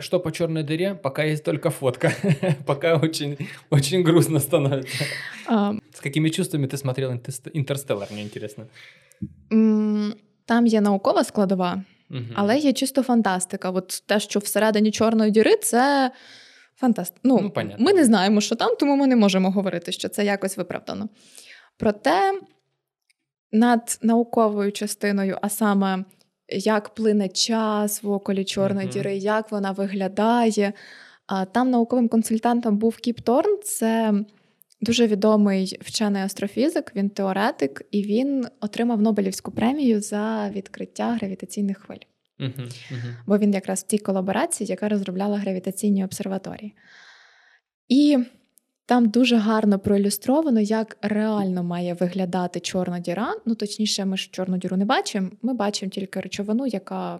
что 0.00 0.20
по 0.20 0.30
черной 0.30 0.62
дыре, 0.62 0.94
пока 0.94 1.24
есть 1.24 1.44
только 1.44 1.70
фотка. 1.70 2.12
пока 2.66 2.96
очень, 2.96 3.38
очень 3.70 4.02
грустно 4.02 4.40
становится. 4.40 5.04
А... 5.46 5.72
С 5.92 6.00
какими 6.00 6.28
чувствами 6.28 6.66
ты 6.66 6.76
смотрел 6.76 7.12
«Интерстеллар», 7.54 8.08
мне 8.12 8.22
интересно. 8.22 8.66
Там 10.44 10.66
є 10.66 10.80
наукова 10.80 11.24
складова, 11.24 11.84
Угу. 12.10 12.24
Але 12.34 12.58
є 12.58 12.72
чисто 12.72 13.02
фантастика. 13.02 13.70
От 13.70 14.02
те, 14.06 14.20
що 14.20 14.40
всередині 14.40 14.90
Чорної 14.90 15.30
діри, 15.30 15.56
це 15.56 16.10
фантастика. 16.76 17.20
Ну, 17.24 17.52
ну 17.56 17.74
Ми 17.78 17.92
не 17.92 18.04
знаємо, 18.04 18.40
що 18.40 18.56
там, 18.56 18.76
тому 18.80 18.96
ми 18.96 19.06
не 19.06 19.16
можемо 19.16 19.50
говорити, 19.50 19.92
що 19.92 20.08
це 20.08 20.24
якось 20.24 20.56
виправдано. 20.56 21.08
Проте 21.76 22.32
над 23.52 23.98
науковою 24.02 24.72
частиною, 24.72 25.38
а 25.42 25.48
саме 25.48 26.04
як 26.48 26.94
плине 26.94 27.28
час 27.28 28.02
в 28.02 28.10
околі 28.10 28.44
Чорної 28.44 28.86
угу. 28.86 28.92
діри, 28.92 29.16
як 29.16 29.52
вона 29.52 29.70
виглядає. 29.70 30.72
Там 31.52 31.70
науковим 31.70 32.08
консультантом 32.08 32.78
був 32.78 32.96
Кіп 32.96 33.20
Торн, 33.20 33.58
це 33.64 34.14
дуже 34.80 35.06
відомий 35.06 35.78
вчений 35.80 36.22
астрофізик, 36.22 36.92
він 36.96 37.10
теоретик, 37.10 37.82
і 37.90 38.02
він 38.02 38.46
отримав 38.60 39.02
Нобелівську 39.02 39.50
премію 39.50 40.00
за 40.00 40.50
відкриття 40.50 41.12
гравітаційних 41.12 41.78
хвиль. 41.78 41.96
Мгм, 42.38 42.68
мгм. 42.90 43.16
Бо 43.26 43.38
він 43.38 43.54
якраз 43.54 43.80
в 43.80 43.86
тій 43.86 43.98
колаборації, 43.98 44.66
яка 44.66 44.88
розробляла 44.88 45.38
гравітаційні 45.38 46.04
обсерваторії. 46.04 46.74
І 47.88 48.18
там 48.89 49.09
дуже 49.09 49.35
гарно 49.35 49.79
проілюстровано, 49.79 50.59
як 50.59 50.97
реально 51.01 51.63
має 51.63 51.93
виглядати 51.93 52.59
чорна 52.59 52.99
діра. 52.99 53.33
Ну, 53.45 53.55
точніше, 53.55 54.05
ми 54.05 54.17
ж 54.17 54.29
чорну 54.31 54.57
діру 54.57 54.77
не 54.77 54.85
бачимо. 54.85 55.29
Ми 55.41 55.53
бачимо 55.53 55.89
тільки 55.89 56.19
речовину, 56.19 56.67
яка 56.67 57.19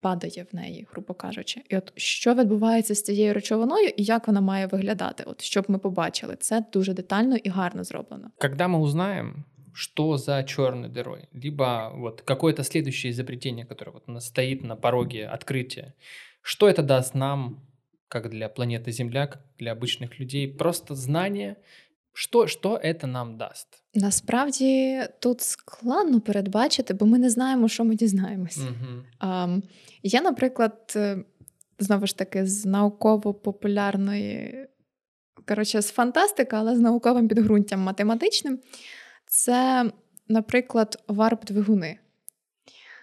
падає 0.00 0.46
в 0.52 0.54
неї, 0.54 0.86
грубо 0.90 1.14
кажучи. 1.14 1.62
І 1.68 1.76
от 1.76 1.92
що 1.96 2.34
відбувається 2.34 2.94
з 2.94 3.02
цією 3.02 3.34
речовиною 3.34 3.88
і 3.96 4.04
як 4.04 4.26
вона 4.28 4.40
має 4.40 4.66
виглядати, 4.66 5.24
от 5.26 5.42
щоб 5.42 5.64
ми 5.68 5.78
побачили, 5.78 6.36
це 6.36 6.64
дуже 6.72 6.94
детально 6.94 7.36
і 7.36 7.48
гарно 7.48 7.84
зроблено. 7.84 8.30
Когда 8.38 8.68
мы 8.68 8.78
узнаем, 8.78 9.44
что 9.72 10.18
за 10.18 10.42
черной 10.42 10.88
дырой, 10.88 11.28
либо 11.44 11.92
вот 11.94 12.20
какое-то 12.20 12.62
следующее 12.64 13.10
изобретение, 13.10 13.66
которое 13.66 13.92
вот 13.92 14.02
у 14.06 14.12
нас 14.12 14.26
стоит 14.26 14.64
на 14.64 14.76
пороге 14.76 15.26
открытия, 15.26 15.92
что 16.42 16.68
это 16.68 16.82
даст 16.82 17.14
нам, 17.14 17.60
как 18.08 18.30
для 18.30 18.48
планеты 18.48 18.92
Земля, 18.92 19.26
как 19.26 19.42
для 19.58 19.72
обычных 19.72 20.20
людей, 20.20 20.48
просто 20.48 20.94
знание, 20.94 21.56
что, 22.12 22.46
что 22.46 22.76
это 22.76 23.06
нам 23.06 23.36
даст? 23.36 23.68
Насправді 23.94 25.00
тут 25.20 25.40
складно 25.40 26.20
передбачити, 26.20 26.94
бо 26.94 27.06
ми 27.06 27.18
не 27.18 27.30
знаємо, 27.30 27.68
що 27.68 27.84
ми 27.84 27.94
дізнаємось. 27.94 28.58
Мгм. 28.58 29.04
Um, 29.20 29.62
я, 30.02 30.22
наприклад, 30.22 30.92
е, 30.96 31.24
знову 31.78 32.06
ж 32.06 32.18
таки, 32.18 32.46
з 32.46 32.66
науково-популярної, 32.66 34.66
коротше, 35.48 35.82
з 35.82 35.90
фантастики, 35.90 36.56
але 36.56 36.76
з 36.76 36.80
науковим 36.80 37.28
підґрунтям 37.28 37.80
математичним, 37.80 38.58
це, 39.26 39.90
наприклад, 40.28 41.02
варп-двигуни. 41.08 41.96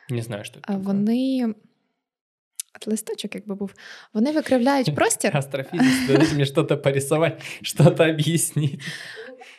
Не 0.09 0.21
знаю, 0.21 0.43
что 0.43 0.59
это 0.59 0.63
А 0.67 0.73
такое. 0.73 0.85
Вони. 0.85 1.53
Листочок, 2.86 3.34
якби 3.34 3.54
був, 3.54 3.74
вони 4.14 4.32
викривляють 4.32 4.94
простір. 4.94 5.36
Астрофизик, 5.36 6.32
мені 6.32 6.46
щось 6.46 6.78
порисувати, 6.82 7.42
щось 7.62 8.00
об'яснити. 8.00 8.78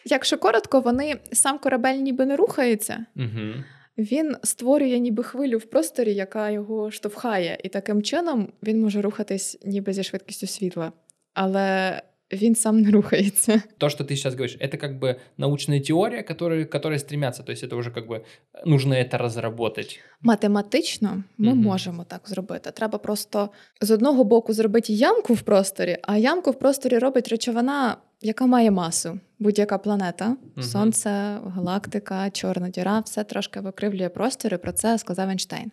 Якщо 0.05 0.37
коротко, 0.37 0.79
вони 0.79 1.19
сам 1.31 1.59
корабель 1.59 1.95
ніби 1.95 2.25
не 2.25 2.35
рухається, 2.35 3.05
угу. 3.15 3.53
він 3.97 4.35
створює 4.43 4.99
ніби 4.99 5.23
хвилю 5.23 5.57
в 5.57 5.65
просторі, 5.65 6.13
яка 6.13 6.49
його 6.49 6.91
штовхає, 6.91 7.57
і 7.63 7.69
таким 7.69 8.01
чином 8.03 8.53
він 8.63 8.81
може 8.81 9.01
рухатись 9.01 9.57
ніби 9.65 9.93
зі 9.93 10.03
швидкістю 10.03 10.47
світла. 10.47 10.91
Але 11.33 12.01
він 12.32 12.54
сам 12.54 12.80
не 12.80 12.90
рухається. 12.90 13.62
То, 13.78 13.88
что 13.90 14.04
ты 14.04 14.08
сейчас 14.08 14.34
говоришь, 14.34 14.56
это 14.60 14.76
как 14.78 14.98
бы 14.98 15.16
научная 15.38 15.80
теория, 15.80 16.22
которые, 16.22 16.64
которые 16.64 16.98
стремятся, 16.98 17.42
то 17.42 17.52
есть 17.52 17.64
это 17.64 17.76
уже 17.76 17.90
как 17.90 18.06
бы 18.08 18.20
нужно 18.66 18.94
это 18.94 19.18
разработать. 19.18 20.00
Математично 20.22 21.24
ми 21.38 21.48
Мгм. 21.48 21.58
можемо 21.62 22.04
так 22.04 22.20
зробити. 22.24 22.70
Треба 22.70 22.98
просто 22.98 23.50
з 23.80 23.90
одного 23.90 24.24
боку 24.24 24.52
зробити 24.52 24.92
ямку 24.92 25.34
в 25.34 25.42
просторі, 25.42 25.98
а 26.02 26.16
ямку 26.16 26.50
в 26.50 26.58
просторі 26.58 26.98
робить 26.98 27.28
речовина, 27.28 27.96
яка 28.20 28.46
має 28.46 28.70
масу. 28.70 29.20
Будь-яка 29.38 29.78
планета, 29.78 30.26
Мгм. 30.56 30.62
сонце, 30.62 31.10
галактика, 31.54 32.30
чорна 32.30 32.68
діра, 32.68 33.00
все 33.00 33.24
трошки 33.24 33.60
викривлює 33.60 34.08
простір, 34.08 34.54
і 34.54 34.58
про 34.58 34.72
це 34.72 34.98
сказав 34.98 35.28
Ейнштейн. 35.28 35.70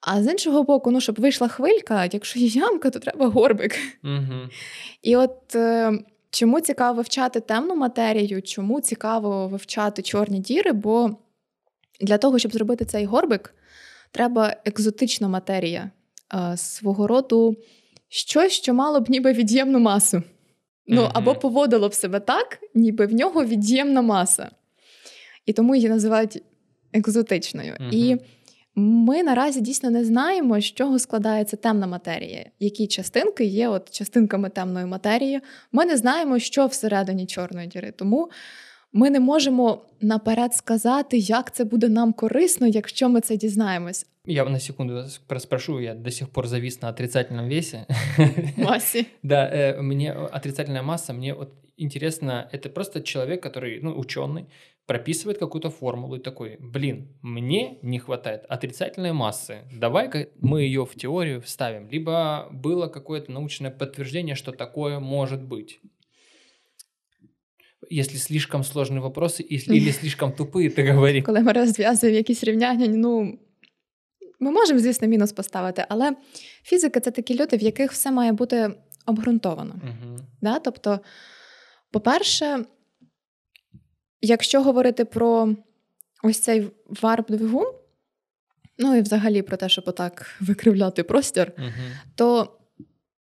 А 0.00 0.22
з 0.22 0.26
іншого 0.30 0.62
боку, 0.62 0.90
ну 0.90 1.00
щоб 1.00 1.20
вийшла 1.20 1.48
хвилька, 1.48 2.08
якщо 2.12 2.38
є 2.38 2.46
ямка, 2.46 2.90
то 2.90 2.98
треба 2.98 3.26
горбик. 3.26 3.78
Мгм. 4.02 4.50
І 5.02 5.16
от 5.16 5.54
е, 5.54 5.92
чому 6.30 6.60
цікаво 6.60 6.96
вивчати 6.96 7.40
темну 7.40 7.76
матерію, 7.76 8.42
чому 8.42 8.80
цікаво 8.80 9.48
вивчати 9.48 10.02
чорні 10.02 10.38
діри? 10.38 10.72
Бо 10.72 11.16
для 12.00 12.18
того, 12.18 12.38
щоб 12.38 12.52
зробити 12.52 12.84
цей 12.84 13.04
горбик, 13.04 13.54
треба 14.10 14.56
екзотична 14.64 15.28
матерія, 15.28 15.90
е, 16.34 16.56
свого 16.56 17.06
роду 17.06 17.56
щось, 18.08 18.52
що 18.52 18.74
мало 18.74 19.00
б 19.00 19.10
ніби 19.10 19.32
від'ємну 19.32 19.78
масу. 19.78 20.22
Ну, 20.86 21.02
Мгм. 21.02 21.10
або 21.14 21.34
поводило 21.34 21.88
б 21.88 21.94
себе 21.94 22.20
так, 22.20 22.58
ніби 22.74 23.06
в 23.06 23.14
нього 23.14 23.44
від'ємна 23.44 24.02
маса. 24.02 24.50
І 25.46 25.52
тому 25.52 25.74
її 25.74 25.88
називають 25.88 26.42
екзотичною. 26.92 27.76
Мгм. 27.80 27.90
І 27.92 28.16
ми 28.78 29.22
наразі 29.22 29.60
дійсно 29.60 29.90
не 29.90 30.04
знаємо, 30.04 30.60
з 30.60 30.64
чого 30.64 30.98
складається 30.98 31.56
темна 31.56 31.86
матерія, 31.86 32.50
які 32.60 32.86
частинки 32.86 33.44
є 33.44 33.68
от 33.68 33.90
частинками 33.90 34.50
темної 34.50 34.86
матерії. 34.86 35.40
Ми 35.72 35.84
не 35.84 35.96
знаємо, 35.96 36.38
що 36.38 36.66
всередині 36.66 37.26
чорної 37.26 37.66
діри. 37.66 37.92
Тому 37.96 38.30
ми 38.92 39.10
не 39.10 39.20
можемо 39.20 39.82
наперед 40.00 40.54
сказати, 40.54 41.18
як 41.18 41.54
це 41.54 41.64
буде 41.64 41.88
нам 41.88 42.12
корисно, 42.12 42.66
якщо 42.66 43.08
ми 43.08 43.20
це 43.20 43.36
дізнаємось. 43.36 44.06
Я 44.26 44.44
на 44.44 44.60
секунду 44.60 45.04
спрошу, 45.38 45.80
я 45.80 45.94
до 45.94 46.10
сих 46.10 46.28
пор 46.28 46.46
завис 46.46 46.82
на 46.82 46.88
отрицательном 46.88 47.48
весе. 47.48 47.86
Масі. 48.56 49.06
Да, 49.22 49.50
э, 49.54 49.82
мне 49.82 50.12
отрицательная 50.12 50.82
масса, 50.82 51.12
мне 51.12 51.34
вот 51.34 51.48
интересно, 51.77 52.49
это 52.53 52.69
просто 52.69 53.01
человек, 53.01 53.41
который, 53.45 53.79
ну, 53.81 53.97
ученый, 53.99 54.45
прописывает 54.85 55.37
какую-то 55.39 55.69
формулу 55.69 56.15
и 56.15 56.19
такой, 56.19 56.57
блин, 56.59 57.07
мне 57.21 57.77
не 57.83 57.99
хватает 57.99 58.45
отрицательной 58.49 59.13
массы, 59.13 59.61
давай-ка 59.79 60.27
мы 60.41 60.61
ее 60.63 60.83
в 60.85 60.95
теорию 60.95 61.39
вставим. 61.41 61.87
Либо 61.91 62.49
было 62.51 62.87
какое-то 62.87 63.31
научное 63.31 63.71
подтверждение, 63.71 64.35
что 64.35 64.51
такое 64.51 64.99
может 64.99 65.41
быть. 65.41 65.79
Если 67.89 68.17
слишком 68.17 68.63
сложные 68.63 69.01
вопросы 69.01 69.41
и- 69.43 69.55
или 69.75 69.91
слишком 69.91 70.31
тупые, 70.31 70.69
ты 70.69 70.91
говори. 70.93 71.21
Коли 71.21 71.39
ми 71.39 71.51
розв'язуємо 71.51 72.17
якісь 72.17 72.43
рівняння, 72.43 72.87
ну 72.87 73.39
ми 74.39 74.51
можемо, 74.51 74.79
звісно, 74.79 75.07
мінус 75.07 75.31
поставити, 75.31 75.85
але 75.89 76.15
фізики 76.63 76.99
це 76.99 77.11
такі 77.11 77.33
люди, 77.39 77.57
в 77.57 77.61
яких 77.61 77.91
все 77.91 78.11
має 78.11 78.31
бути 78.31 78.73
обґрунтовано. 79.05 79.75
Мгм. 79.75 80.19
Да? 80.41 80.59
Тобто, 80.59 80.99
по-перше, 81.90 82.64
якщо 84.20 84.62
говорити 84.62 85.04
про 85.04 85.54
ось 86.22 86.40
цей 86.40 86.68
варп-двигун, 86.86 87.72
ну 88.78 88.96
і 88.96 89.00
взагалі 89.00 89.42
про 89.42 89.56
те, 89.56 89.68
щоб 89.68 89.84
отак 89.86 90.36
викривляти 90.40 91.02
простір, 91.02 91.52
Мгм. 91.58 91.72
то 92.14 92.58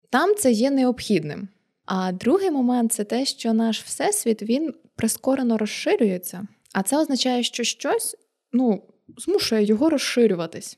там 0.10 0.36
це 0.36 0.52
є 0.52 0.72
необхідним. 0.72 1.48
А 1.86 2.12
другий 2.12 2.52
момент 2.52 2.94
це 2.94 3.04
те, 3.04 3.26
що 3.26 3.54
наш 3.54 3.84
всесвіт 3.84 4.42
він 4.42 4.74
прискорено 4.96 5.58
розширюється. 5.58 6.48
А 6.74 6.84
це 6.84 6.98
означає, 6.98 7.44
що 7.44 7.64
щось 7.64 8.16
ну, 8.54 8.84
змушує 9.18 9.64
його 9.64 9.90
розширюватись. 9.90 10.78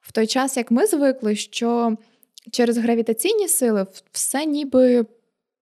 В 0.00 0.12
той 0.12 0.26
час, 0.26 0.56
як 0.56 0.70
ми 0.70 0.86
звикли, 0.86 1.36
що 1.36 1.96
через 2.52 2.78
гравітаційні 2.78 3.48
сили 3.48 3.86
все 4.12 4.44
ніби 4.44 5.06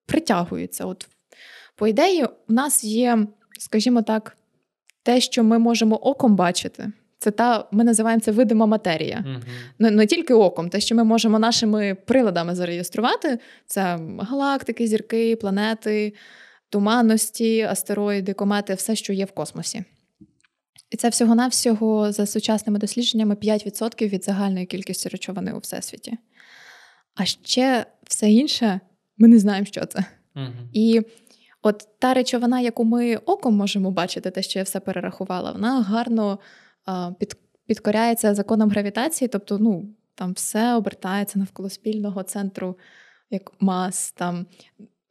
притягується. 0.07 0.85
От, 0.87 1.09
по 1.75 1.87
ідеї, 1.87 2.25
у 2.25 2.53
нас 2.53 2.85
є, 2.85 3.27
скажімо 3.59 4.03
так, 4.03 4.37
те, 5.03 5.21
що 5.21 5.45
ми 5.45 5.59
можемо 5.59 5.97
оком 5.97 6.37
бачити. 6.37 6.93
Це 7.19 7.31
та, 7.31 7.69
ми 7.71 7.85
називаємо 7.85 8.21
це 8.21 8.33
видима 8.33 8.67
матерія. 8.67 9.25
Мгм. 9.27 9.43
Не, 9.79 9.91
не 9.91 10.07
тільки 10.07 10.35
оком, 10.35 10.69
те, 10.69 10.81
що 10.81 10.95
ми 10.95 11.05
можемо 11.05 11.39
нашими 11.39 11.95
приладами 11.95 12.55
зареєструвати, 12.55 13.39
це 13.67 13.99
галактики, 14.19 14.87
зірки, 14.87 15.37
планети, 15.37 16.15
туманності, 16.69 17.63
астероїди, 17.63 18.33
комети, 18.33 18.75
все, 18.75 18.97
що 18.97 19.13
є 19.13 19.25
в 19.25 19.33
космосі. 19.33 19.85
І 20.91 20.97
це 20.97 21.09
всього-навсього 21.09 22.13
за 22.13 22.27
сучасними 22.27 22.79
дослідженнями 22.79 23.35
5% 23.35 24.09
від 24.09 24.25
загальної 24.25 24.67
кількості 24.67 25.09
речовини 25.09 25.53
у 25.53 25.59
всесвіті. 25.59 26.19
А 27.15 27.25
ще 27.25 27.87
все 28.07 28.31
інше 28.31 28.81
ми 29.19 29.29
не 29.29 29.39
знаємо, 29.39 29.67
що 29.67 29.87
це. 29.87 30.05
Мгм. 30.35 30.69
І 30.73 31.03
от 31.65 31.89
та 31.99 32.15
речовина, 32.15 32.61
яку 32.61 32.85
ми 32.85 33.17
оком 33.17 33.57
можемо 33.57 33.91
бачити, 33.91 34.31
те, 34.31 34.43
що 34.43 34.59
я 34.59 34.63
все 34.63 34.81
перерахувала, 34.81 35.53
вона 35.53 35.83
гарно 35.83 36.39
а, 36.85 37.13
під, 37.19 37.37
підкоряється 37.67 38.35
законам 38.35 38.71
гравітації, 38.71 39.29
тобто, 39.29 39.59
ну, 39.59 39.89
там 40.15 40.33
все 40.33 40.75
обертається 40.75 41.39
навколо 41.39 41.71
спільного 41.71 42.23
центру, 42.23 42.79
як 43.31 43.53
мас, 43.61 44.13
там 44.13 44.47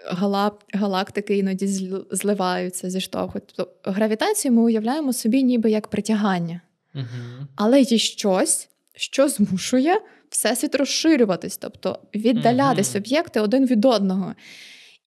галап, 0.05 0.63
галактики 0.73 1.37
іноді 1.37 1.67
зливаються, 2.11 2.89
зіштовхують. 2.89 3.53
Тобто 3.55 3.91
гравітацію 3.91 4.51
ми 4.51 4.61
уявляємо 4.61 5.13
собі 5.13 5.43
ніби 5.43 5.71
як 5.71 5.87
притягання. 5.87 6.61
Мгм. 6.93 7.47
Але 7.55 7.81
є 7.81 7.97
щось, 7.97 8.69
що 8.95 9.29
змушує 9.29 10.01
всесвіт 10.29 10.75
розширюватись, 10.75 11.57
тобто 11.57 11.99
віддалятись 12.15 12.93
Мгм. 12.93 13.01
об'єкти 13.01 13.39
один 13.39 13.65
від 13.65 13.85
одного. 13.85 14.33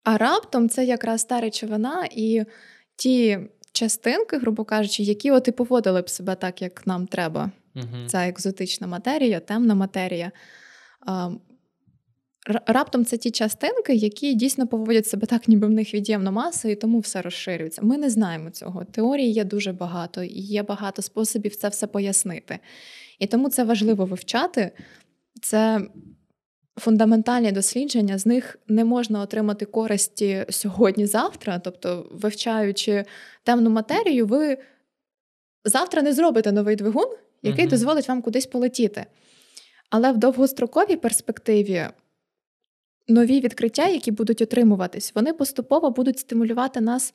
А 0.06 0.18
раптом 0.18 0.68
це 0.68 0.84
якраз 0.84 1.24
та 1.24 1.40
речовина 1.40 2.08
і 2.10 2.44
ті 2.96 3.38
частинки, 3.72 4.38
грубо 4.38 4.64
кажучи, 4.64 5.02
які 5.02 5.30
от 5.30 5.48
і 5.48 5.52
поводили 5.52 6.02
б 6.02 6.10
себе 6.10 6.34
так, 6.34 6.62
як 6.62 6.86
нам 6.86 7.06
треба. 7.06 7.50
Мгм. 7.74 8.06
Ця 8.06 8.28
екзотична 8.28 8.86
матерія, 8.86 9.40
темна 9.40 9.74
матерія. 9.74 10.32
А, 11.06 11.30
раптом 12.66 13.04
це 13.04 13.16
ті 13.16 13.30
частинки, 13.30 13.94
які 13.94 14.34
дійсно 14.34 14.66
поводять 14.66 15.06
себе 15.06 15.26
так, 15.26 15.48
ніби 15.48 15.66
в 15.66 15.70
них 15.70 15.94
від'ємна 15.94 16.30
маса, 16.30 16.68
і 16.68 16.74
тому 16.74 16.98
все 16.98 17.22
розширюється. 17.22 17.82
Ми 17.82 17.98
не 17.98 18.10
знаємо 18.10 18.50
цього. 18.50 18.84
Теорії 18.84 19.32
є 19.32 19.44
дуже 19.44 19.72
багато, 19.72 20.22
і 20.22 20.40
є 20.40 20.62
багато 20.62 21.02
способів 21.02 21.56
це 21.56 21.68
все 21.68 21.86
пояснити. 21.86 22.58
І 23.18 23.26
тому 23.26 23.48
це 23.48 23.64
важливо 23.64 24.04
вивчати. 24.04 24.70
Це 25.42 25.80
фундаментальні 26.76 27.52
дослідження, 27.52 28.18
з 28.18 28.26
них 28.26 28.58
не 28.68 28.84
можна 28.84 29.20
отримати 29.20 29.64
користі 29.64 30.46
сьогодні-завтра. 30.50 31.58
Тобто, 31.58 32.08
вивчаючи 32.10 33.04
темну 33.42 33.70
матерію, 33.70 34.26
ви 34.26 34.58
завтра 35.64 36.02
не 36.02 36.12
зробите 36.12 36.52
новий 36.52 36.76
двигун, 36.76 37.08
який 37.42 37.66
uh 37.66 37.70
дозволить 37.70 38.08
вам 38.08 38.22
кудись 38.22 38.46
полетіти. 38.46 39.06
Але 39.90 40.12
в 40.12 40.16
довгостроковій 40.16 40.96
перспективі 40.96 41.86
нові 43.08 43.40
відкриття, 43.40 43.86
які 43.88 44.10
будуть 44.10 44.42
отримуватись, 44.42 45.12
вони 45.14 45.32
поступово 45.32 45.90
будуть 45.90 46.18
стимулювати 46.18 46.80
нас 46.80 47.14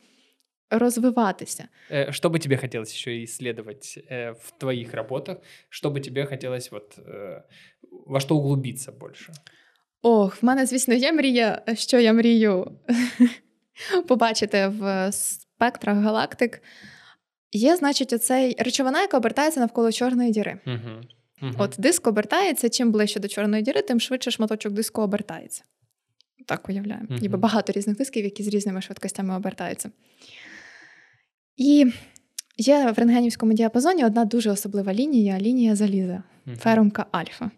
розвиватися. 0.72 1.68
Что 2.10 2.30
бы 2.30 2.40
тебе 2.40 2.58
хотелось 2.58 2.94
еще 2.94 3.24
исследовать 3.24 4.00
в 4.40 4.52
твоих 4.58 4.94
работах? 4.94 5.38
Что 5.70 5.90
бы 5.90 6.00
тебе 6.00 6.26
хотелось 6.26 6.72
вот 6.72 7.00
во 8.06 8.20
что 8.20 8.38
углубиться 8.38 8.92
більше? 8.92 9.34
Ох, 10.02 10.44
в 10.44 10.46
мене, 10.46 10.66
звісно, 10.66 10.94
є 10.94 11.12
мрія, 11.12 11.62
що 11.74 12.00
я 12.00 12.14
мрію 12.14 12.72
побачити 14.08 14.68
в 14.68 15.12
спектрах 15.12 15.98
галактик. 15.98 16.62
Є, 17.52 17.76
значить, 17.76 18.14
оцей 18.14 18.56
речовина, 18.60 19.02
яка 19.02 19.18
обертається 19.18 19.60
навколо 19.60 19.92
чорної 19.92 20.32
діри. 20.32 20.60
Uh-huh. 20.66 21.54
От 21.58 21.76
диск 21.78 22.08
обертається, 22.08 22.70
чим 22.70 22.92
ближче 22.92 23.20
до 23.20 23.28
чорної 23.28 23.64
діри, 23.64 23.82
тим 23.82 24.00
швидше 24.00 24.32
шматочок 24.32 24.74
диску 24.74 25.02
обертається. 25.02 25.64
Так 26.46 26.70
уявляємо. 26.70 27.08
Ніби 27.10 27.38
багато 27.38 27.74
різних 27.74 27.98
дисків, 27.98 28.24
які 28.24 28.44
з 28.44 28.48
різними 28.48 28.82
швидкостями 28.82 29.36
обертаються. 29.36 29.92
І 31.58 31.92
є 32.58 32.92
в 32.92 33.00
рентгенівському 33.00 33.54
діапазоні 33.54 34.06
одна 34.06 34.26
дуже 34.26 34.52
особлива 34.52 34.94
лінія 34.94 35.40
лінія 35.40 35.76
заліза, 35.76 36.24
ферумка 36.58 37.06
альфа. 37.12 37.52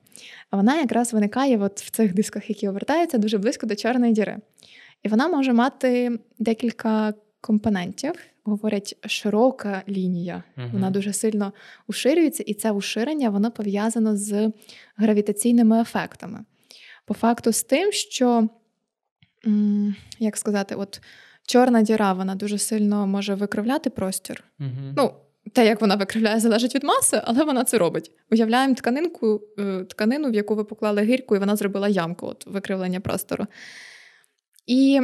А 0.49 0.57
вона 0.57 0.79
якраз 0.79 1.13
виникає 1.13 1.57
от 1.57 1.81
в 1.81 1.89
цих 1.89 2.13
дисках, 2.13 2.49
які 2.49 2.67
обертаються, 2.67 3.17
дуже 3.17 3.37
близько 3.37 3.67
до 3.67 3.75
чорної 3.75 4.13
діри. 4.13 4.37
І 5.03 5.09
вона 5.09 5.27
може 5.27 5.53
мати 5.53 6.19
декілька 6.39 7.13
компонентів. 7.41 8.13
Говорять, 8.43 8.97
широка 9.05 9.83
лінія. 9.89 10.43
uh 10.57 10.71
Вона 10.71 10.89
дуже 10.89 11.13
сильно 11.13 11.53
уширюється, 11.87 12.43
і 12.47 12.53
це 12.53 12.71
уширення 12.71 13.29
воно 13.29 13.51
пов'язано 13.51 14.17
з 14.17 14.51
гравітаційними 14.95 15.81
ефектами. 15.81 16.45
По 17.05 17.13
факту, 17.13 17.51
з 17.51 17.63
тим, 17.63 17.91
що, 17.91 18.49
як 20.19 20.37
сказати, 20.37 20.75
от 20.75 21.01
чорна 21.47 21.81
діра 21.81 22.13
вона 22.13 22.35
дуже 22.35 22.57
сильно 22.57 23.07
може 23.07 23.35
викривляти 23.35 23.89
простір. 23.89 24.43
uh 24.59 24.93
Ну, 24.97 25.13
те, 25.53 25.65
як 25.65 25.81
вона 25.81 25.95
викривляє, 25.95 26.39
залежить 26.39 26.75
від 26.75 26.83
маси, 26.83 27.21
але 27.23 27.43
вона 27.43 27.63
це 27.63 27.77
робить. 27.77 28.11
Уявляємо 28.31 28.75
тканинку, 28.75 29.41
е, 29.59 29.83
тканину, 29.83 30.29
в 30.29 30.33
яку 30.33 30.55
ви 30.55 30.63
поклали 30.63 31.01
гірку, 31.01 31.35
і 31.35 31.39
вона 31.39 31.55
зробила 31.55 31.87
ямку, 31.89 32.27
от 32.27 32.47
викривлення 32.47 32.99
простору. 32.99 33.45
І 34.67 35.01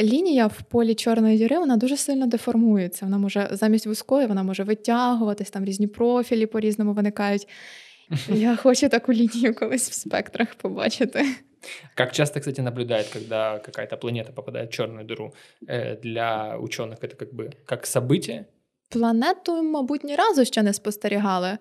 лінія 0.00 0.46
в 0.46 0.62
полі 0.62 0.94
чорної 0.94 1.38
діри 1.38 1.58
вона 1.58 1.76
дуже 1.76 1.96
сильно 1.96 2.26
деформується. 2.26 3.04
Вона 3.04 3.18
може 3.18 3.48
замість 3.52 3.86
вузької, 3.86 4.26
вона 4.26 4.42
може 4.42 4.62
витягуватись, 4.62 5.50
там 5.50 5.64
різні 5.64 5.86
профілі 5.86 6.46
по-різному 6.46 6.92
виникають. 6.92 7.48
Я 8.28 8.56
хочу 8.56 8.88
таку 8.88 9.12
лінію 9.12 9.54
колись 9.54 9.90
в 9.90 9.92
спектрах 9.92 10.54
побачити. 10.54 11.24
Как 11.95 12.11
часто, 12.11 12.39
кстати, 12.39 12.61
наблюдают, 12.61 13.07
когда 13.07 13.59
какая-то 13.59 13.97
планета 13.97 14.33
попадает 14.33 14.69
в 14.69 14.73
черную 14.73 15.05
дыру? 15.05 15.33
Э, 15.67 15.95
для 16.01 16.57
ученых 16.59 17.03
это 17.03 17.15
как 17.15 17.33
бы 17.33 17.49
как 17.65 17.85
событие? 17.85 18.45
Планету, 18.89 19.63
мабуть, 19.63 20.03
ні 20.03 20.15
разу 20.15 20.45
ще 20.45 20.63
не 20.63 20.73
спостерігали. 20.73 21.57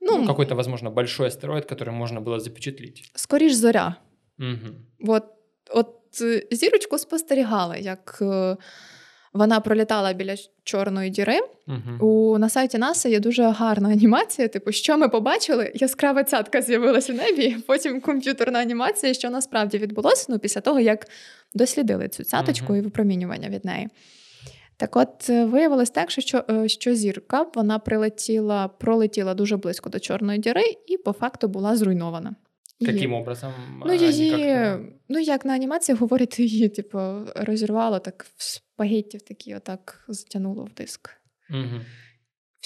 Ну, 0.00 0.18
ну 0.18 0.26
Какой-то, 0.26 0.54
возможно, 0.54 0.90
большой 0.90 1.26
астероид, 1.26 1.64
который 1.64 1.90
можно 1.90 2.20
было 2.20 2.40
запечатлеть. 2.40 3.10
Скоріш 3.14 3.54
зоря. 3.54 3.96
Угу. 4.38 5.12
От, 5.12 5.24
от 5.70 5.96
зірочку 6.50 6.98
спостерігали, 6.98 7.78
як 7.80 8.22
вона 9.35 9.59
пролітала 9.59 10.13
біля 10.13 10.35
чорної 10.63 11.09
діри. 11.09 11.39
Угу. 11.67 12.09
У 12.09 12.37
на 12.37 12.49
сайті 12.49 12.77
НАСА 12.77 13.09
є 13.09 13.19
дуже 13.19 13.43
гарна 13.43 13.89
анімація. 13.89 14.47
Типу, 14.47 14.71
що 14.71 14.97
ми 14.97 15.09
побачили? 15.09 15.71
Яскрава 15.75 16.23
цятка 16.23 16.61
з'явилася 16.61 17.13
в 17.13 17.15
небі. 17.15 17.57
Потім 17.67 18.01
комп'ютерна 18.01 18.59
анімація, 18.59 19.13
що 19.13 19.29
насправді 19.29 19.77
відбулося 19.77 20.25
ну, 20.29 20.39
після 20.39 20.61
того, 20.61 20.79
як 20.79 21.07
дослідили 21.53 22.07
цю 22.07 22.23
цяточку 22.23 22.65
угу. 22.67 22.75
і 22.75 22.81
випромінювання 22.81 23.49
від 23.49 23.65
неї. 23.65 23.89
Так, 24.77 24.95
от 24.95 25.29
е, 25.29 25.45
виявилось 25.45 25.89
так, 25.89 26.11
що 26.11 26.43
е, 26.49 26.67
що 26.67 26.95
зірка 26.95 27.45
вона 27.55 27.79
прилетіла, 27.79 28.67
пролетіла 28.67 29.33
дуже 29.33 29.57
близько 29.57 29.89
до 29.89 29.99
чорної 29.99 30.39
діри 30.39 30.63
і 30.87 30.97
по 30.97 31.11
факту 31.11 31.47
була 31.47 31.75
зруйнована. 31.75 32.35
Яким 32.79 33.13
образом? 33.13 33.53
Ну, 33.85 33.93
її, 33.93 34.67
ну, 35.09 35.19
як 35.19 35.45
на 35.45 35.53
анімації 35.53 35.97
говорять, 35.97 36.39
її, 36.39 36.69
типу, 36.69 36.99
розірвало 37.35 37.99
так 37.99 38.25
в 38.37 38.43
спагетті 38.43 39.17
такі, 39.17 39.55
отак 39.55 40.05
затягнуло 40.07 40.63
в 40.63 40.73
диск. 40.73 41.09
Угу. 41.49 41.81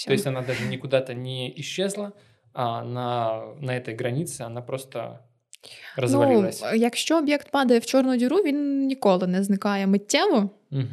То 0.07 0.13
есть 0.13 0.27
она 0.27 0.41
даже 0.41 0.65
никуда-то 0.65 1.13
не 1.13 1.53
исчезла, 1.57 2.13
а 2.53 2.83
на 2.83 3.43
на 3.61 3.73
этой 3.73 3.95
границі 3.95 4.43
вона 4.43 4.61
просто 4.61 5.19
розвалилась. 5.97 6.61
Ну, 6.61 6.73
Якщо 6.73 7.17
об'єкт 7.17 7.51
падає 7.51 7.79
в 7.79 7.85
чорну 7.85 8.17
діру, 8.17 8.37
він 8.37 8.87
ніколи 8.87 9.27
не 9.27 9.43
зникає 9.43 9.87
миттєво. 9.87 10.49
Угу. 10.71 10.83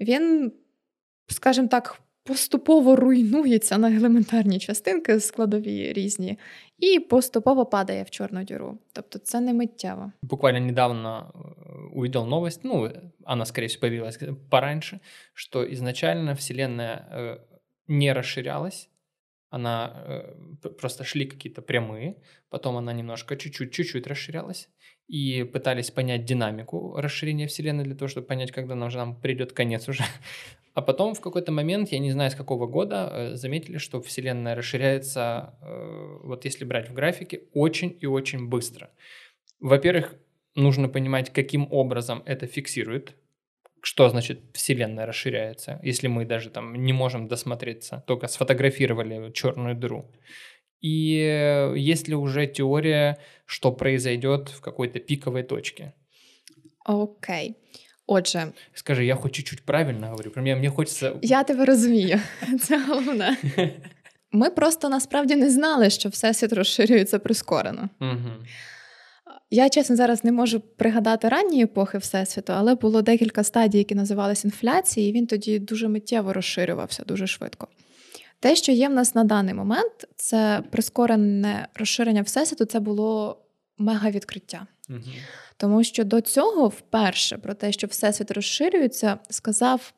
Він, 0.00 0.52
скажімо 1.28 1.68
так, 1.68 2.00
поступово 2.29 2.95
руйнується 2.95 3.77
на 3.77 3.91
елементарні 3.95 4.59
частинки, 4.59 5.19
складові 5.19 5.93
різні, 5.93 6.37
і 6.79 6.99
поступово 6.99 7.65
падає 7.65 8.03
в 8.03 8.09
чорну 8.09 8.43
діру. 8.43 8.77
Тобто 8.93 9.19
це 9.19 9.41
не 9.41 9.53
миттєво. 9.53 10.11
Буквально 10.21 10.59
недавно 10.59 11.31
э, 11.33 11.97
увидел 11.97 12.25
новость, 12.27 12.63
ну, 12.63 12.91
она, 13.23 13.45
скорее 13.45 13.67
всего, 13.67 13.81
появилась 13.81 14.19
пораньше, 14.49 14.99
что 15.33 15.73
изначально 15.73 16.33
Вселенная 16.33 17.07
э, 17.11 17.37
не 17.87 18.13
расширялась, 18.13 18.89
она 19.49 19.93
э, 20.63 20.69
просто 20.69 21.03
шли 21.03 21.25
какие-то 21.25 21.61
прямые, 21.61 22.15
потом 22.49 22.75
она 22.77 22.93
немножко 22.93 23.35
чуть-чуть, 23.37 23.71
чуть-чуть 23.71 24.07
расширялась, 24.07 24.69
и 25.07 25.43
пытались 25.43 25.91
понять 25.91 26.25
динамику 26.25 26.95
расширения 26.97 27.47
Вселенной 27.47 27.83
для 27.83 27.95
того, 27.95 28.09
чтобы 28.09 28.27
понять, 28.27 28.51
когда 28.51 28.75
нам, 28.75 28.89
нам 28.89 29.21
придет 29.21 29.51
конец 29.51 29.89
уже. 29.89 30.03
А 30.74 30.82
потом 30.82 31.14
в 31.14 31.20
какой-то 31.20 31.52
момент, 31.52 31.90
я 31.90 31.98
не 31.98 32.12
знаю 32.12 32.30
с 32.30 32.34
какого 32.34 32.66
года, 32.66 33.10
э, 33.12 33.34
заметили, 33.34 33.78
что 33.78 34.00
Вселенная 34.00 34.54
расширяется, 34.54 35.58
э, 35.62 36.18
вот 36.22 36.44
если 36.44 36.64
брать 36.64 36.88
в 36.88 36.94
графике, 36.94 37.42
очень 37.52 37.96
и 38.00 38.06
очень 38.06 38.48
быстро. 38.48 38.90
Во-первых, 39.58 40.14
нужно 40.54 40.88
понимать, 40.88 41.32
каким 41.32 41.66
образом 41.72 42.22
это 42.24 42.46
фиксирует, 42.46 43.16
что 43.82 44.08
значит 44.08 44.40
Вселенная 44.52 45.06
расширяется, 45.06 45.80
если 45.82 46.06
мы 46.06 46.24
даже 46.24 46.50
там 46.50 46.74
не 46.74 46.92
можем 46.92 47.26
досмотреться, 47.28 48.04
только 48.06 48.28
сфотографировали 48.28 49.32
черную 49.32 49.74
дыру. 49.74 50.10
И 50.80 51.18
э, 51.18 51.74
есть 51.76 52.08
ли 52.08 52.14
уже 52.14 52.46
теория, 52.46 53.18
что 53.44 53.72
произойдет 53.72 54.48
в 54.48 54.60
какой-то 54.60 55.00
пиковой 55.00 55.42
точке? 55.42 55.94
Окей. 56.84 57.50
Okay. 57.50 57.54
Отже, 58.12 58.52
скажи, 58.74 59.06
я 59.06 59.14
хоч 59.14 59.32
чуть-чуть 59.32 59.60
правильно 59.60 60.08
говорю. 60.08 60.30
Про 60.30 60.42
мені 60.42 60.68
хочеться. 60.68 61.12
Я 61.22 61.42
тебе 61.42 61.64
розумію. 61.64 62.20
Це 62.60 62.84
головне. 62.84 63.36
Ми 64.32 64.50
просто 64.50 64.88
насправді 64.88 65.36
не 65.36 65.50
знали, 65.50 65.90
що 65.90 66.08
всесвіт 66.08 66.52
розширюється 66.52 67.18
прискорено. 67.18 67.88
Угу. 68.00 68.30
Я, 69.50 69.68
чесно, 69.68 69.96
зараз 69.96 70.24
не 70.24 70.32
можу 70.32 70.60
пригадати 70.60 71.28
ранні 71.28 71.62
епохи 71.62 71.98
Всесвіту, 71.98 72.52
але 72.52 72.74
було 72.74 73.02
декілька 73.02 73.44
стадій, 73.44 73.78
які 73.78 73.94
називалися 73.94 74.48
інфляцією, 74.48 75.10
і 75.10 75.16
він 75.16 75.26
тоді 75.26 75.58
дуже 75.58 75.88
миттєво 75.88 76.32
розширювався 76.32 77.02
дуже 77.06 77.26
швидко. 77.26 77.68
Те, 78.40 78.56
що 78.56 78.72
є 78.72 78.88
в 78.88 78.92
нас 78.92 79.14
на 79.14 79.24
даний 79.24 79.54
момент, 79.54 79.92
це 80.16 80.62
прискорене 80.70 81.68
розширення 81.74 82.22
Всесвіту, 82.22 82.64
це 82.64 82.80
було 82.80 83.38
мегавідкриття. 83.78 84.66
Угу. 84.88 85.00
Тому 85.60 85.84
що 85.84 86.04
до 86.04 86.20
цього 86.20 86.68
вперше 86.68 87.38
про 87.38 87.54
те, 87.54 87.72
що 87.72 87.86
Всесвіт 87.86 88.30
розширюється, 88.30 89.18
сказав 89.30 89.92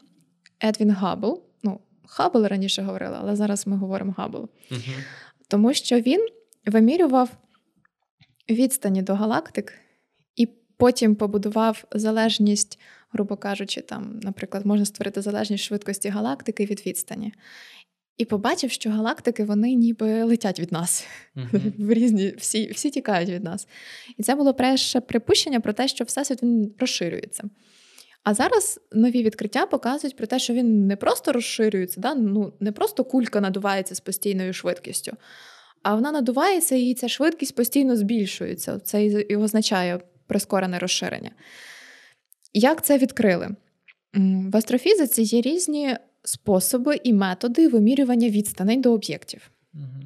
Едвін 0.65 0.91
Габл. 0.91 1.43
Ну, 1.63 1.81
Хаббл 2.07 2.47
раніше 2.47 2.83
говорила, 2.83 3.19
але 3.23 3.37
зараз 3.37 3.67
ми 3.67 3.77
говоримо 3.77 4.15
Габл. 4.19 4.49
Угу. 4.71 4.81
Тому 5.49 5.75
що 5.75 6.01
він 6.01 6.29
вимірював 6.67 7.31
відстані 8.51 9.03
до 9.03 9.15
галактик 9.15 9.73
і 10.37 10.47
потім 10.77 11.15
побудував 11.15 11.85
залежність, 11.93 12.81
грубо 13.13 13.37
кажучи, 13.37 13.81
там, 13.81 14.21
наприклад, 14.23 14.67
можна 14.67 14.85
створити 14.85 15.23
залежність 15.23 15.65
швидкості 15.65 16.09
галактики 16.09 16.65
від 16.65 16.87
відстані. 16.87 17.33
І 18.23 18.25
побачив, 18.25 18.71
що 18.71 18.91
галактики 18.91 19.45
вони 19.45 19.75
ніби 19.75 20.23
летять 20.23 20.61
від 20.61 20.73
нас. 20.73 21.07
Uh-huh. 21.37 21.73
В 21.87 21.93
різні, 21.93 22.35
Всі 22.39 22.73
всі 22.73 22.91
тікають 22.91 23.31
від 23.31 23.45
нас. 23.45 23.69
І 24.17 24.23
це 24.23 24.35
було 24.35 24.55
перше 24.55 25.01
припущення 25.01 25.61
про 25.61 25.73
те, 25.73 25.89
що 25.89 26.05
всесвіт 26.05 26.43
він 26.43 26.75
розширюється. 26.79 27.45
А 28.25 28.35
зараз 28.35 28.81
нові 28.93 29.23
відкриття 29.23 29.67
показують 29.67 30.17
про 30.17 30.27
те, 30.27 30.39
що 30.39 30.55
він 30.55 30.87
не 30.87 30.97
просто 30.97 31.33
розширюється, 31.33 32.01
да? 32.01 32.15
ну, 32.15 32.53
не 32.61 32.73
просто 32.73 33.05
кулька 33.05 33.41
надувається 33.41 33.95
з 33.95 34.01
постійною 34.01 34.53
швидкістю, 34.53 35.13
а 35.83 35.95
вона 35.95 36.13
надувається 36.13 36.75
і 36.75 36.95
ця 36.95 37.09
швидкість 37.09 37.55
постійно 37.55 37.97
збільшується. 37.97 38.79
Це 38.79 39.05
і 39.05 39.37
означає 39.37 40.01
прискорене 40.27 40.79
розширення. 40.79 41.31
Як 42.53 42.85
це 42.85 42.99
відкрили? 42.99 43.49
В 44.53 44.57
астрофізиці 44.57 45.23
є 45.23 45.41
різні 45.41 45.97
способи 46.25 47.01
і 47.05 47.13
методи 47.13 47.69
вимірювання 47.69 48.29
відстаней 48.29 48.77
до 48.77 48.93
об'єктів. 48.93 49.51
Угу. 49.75 50.03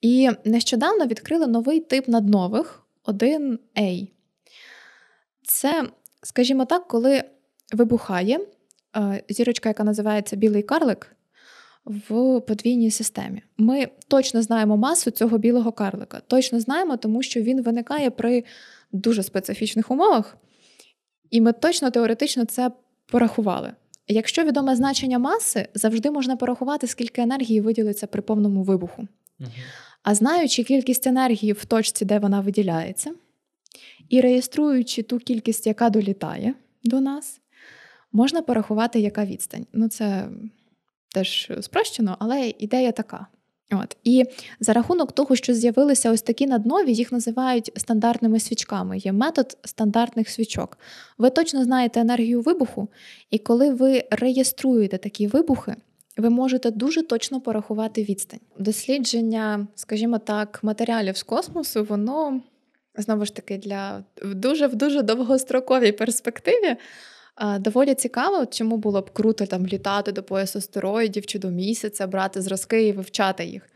І 0.00 0.30
нещодавно 0.44 1.06
відкрили 1.06 1.46
новий 1.46 1.80
тип 1.80 2.08
наднових 2.08 2.82
1A. 3.04 4.08
Це, 5.42 5.84
скажімо 6.22 6.64
так, 6.64 6.88
коли 6.88 7.24
вибухає 7.72 8.40
е, 8.96 9.22
зірочка, 9.28 9.68
яка 9.68 9.84
називається 9.84 10.36
білий 10.36 10.62
карлик 10.62 11.16
в 11.84 12.40
подвійній 12.40 12.90
системі. 12.90 13.42
Ми 13.58 13.88
точно 14.08 14.42
знаємо 14.42 14.76
масу 14.76 15.10
цього 15.10 15.38
білого 15.38 15.72
карлика. 15.72 16.20
Точно 16.26 16.60
знаємо, 16.60 16.96
тому 16.96 17.22
що 17.22 17.40
він 17.40 17.62
виникає 17.62 18.10
при 18.10 18.44
дуже 18.92 19.22
специфічних 19.22 19.90
умовах, 19.90 20.36
і 21.30 21.40
ми 21.40 21.52
точно 21.52 21.90
теоретично 21.90 22.44
це 22.44 22.70
порахували. 23.06 23.72
Якщо 24.08 24.44
відоме 24.44 24.76
значення 24.76 25.18
маси, 25.18 25.68
завжди 25.74 26.10
можна 26.10 26.36
порахувати, 26.36 26.86
скільки 26.86 27.22
енергії 27.22 27.60
виділиться 27.60 28.06
при 28.06 28.22
повному 28.22 28.62
вибуху. 28.62 29.08
Угу. 29.40 29.50
А 30.02 30.14
знаючи 30.14 30.64
кількість 30.64 31.06
енергії 31.06 31.52
в 31.52 31.64
точці, 31.64 32.04
де 32.04 32.18
вона 32.18 32.40
виділяється, 32.40 33.14
і 34.08 34.20
реєструючи 34.20 35.02
ту 35.02 35.18
кількість, 35.18 35.66
яка 35.66 35.90
долітає 35.90 36.54
до 36.84 37.00
нас, 37.00 37.40
можна 38.12 38.42
порахувати, 38.42 39.00
яка 39.00 39.24
відстань. 39.24 39.66
Ну, 39.72 39.88
це 39.88 40.28
теж 41.14 41.52
спрощено, 41.60 42.16
але 42.18 42.52
ідея 42.58 42.92
така. 42.92 43.26
От. 43.72 43.96
І 44.04 44.24
за 44.60 44.72
рахунок 44.72 45.12
того, 45.12 45.36
що 45.36 45.54
з'явилися 45.54 46.10
ось 46.10 46.22
такі 46.22 46.46
наднові, 46.46 46.92
їх 46.92 47.12
називають 47.12 47.72
стандартними 47.76 48.40
свічками. 48.40 48.98
Є 48.98 49.12
метод 49.12 49.58
стандартних 49.64 50.28
свічок. 50.28 50.78
Ви 51.18 51.30
точно 51.30 51.64
знаєте 51.64 52.00
енергію 52.00 52.40
вибуху, 52.40 52.88
і 53.30 53.38
коли 53.38 53.70
ви 53.70 54.04
реєструєте 54.10 54.98
такі 54.98 55.26
вибухи, 55.26 55.74
ви 56.16 56.30
можете 56.30 56.70
дуже 56.70 57.02
точно 57.02 57.40
порахувати 57.40 58.02
відстань. 58.02 58.40
Дослідження, 58.58 59.66
скажімо 59.74 60.18
так, 60.18 60.58
матеріалів 60.62 61.16
з 61.16 61.22
космосу, 61.22 61.84
воно 61.84 62.40
знову 62.98 63.24
ж 63.24 63.34
таки 63.34 63.58
для 63.58 64.04
дуже 64.24 64.66
в 64.66 64.74
дуже 64.74 65.02
довгостроковій 65.02 65.92
перспективі. 65.92 66.76
Доволі 67.58 67.94
цікаво, 67.94 68.46
чому 68.46 68.76
було 68.76 69.00
б 69.00 69.10
круто 69.10 69.46
там 69.46 69.66
літати 69.66 70.12
до 70.12 70.22
поясу 70.22 70.58
астероїдів 70.58 71.26
чи 71.26 71.38
до 71.38 71.50
місяця, 71.50 72.06
брати 72.06 72.42
зразки 72.42 72.86
і 72.86 72.92
вивчати 72.92 73.44
їх. 73.44 73.70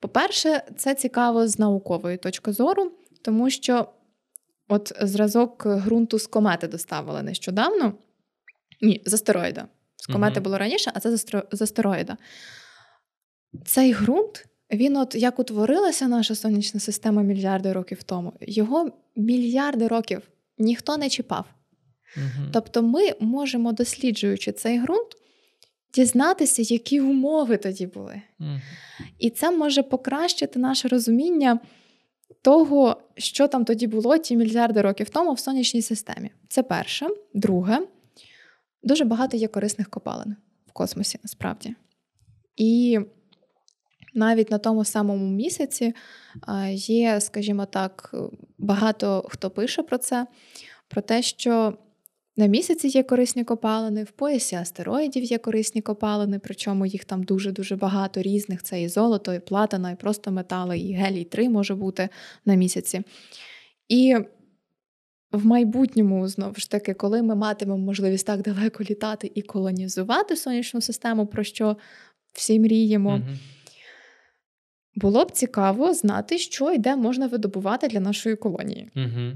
По-перше, 0.00 0.62
це 0.76 0.94
цікаво 0.94 1.48
з 1.48 1.58
наукової 1.58 2.16
точки 2.16 2.52
зору, 2.52 2.92
тому 3.22 3.50
що 3.50 3.88
от 4.68 4.92
зразок 5.00 5.66
ґрунту 5.66 6.18
з 6.18 6.26
комети 6.26 6.68
доставили 6.68 7.22
нещодавно. 7.22 7.94
Ні, 8.80 9.02
з 9.06 9.14
астероїда. 9.14 9.68
З 9.96 10.06
комети 10.06 10.34
угу. 10.34 10.44
було 10.44 10.58
раніше, 10.58 10.92
а 10.94 11.00
це 11.00 11.16
з 11.52 11.62
астероїда. 11.62 12.16
Цей 13.66 13.94
ґрунт, 13.94 14.46
він, 14.72 14.96
от 14.96 15.14
як 15.14 15.38
утворилася 15.38 16.08
наша 16.08 16.34
сонячна 16.34 16.80
система 16.80 17.22
мільярди 17.22 17.72
років 17.72 18.02
тому, 18.02 18.32
його 18.40 18.92
мільярди 19.16 19.88
років 19.88 20.22
ніхто 20.58 20.96
не 20.96 21.08
чіпав. 21.08 21.44
Угу. 22.16 22.48
Тобто 22.52 22.82
ми 22.82 23.00
можемо, 23.20 23.72
досліджуючи 23.72 24.52
цей 24.52 24.80
ґрунт, 24.80 25.16
дізнатися, 25.94 26.62
які 26.62 27.00
умови 27.00 27.56
тоді 27.56 27.86
були. 27.86 28.22
Угу. 28.40 28.60
І 29.18 29.30
це 29.30 29.50
може 29.50 29.82
покращити 29.82 30.58
наше 30.58 30.88
розуміння 30.88 31.60
того, 32.42 32.96
що 33.16 33.48
там 33.48 33.64
тоді 33.64 33.86
було 33.86 34.18
ті 34.18 34.36
мільярди 34.36 34.82
років 34.82 35.10
тому 35.10 35.32
в 35.32 35.38
сонячній 35.38 35.82
системі. 35.82 36.30
Це 36.48 36.62
перше. 36.62 37.08
Друге, 37.34 37.78
дуже 38.82 39.04
багато 39.04 39.36
є 39.36 39.48
корисних 39.48 39.90
копалин 39.90 40.36
в 40.66 40.72
космосі 40.72 41.18
насправді. 41.22 41.74
І 42.56 43.00
навіть 44.14 44.50
на 44.50 44.58
тому 44.58 44.84
самому 44.84 45.30
місяці 45.30 45.94
є, 46.72 47.20
скажімо 47.20 47.66
так, 47.66 48.14
багато 48.58 49.24
хто 49.28 49.50
пише 49.50 49.82
про 49.82 49.98
це, 49.98 50.26
про 50.88 51.02
те, 51.02 51.22
що 51.22 51.78
на 52.36 52.46
місяці 52.46 52.88
є 52.88 53.02
корисні 53.02 53.44
копалини, 53.44 54.04
в 54.04 54.10
поясі 54.10 54.56
астероїдів 54.56 55.24
є 55.24 55.38
корисні 55.38 55.82
копалини, 55.82 56.38
причому 56.38 56.86
їх 56.86 57.04
там 57.04 57.22
дуже-дуже 57.22 57.76
багато 57.76 58.22
різних. 58.22 58.62
Це 58.62 58.82
і 58.82 58.88
золото, 58.88 59.34
і 59.34 59.40
платина, 59.40 59.90
і 59.90 59.96
просто 59.96 60.30
метали, 60.30 60.78
і 60.78 60.92
гелій 60.92 61.24
3 61.24 61.48
може 61.48 61.74
бути 61.74 62.08
на 62.44 62.54
місяці. 62.54 63.02
І 63.88 64.16
в 65.32 65.46
майбутньому, 65.46 66.28
знову 66.28 66.54
ж 66.54 66.70
таки, 66.70 66.94
коли 66.94 67.22
ми 67.22 67.34
матимемо 67.34 67.78
можливість 67.78 68.26
так 68.26 68.42
далеко 68.42 68.84
літати 68.84 69.32
і 69.34 69.42
колонізувати 69.42 70.36
сонячну 70.36 70.80
систему, 70.80 71.26
про 71.26 71.44
що 71.44 71.76
всі 72.32 72.60
мріємо, 72.60 73.20
було 74.94 75.24
б 75.24 75.30
цікаво 75.30 75.94
знати, 75.94 76.38
що 76.38 76.72
і 76.72 76.78
де 76.78 76.96
можна 76.96 77.26
видобувати 77.26 77.88
для 77.88 78.00
нашої 78.00 78.36
колонії. 78.36 78.90
mm 78.96 79.32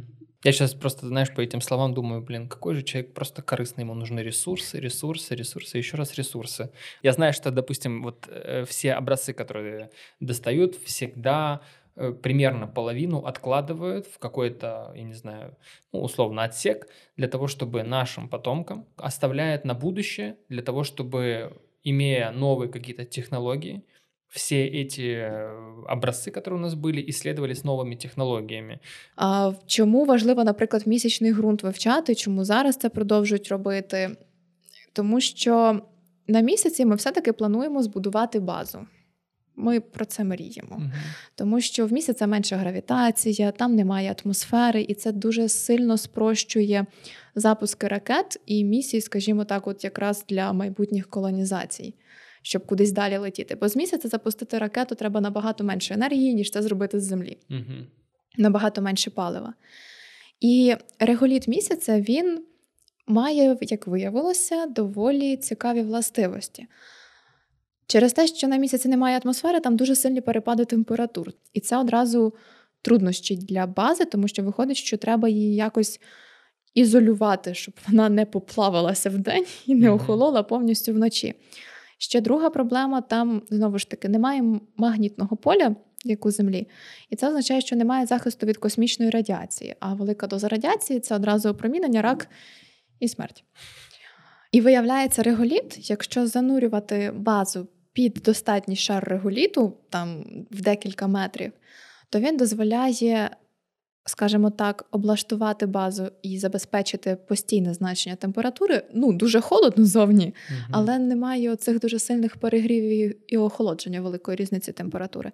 Я 0.46 0.52
сейчас 0.52 0.74
просто, 0.74 1.08
знаешь, 1.08 1.34
по 1.34 1.40
этим 1.40 1.60
словам 1.60 1.92
думаю, 1.92 2.22
блин, 2.22 2.48
какой 2.48 2.76
же 2.76 2.84
человек 2.84 3.12
просто 3.14 3.42
корыстный, 3.42 3.82
ему 3.82 3.94
нужны 3.94 4.20
ресурсы, 4.20 4.78
ресурсы, 4.78 5.34
ресурсы, 5.34 5.76
еще 5.76 5.96
раз 5.96 6.14
ресурсы. 6.14 6.70
Я 7.02 7.12
знаю, 7.12 7.32
что, 7.32 7.50
допустим, 7.50 8.04
вот 8.04 8.28
э, 8.28 8.64
все 8.64 8.92
образцы, 8.92 9.32
которые 9.32 9.90
достают, 10.20 10.76
всегда 10.76 11.62
э, 11.96 12.12
примерно 12.12 12.68
половину 12.68 13.24
откладывают 13.26 14.06
в 14.06 14.20
какой-то, 14.20 14.92
я 14.94 15.02
не 15.02 15.14
знаю, 15.14 15.56
ну, 15.92 16.00
условно 16.02 16.44
отсек 16.44 16.86
для 17.16 17.26
того, 17.26 17.48
чтобы 17.48 17.82
нашим 17.82 18.28
потомкам 18.28 18.86
оставляет 18.96 19.64
на 19.64 19.74
будущее, 19.74 20.36
для 20.48 20.62
того, 20.62 20.84
чтобы, 20.84 21.60
имея 21.82 22.30
новые 22.30 22.70
какие-то 22.70 23.04
технологии, 23.04 23.82
все 24.31 24.65
эти 24.65 25.01
э, 25.01 25.83
образцы, 25.87 26.31
которые 26.31 26.59
у 26.59 26.61
нас 26.61 26.75
были, 26.75 27.03
исследовались 27.09 27.63
новими 27.63 27.95
технологіями. 27.95 28.79
А 29.15 29.53
чому 29.67 30.05
важливо, 30.05 30.43
наприклад, 30.43 30.87
місячний 30.87 31.33
ґрунт 31.33 31.63
вивчати? 31.63 32.15
Чому 32.15 32.45
зараз 32.45 32.77
це 32.77 32.89
продовжують 32.89 33.47
робити? 33.47 34.17
Тому 34.93 35.21
що 35.21 35.81
на 36.27 36.41
місяці 36.41 36.85
ми 36.85 36.95
все-таки 36.95 37.33
плануємо 37.33 37.83
збудувати 37.83 38.39
базу. 38.39 38.87
Ми 39.55 39.79
про 39.79 40.05
це 40.05 40.23
мріємо, 40.23 40.75
uh 40.75 40.91
тому 41.35 41.61
що 41.61 41.87
в 41.87 41.93
місяця 41.93 42.27
менша 42.27 42.57
гравітація, 42.57 43.51
там 43.51 43.75
немає 43.75 44.15
атмосфери, 44.23 44.81
і 44.81 44.93
це 44.93 45.11
дуже 45.11 45.49
сильно 45.49 45.97
спрощує 45.97 46.85
запуски 47.35 47.87
ракет 47.87 48.41
і 48.45 48.63
місій, 48.63 49.01
скажімо 49.01 49.45
так, 49.45 49.67
от 49.67 49.83
якраз 49.83 50.25
для 50.29 50.53
майбутніх 50.53 51.09
колонізацій 51.09 51.95
щоб 52.46 52.66
кудись 52.66 52.92
далі 52.92 53.16
летіти. 53.16 53.54
Бо 53.54 53.68
з 53.68 53.76
місяця 53.76 54.08
запустити 54.08 54.58
ракету 54.58 54.94
треба 54.94 55.20
набагато 55.20 55.64
менше 55.64 55.94
енергії, 55.94 56.34
ніж 56.34 56.50
це 56.50 56.62
зробити 56.62 57.00
з 57.00 57.04
землі. 57.04 57.38
Угу. 57.50 57.86
Набагато 58.36 58.82
менше 58.82 59.10
палива. 59.10 59.54
І 60.40 60.74
реголіт 60.98 61.48
місяця 61.48 62.00
він 62.00 62.44
має, 63.06 63.58
як 63.60 63.86
виявилося, 63.86 64.66
доволі 64.66 65.36
цікаві 65.36 65.82
властивості. 65.82 66.66
Через 67.86 68.12
те, 68.12 68.26
що 68.26 68.48
на 68.48 68.56
місяці 68.56 68.88
немає 68.88 69.20
атмосфери, 69.24 69.60
там 69.60 69.76
дуже 69.76 69.96
сильні 69.96 70.20
перепади 70.20 70.64
температур. 70.64 71.32
І 71.52 71.60
це 71.60 71.76
одразу 71.78 72.34
труднощі 72.82 73.36
для 73.36 73.66
бази, 73.66 74.04
тому 74.04 74.28
що 74.28 74.42
виходить, 74.42 74.76
що 74.76 74.96
треба 74.96 75.28
її 75.28 75.54
якось 75.54 76.00
ізолювати, 76.74 77.54
щоб 77.54 77.74
вона 77.88 78.08
не 78.08 78.26
поплавалася 78.26 79.10
в 79.10 79.18
день 79.18 79.46
і 79.66 79.74
не 79.74 79.90
охолола 79.90 80.42
повністю 80.42 80.92
вночі. 80.92 81.34
Ще 81.98 82.20
друга 82.20 82.50
проблема 82.50 83.00
там 83.00 83.42
знову 83.50 83.78
ж 83.78 83.90
таки 83.90 84.08
немає 84.08 84.42
магнітного 84.76 85.36
поля, 85.36 85.76
як 86.04 86.26
у 86.26 86.30
Землі, 86.30 86.68
і 87.10 87.16
це 87.16 87.28
означає, 87.28 87.60
що 87.60 87.76
немає 87.76 88.06
захисту 88.06 88.46
від 88.46 88.56
космічної 88.56 89.10
радіації. 89.10 89.76
А 89.80 89.94
велика 89.94 90.26
доза 90.26 90.48
радіації 90.48 91.00
це 91.00 91.14
одразу 91.14 91.48
опромінення, 91.48 92.02
рак 92.02 92.28
і 93.00 93.08
смерть. 93.08 93.44
І 94.52 94.60
виявляється, 94.60 95.22
реголіт, 95.22 95.90
якщо 95.90 96.26
занурювати 96.26 97.12
базу 97.16 97.68
під 97.92 98.12
достатній 98.24 98.76
шар 98.76 99.04
реголіту, 99.08 99.76
там 99.90 100.24
в 100.50 100.62
декілька 100.62 101.06
метрів, 101.06 101.52
то 102.10 102.20
він 102.20 102.36
дозволяє 102.36 103.30
скажімо 104.06 104.50
так, 104.50 104.84
облаштувати 104.90 105.66
базу 105.66 106.08
і 106.22 106.38
забезпечити 106.38 107.16
постійне 107.28 107.74
значення 107.74 108.16
температури. 108.16 108.82
Ну, 108.94 109.12
дуже 109.12 109.40
холодно 109.40 109.84
зовні, 109.84 110.34
угу. 110.50 110.58
але 110.70 110.98
немає 110.98 111.50
оцих 111.50 111.80
дуже 111.80 111.98
сильних 111.98 112.36
перегрівів 112.36 113.16
і 113.26 113.36
охолодження 113.36 114.00
великої 114.00 114.36
різниці 114.36 114.72
температури. 114.72 115.32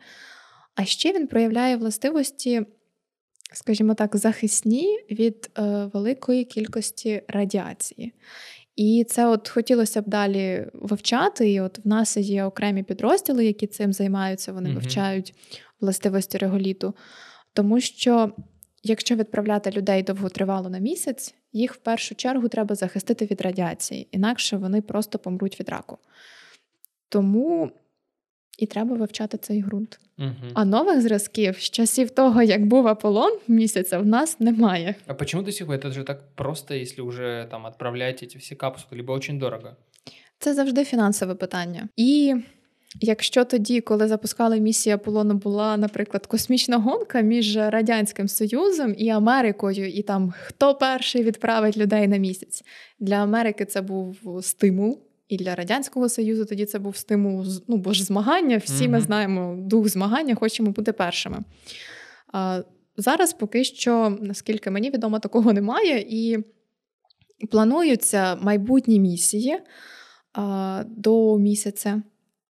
А 0.75 0.85
ще 0.85 1.13
він 1.13 1.27
проявляє 1.27 1.77
властивості, 1.77 2.63
скажімо 3.53 3.95
так, 3.95 4.17
захисні 4.17 4.99
від 5.11 5.51
е, 5.59 5.91
великої 5.93 6.45
кількості 6.45 7.23
радіації. 7.29 8.13
І 8.77 9.05
це 9.09 9.27
от 9.27 9.49
хотілося 9.49 10.03
б 10.03 10.09
далі 10.09 10.67
вивчати. 10.75 11.53
І 11.53 11.61
от 11.61 11.79
в 11.85 11.89
нас 11.89 12.17
є 12.17 12.45
окремі 12.45 12.83
підрозділи, 12.83 13.45
які 13.45 13.67
цим 13.67 13.93
займаються, 13.93 14.53
вони 14.53 14.71
mm 14.71 14.75
вивчають 14.75 15.35
властивості 15.81 16.39
реголіту. 16.39 16.95
Тому 17.55 17.81
що 17.81 18.33
якщо 18.83 19.17
відправляти 19.17 19.71
людей 19.71 20.03
довготривало 20.03 20.69
на 20.69 20.79
місяць, 20.79 21.35
їх 21.53 21.75
в 21.75 21.77
першу 21.77 22.15
чергу 22.15 22.49
треба 22.49 22.75
захистити 22.75 23.27
від 23.27 23.41
радіації, 23.41 24.09
інакше 24.11 24.57
вони 24.57 24.83
просто 24.83 25.19
помруть 25.19 25.61
від 25.61 25.69
раку. 25.69 25.99
Тому 27.09 27.73
і 28.59 28.67
треба 28.67 28.97
вивчати 28.97 29.39
цей 29.39 29.63
ґрунт. 29.63 30.01
Угу. 30.19 30.51
А 30.55 30.65
нових 30.65 31.01
зразків 31.01 31.57
з 31.59 31.71
часів 31.71 32.11
того, 32.11 32.43
як 32.43 32.67
був 32.67 32.89
Аполлон 32.89 33.39
місяця, 33.49 33.99
в 33.99 34.07
нас 34.07 34.41
немає. 34.41 34.95
А 35.07 35.15
почему 35.15 35.43
до 35.43 35.53
сих? 35.53 35.69
Это 35.69 35.91
же 35.91 36.05
так 36.05 36.35
просто, 36.35 36.75
якщо 36.75 37.07
вже 37.07 37.47
там 37.51 37.67
відправляєте 37.69 38.27
ці 38.27 38.39
всі 38.39 38.55
капсули, 38.55 38.97
либо 38.97 39.17
дуже 39.17 39.33
дорого. 39.33 39.77
Це 40.39 40.55
завжди 40.55 40.85
фінансове 40.85 41.35
питання. 41.35 41.89
І 41.97 42.35
якщо 43.01 43.45
тоді, 43.45 43.81
коли 43.81 44.09
запускали 44.09 44.61
місію 44.61 44.95
Аполлону, 44.95 45.35
була, 45.35 45.77
наприклад, 45.77 46.27
космічна 46.27 46.77
гонка 46.77 47.21
між 47.21 47.57
Радянським 47.57 48.29
Союзом 48.29 48.95
і 48.99 49.09
Америкою, 49.09 49.89
і 49.89 50.03
там 50.03 50.35
хто 50.47 50.75
перший 50.75 51.23
відправить 51.23 51.77
людей 51.77 52.09
на 52.09 52.17
місяць, 52.17 52.63
для 53.01 53.15
Америки 53.15 53.65
це 53.65 53.81
був 53.81 54.17
стимул. 54.43 55.01
І 55.29 55.37
для 55.37 55.55
Радянського 55.55 56.09
Союзу 56.09 56.45
тоді 56.45 56.65
це 56.65 56.79
був 56.79 56.97
стимул, 56.97 57.47
ну 57.69 57.77
бо 57.77 57.93
ж 57.93 58.05
змагання. 58.05 58.57
Всі 58.57 58.85
mm-hmm. 58.85 58.89
ми 58.89 59.01
знаємо 59.01 59.57
дух 59.59 59.89
змагання, 59.89 60.35
хочемо 60.35 60.71
бути 60.71 60.93
першими. 60.93 61.39
А, 62.33 62.63
Зараз 62.97 63.33
поки 63.33 63.65
що, 63.65 64.19
наскільки 64.21 64.71
мені 64.71 64.91
відомо, 64.91 65.19
такого 65.19 65.53
немає, 65.53 66.07
і 66.09 66.39
плануються 67.51 68.37
майбутні 68.37 69.01
місії 69.01 69.59
а, 70.33 70.85
до 70.87 71.39
місяця, 71.39 72.03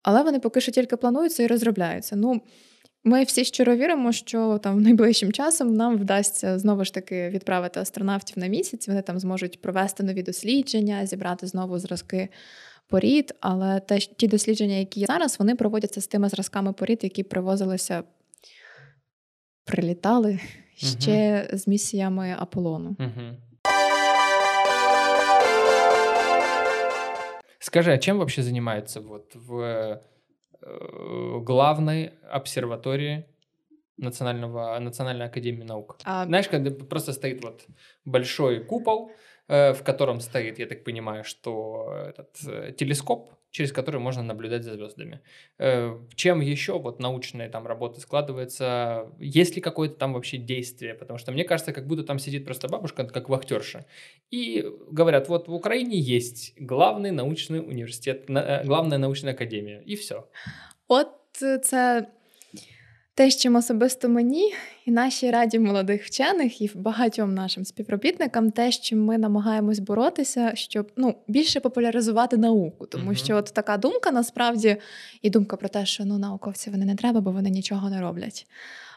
але 0.02 0.22
вони 0.22 0.40
поки 0.40 0.60
що 0.60 0.72
тільки 0.72 0.96
плануються 0.96 1.42
і 1.42 1.46
розробляються. 1.46 2.16
Ну, 2.16 2.40
ми 3.04 3.22
всі 3.22 3.44
щиро 3.44 3.76
віримо, 3.76 4.12
що 4.12 4.58
там 4.58 4.82
найближчим 4.82 5.32
часом 5.32 5.74
нам 5.74 5.98
вдасться 5.98 6.58
знову 6.58 6.84
ж 6.84 6.94
таки 6.94 7.28
відправити 7.28 7.80
астронавтів 7.80 8.38
на 8.38 8.46
місяць. 8.46 8.88
Вони 8.88 9.02
там 9.02 9.18
зможуть 9.18 9.62
провести 9.62 10.02
нові 10.02 10.22
дослідження, 10.22 11.06
зібрати 11.06 11.46
знову 11.46 11.78
зразки 11.78 12.28
порід. 12.88 13.34
Але 13.40 13.80
те, 13.80 13.98
ті 13.98 14.28
дослідження, 14.28 14.74
які 14.74 15.00
є 15.00 15.06
зараз, 15.06 15.38
вони 15.38 15.54
проводяться 15.54 16.00
з 16.00 16.06
тими 16.06 16.28
зразками 16.28 16.72
порід, 16.72 16.98
які 17.02 17.22
привозилися, 17.22 18.02
прилітали 19.64 20.40
ще 20.76 21.46
угу. 21.48 21.58
з 21.58 21.68
місіями 21.68 22.36
Аполлону. 22.38 22.96
Угу. 22.98 23.49
Скажи, 27.60 27.92
а 27.92 27.98
чем 27.98 28.18
вообще 28.18 28.42
занимается 28.42 29.00
вот 29.02 29.34
в 29.34 30.00
э, 30.62 31.38
главной 31.42 32.14
обсерватории 32.30 33.26
Национального, 33.98 34.78
Национальной 34.78 35.26
академии 35.26 35.64
наук? 35.64 35.98
А... 36.04 36.24
Знаешь, 36.24 36.48
когда 36.48 36.70
просто 36.70 37.12
стоит 37.12 37.44
вот 37.44 37.66
большой 38.06 38.64
купол, 38.64 39.12
э, 39.46 39.74
в 39.74 39.82
котором 39.82 40.20
стоит, 40.20 40.58
я 40.58 40.66
так 40.66 40.84
понимаю, 40.84 41.22
что 41.22 42.04
этот 42.08 42.30
э, 42.48 42.72
телескоп, 42.72 43.30
через 43.50 43.72
который 43.72 44.00
можно 44.00 44.22
наблюдать 44.22 44.64
за 44.64 44.74
звездами. 44.74 45.20
Э, 45.58 45.98
чем 46.14 46.40
еще 46.40 46.78
вот 46.78 47.00
научная 47.00 47.48
там 47.48 47.66
работа 47.66 48.00
складывается? 48.00 49.12
Есть 49.18 49.56
ли 49.56 49.62
какое-то 49.62 49.96
там 49.96 50.12
вообще 50.12 50.36
действие? 50.36 50.94
Потому 50.94 51.18
что 51.18 51.32
мне 51.32 51.44
кажется, 51.44 51.72
как 51.72 51.86
будто 51.86 52.04
там 52.04 52.18
сидит 52.18 52.44
просто 52.44 52.68
бабушка, 52.68 53.04
как 53.04 53.28
вахтерша, 53.28 53.86
и 54.30 54.64
говорят, 54.90 55.28
вот 55.28 55.48
в 55.48 55.54
Украине 55.54 55.98
есть 55.98 56.54
главный 56.58 57.10
научный 57.10 57.60
университет, 57.60 58.24
э, 58.28 58.64
главная 58.64 58.98
научная 58.98 59.32
академия, 59.32 59.82
и 59.84 59.96
все. 59.96 60.24
От 60.88 61.08
це 61.62 62.06
Те, 63.14 63.30
чим 63.30 63.56
особисто 63.56 64.08
мені 64.08 64.54
і 64.86 64.90
нашій 64.90 65.30
раді 65.30 65.58
молодих 65.58 66.04
вчених, 66.04 66.60
і 66.60 66.70
багатьом 66.74 67.34
нашим 67.34 67.64
співробітникам, 67.64 68.50
те, 68.50 68.72
з 68.72 68.80
чим 68.80 69.04
ми 69.04 69.18
намагаємось 69.18 69.78
боротися, 69.78 70.52
щоб 70.54 70.92
ну 70.96 71.14
більше 71.28 71.60
популяризувати 71.60 72.36
науку, 72.36 72.86
тому 72.86 73.10
uh-huh. 73.10 73.24
що 73.24 73.36
от 73.36 73.44
така 73.54 73.76
думка 73.76 74.10
насправді 74.10 74.76
і 75.22 75.30
думка 75.30 75.56
про 75.56 75.68
те, 75.68 75.86
що 75.86 76.04
ну 76.04 76.18
науковці 76.18 76.70
вони 76.70 76.84
не 76.84 76.94
треба, 76.94 77.20
бо 77.20 77.32
вони 77.32 77.50
нічого 77.50 77.90
не 77.90 78.00
роблять. 78.00 78.46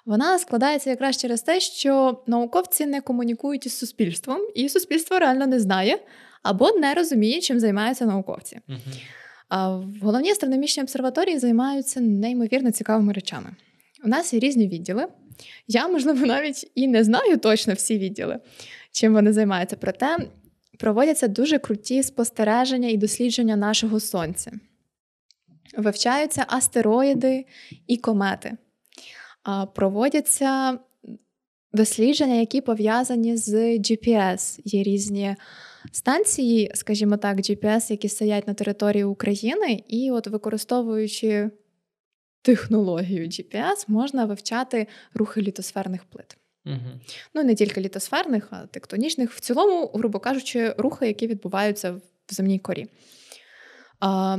Вона 0.06 0.40
складається 0.40 0.90
якраз 0.90 1.18
через 1.18 1.42
те, 1.42 1.60
що 1.60 2.24
науковці 2.28 2.86
не 2.86 3.02
комунікують 3.02 3.66
із 3.66 3.78
суспільством, 3.78 4.40
і 4.56 4.70
суспільство 4.70 5.20
реально 5.20 5.48
не 5.48 5.60
знає 5.60 6.00
або 6.44 6.72
не 6.72 6.94
розуміє, 6.94 7.42
чим 7.42 7.60
займаються 7.60 8.06
науковці. 8.06 8.60
Uh-huh. 8.70 9.02
А 9.50 9.76
в 9.76 10.00
головній 10.02 10.32
астрономічній 10.32 10.84
обсерваторії 10.84 11.40
займаються 11.40 12.02
неймовірно 12.02 12.72
цікавими 12.72 13.14
речами. 13.14 13.56
У 14.04 14.08
нас 14.08 14.34
є 14.34 14.40
різні 14.40 14.68
відділи. 14.68 15.08
Я, 15.68 15.88
можливо, 15.88 16.26
навіть 16.26 16.72
і 16.76 16.88
не 16.88 17.04
знаю 17.04 17.38
точно 17.38 17.74
всі 17.74 17.98
відділи, 17.98 18.40
чим 18.92 19.14
вони 19.14 19.34
займаються. 19.34 19.78
Проте 19.80 20.18
проводяться 20.80 21.28
дуже 21.28 21.60
круті 21.60 22.04
спостереження 22.04 22.90
і 22.90 22.98
дослідження 22.98 23.56
нашого 23.56 24.00
сонця. 24.00 24.52
Вивчаються 25.78 26.46
астероїди 26.48 27.46
і 27.88 27.98
комети. 27.98 28.52
Проводяться 29.76 30.80
дослідження, 31.74 32.36
які 32.36 32.62
пов'язані 32.62 33.38
з 33.38 33.54
GPS. 33.78 34.60
Є 34.64 34.84
різні 34.84 35.36
станції, 35.92 36.72
скажімо 36.74 37.18
так, 37.18 37.38
GPS, 37.38 37.92
які 37.92 38.10
стоять 38.10 38.48
на 38.48 38.54
території 38.54 39.04
України, 39.04 39.84
і, 39.88 40.12
от 40.12 40.28
використовуючи 40.28 41.50
технологію 42.44 43.28
GPS 43.28 43.86
можна 43.88 44.26
вивчати 44.26 44.88
рухи 45.14 45.42
літосферних 45.42 46.04
плит. 46.04 46.38
Угу. 46.66 47.00
Ну, 47.34 47.44
не 47.44 47.56
тільки 47.56 47.82
літосферних, 47.82 48.48
а 48.52 48.66
тектонічних. 48.66 49.32
В 49.32 49.40
цілому, 49.40 49.92
грубо 49.94 50.20
кажучи, 50.20 50.76
рухи, 50.78 51.08
які 51.08 51.28
відбуваються 51.28 51.92
в 51.92 52.02
земній 52.30 52.60
корі. 52.60 52.88
А, 54.00 54.36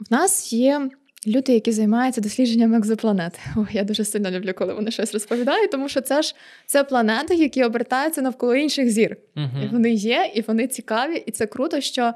В 0.00 0.12
нас 0.12 0.52
є 0.52 0.90
люди, 1.26 1.52
які 1.52 1.72
займаються 1.72 2.20
дослідженням 2.20 2.74
екзопланет. 2.74 3.38
О, 3.56 3.66
я 3.72 3.84
дуже 3.84 4.04
сильно 4.04 4.30
люблю, 4.30 4.54
коли 4.54 4.74
вони 4.74 4.90
щось 4.90 5.12
розповідають, 5.12 5.70
тому 5.70 5.88
що 5.88 6.00
це 6.00 6.22
ж 6.22 6.34
це 6.66 6.84
планети, 6.84 7.34
які 7.34 7.64
обертаються 7.64 8.22
навколо 8.22 8.54
інших 8.54 8.90
зір. 8.90 9.16
Угу. 9.36 9.62
І 9.64 9.68
Вони 9.68 9.92
є, 9.92 10.32
і 10.34 10.40
вони 10.40 10.66
цікаві, 10.66 11.16
і 11.26 11.30
це 11.30 11.46
круто, 11.46 11.80
що 11.80 12.12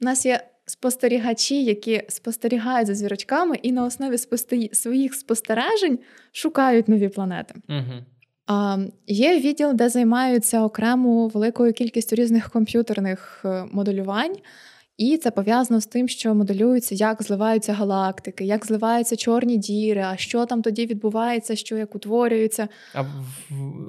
в 0.00 0.04
нас 0.04 0.26
є 0.26 0.44
спостерігачі, 0.66 1.64
які 1.64 2.02
спостерігають 2.08 2.86
за 2.86 2.94
зірочками, 2.94 3.56
і 3.62 3.72
на 3.72 3.84
основі 3.84 4.18
спости... 4.18 4.70
своїх 4.72 5.14
спостережень 5.14 5.98
шукають 6.32 6.88
нові 6.88 7.08
планети. 7.08 7.54
Угу. 7.68 8.04
А, 8.46 8.78
Є 9.06 9.40
відділ, 9.40 9.74
де 9.74 9.88
займаються 9.88 10.62
окремо 10.62 11.28
великою 11.28 11.72
кількістю 11.72 12.16
різних 12.16 12.50
комп'ютерних 12.50 13.42
е, 13.44 13.64
моделювань. 13.72 14.36
І 14.96 15.16
це 15.16 15.30
пов'язано 15.30 15.80
з 15.80 15.86
тим, 15.86 16.08
що 16.08 16.34
моделюється, 16.34 16.94
як 16.94 17.22
зливаються 17.22 17.72
галактики, 17.72 18.44
як 18.44 18.66
зливаються 18.66 19.16
чорні 19.16 19.56
діри, 19.56 20.00
а 20.00 20.16
що 20.16 20.46
там 20.46 20.62
тоді 20.62 20.86
відбувається, 20.86 21.56
що 21.56 21.76
як 21.76 21.94
утворюється. 21.94 22.68
А 22.94 23.04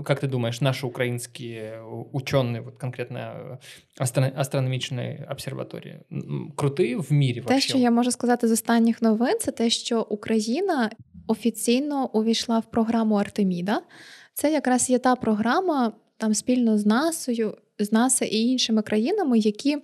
як 0.09 0.19
ти 0.19 0.27
думаєш, 0.27 0.61
наші 0.61 0.85
українські 0.85 1.61
учені, 2.11 2.61
от 2.67 2.77
конкретно 2.77 3.19
е, 3.19 4.31
астрономічної 4.35 5.27
обсерваторії, 5.31 5.99
крути 6.55 6.95
в 6.95 7.13
мірі? 7.13 7.41
Те, 7.47 7.59
що 7.59 7.77
я 7.77 7.91
можу 7.91 8.11
сказати 8.11 8.47
з 8.47 8.51
останніх 8.51 9.01
новин, 9.01 9.37
це 9.39 9.51
те, 9.51 9.69
що 9.69 10.07
Україна 10.09 10.89
офіційно 11.27 12.09
увійшла 12.13 12.59
в 12.59 12.71
програму 12.71 13.15
Артеміда. 13.15 13.81
Це 14.33 14.51
якраз 14.51 14.89
є 14.89 14.99
та 14.99 15.15
програма 15.15 15.93
там 16.17 16.33
спільно 16.33 16.77
з 16.77 16.85
НАСАю, 16.85 17.57
з 17.79 17.91
НАСА 17.91 18.25
і 18.25 18.37
іншими 18.37 18.81
країнами, 18.81 19.39
які 19.39 19.77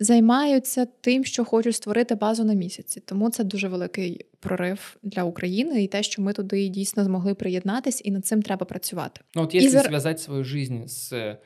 займаються 0.00 0.86
тим, 1.00 1.24
що 1.24 1.44
хочуть 1.44 1.74
створити 1.74 2.14
базу 2.14 2.44
на 2.44 2.54
місяці. 2.54 3.00
Тому 3.00 3.30
це 3.30 3.44
дуже 3.44 3.68
великий 3.68 4.26
прорив 4.40 4.96
для 5.02 5.22
України 5.24 5.82
і 5.84 5.88
те, 5.88 6.02
що 6.02 6.22
ми 6.22 6.32
туди 6.32 6.68
дійсно 6.68 7.04
змогли 7.04 7.34
приєднатись, 7.34 8.02
і 8.04 8.10
над 8.10 8.26
цим 8.26 8.42
треба 8.42 8.66
працювати. 8.66 9.20
Ну 9.34 9.42
от 9.42 9.54
якщо 9.54 9.70
зар... 9.70 9.86
зв'язати 9.86 10.18
свою 10.18 10.44
життя 10.44 10.88
з 10.88 11.12
э, 11.12 11.36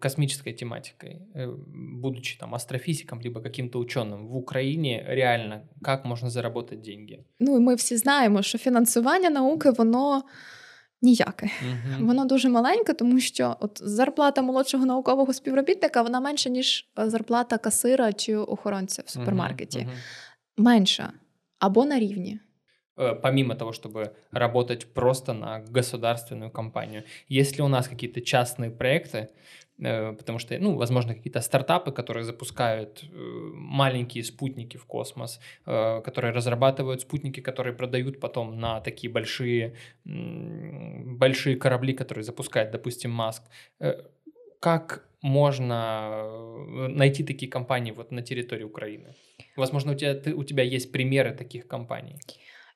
космической 0.00 0.52
тематикой, 0.52 1.18
э, 1.34 1.54
будучи 2.02 2.38
там 2.38 2.54
астрофизиком, 2.54 3.20
либо 3.24 3.40
каким-то 3.40 3.80
ученым 3.80 4.26
в 4.26 4.36
Україні, 4.36 5.04
реально, 5.06 5.60
як 5.86 6.04
можна 6.04 6.30
заробити 6.30 6.76
деньги? 6.76 7.18
Ну, 7.40 7.60
ми 7.60 7.74
всі 7.74 7.96
знаємо, 7.96 8.42
що 8.42 8.58
фінансування 8.58 9.30
науки, 9.30 9.70
воно 9.70 10.22
Ніяке. 11.02 11.50
Угу. 11.62 12.06
Воно 12.06 12.24
дуже 12.24 12.48
маленьке, 12.48 12.92
тому 12.92 13.20
що 13.20 13.56
от 13.60 13.80
зарплата 13.84 14.42
молодшого 14.42 14.86
наукового 14.86 15.32
співробітника 15.32 16.02
вона 16.02 16.20
менша, 16.20 16.50
ніж 16.50 16.90
е, 16.98 17.10
зарплата 17.10 17.58
касира 17.58 18.12
чи 18.12 18.36
охоронця 18.36 19.02
в 19.06 19.10
супермаркеті. 19.10 19.78
Угу. 19.78 19.90
Менша 20.56 21.12
або 21.58 21.84
на 21.84 21.98
рівні. 21.98 22.40
Э, 22.96 23.14
помимо 23.14 23.54
того, 23.54 23.72
чтобы 23.72 24.12
работать 24.32 24.94
просто 24.94 25.32
на 25.32 25.60
государственную 25.60 26.50
компанию. 26.50 27.04
Есть 27.28 27.58
ли 27.58 27.64
у 27.64 27.68
нас 27.68 27.88
какие-то 27.88 28.20
частные 28.20 28.70
проекты, 28.70 29.18
э, 29.18 29.28
потому 30.16 30.38
что, 30.38 30.58
ну, 30.58 30.76
возможно, 30.76 31.14
какие-то 31.14 31.40
стартапы, 31.40 31.92
которые 31.92 32.24
запускают 32.24 33.02
э, 33.02 33.06
маленькие 33.54 34.24
спутники 34.24 34.76
в 34.76 34.84
космос, 34.84 35.40
которые 35.64 36.32
разрабатывают 36.32 37.00
спутники, 37.00 37.40
которые 37.40 37.74
продают 37.74 38.20
потом 38.20 38.58
на 38.60 38.80
такие 38.80 39.12
большие, 39.12 39.74
большие 40.04 41.56
корабли, 41.56 41.94
которые 41.94 42.24
запускает, 42.24 42.70
допустим, 42.70 43.10
Маск. 43.10 43.42
Как 44.60 45.04
можно 45.22 46.88
найти 46.88 47.24
такие 47.24 47.50
компании 47.50 47.92
вот 47.92 48.12
на 48.12 48.22
территории 48.22 48.64
Украины? 48.64 49.14
Возможно, 49.56 49.92
у 49.92 49.94
тебя, 49.94 50.14
ты, 50.14 50.34
у 50.34 50.44
тебя 50.44 50.62
есть 50.62 50.92
примеры 50.92 51.32
таких 51.32 51.68
компаний? 51.68 52.14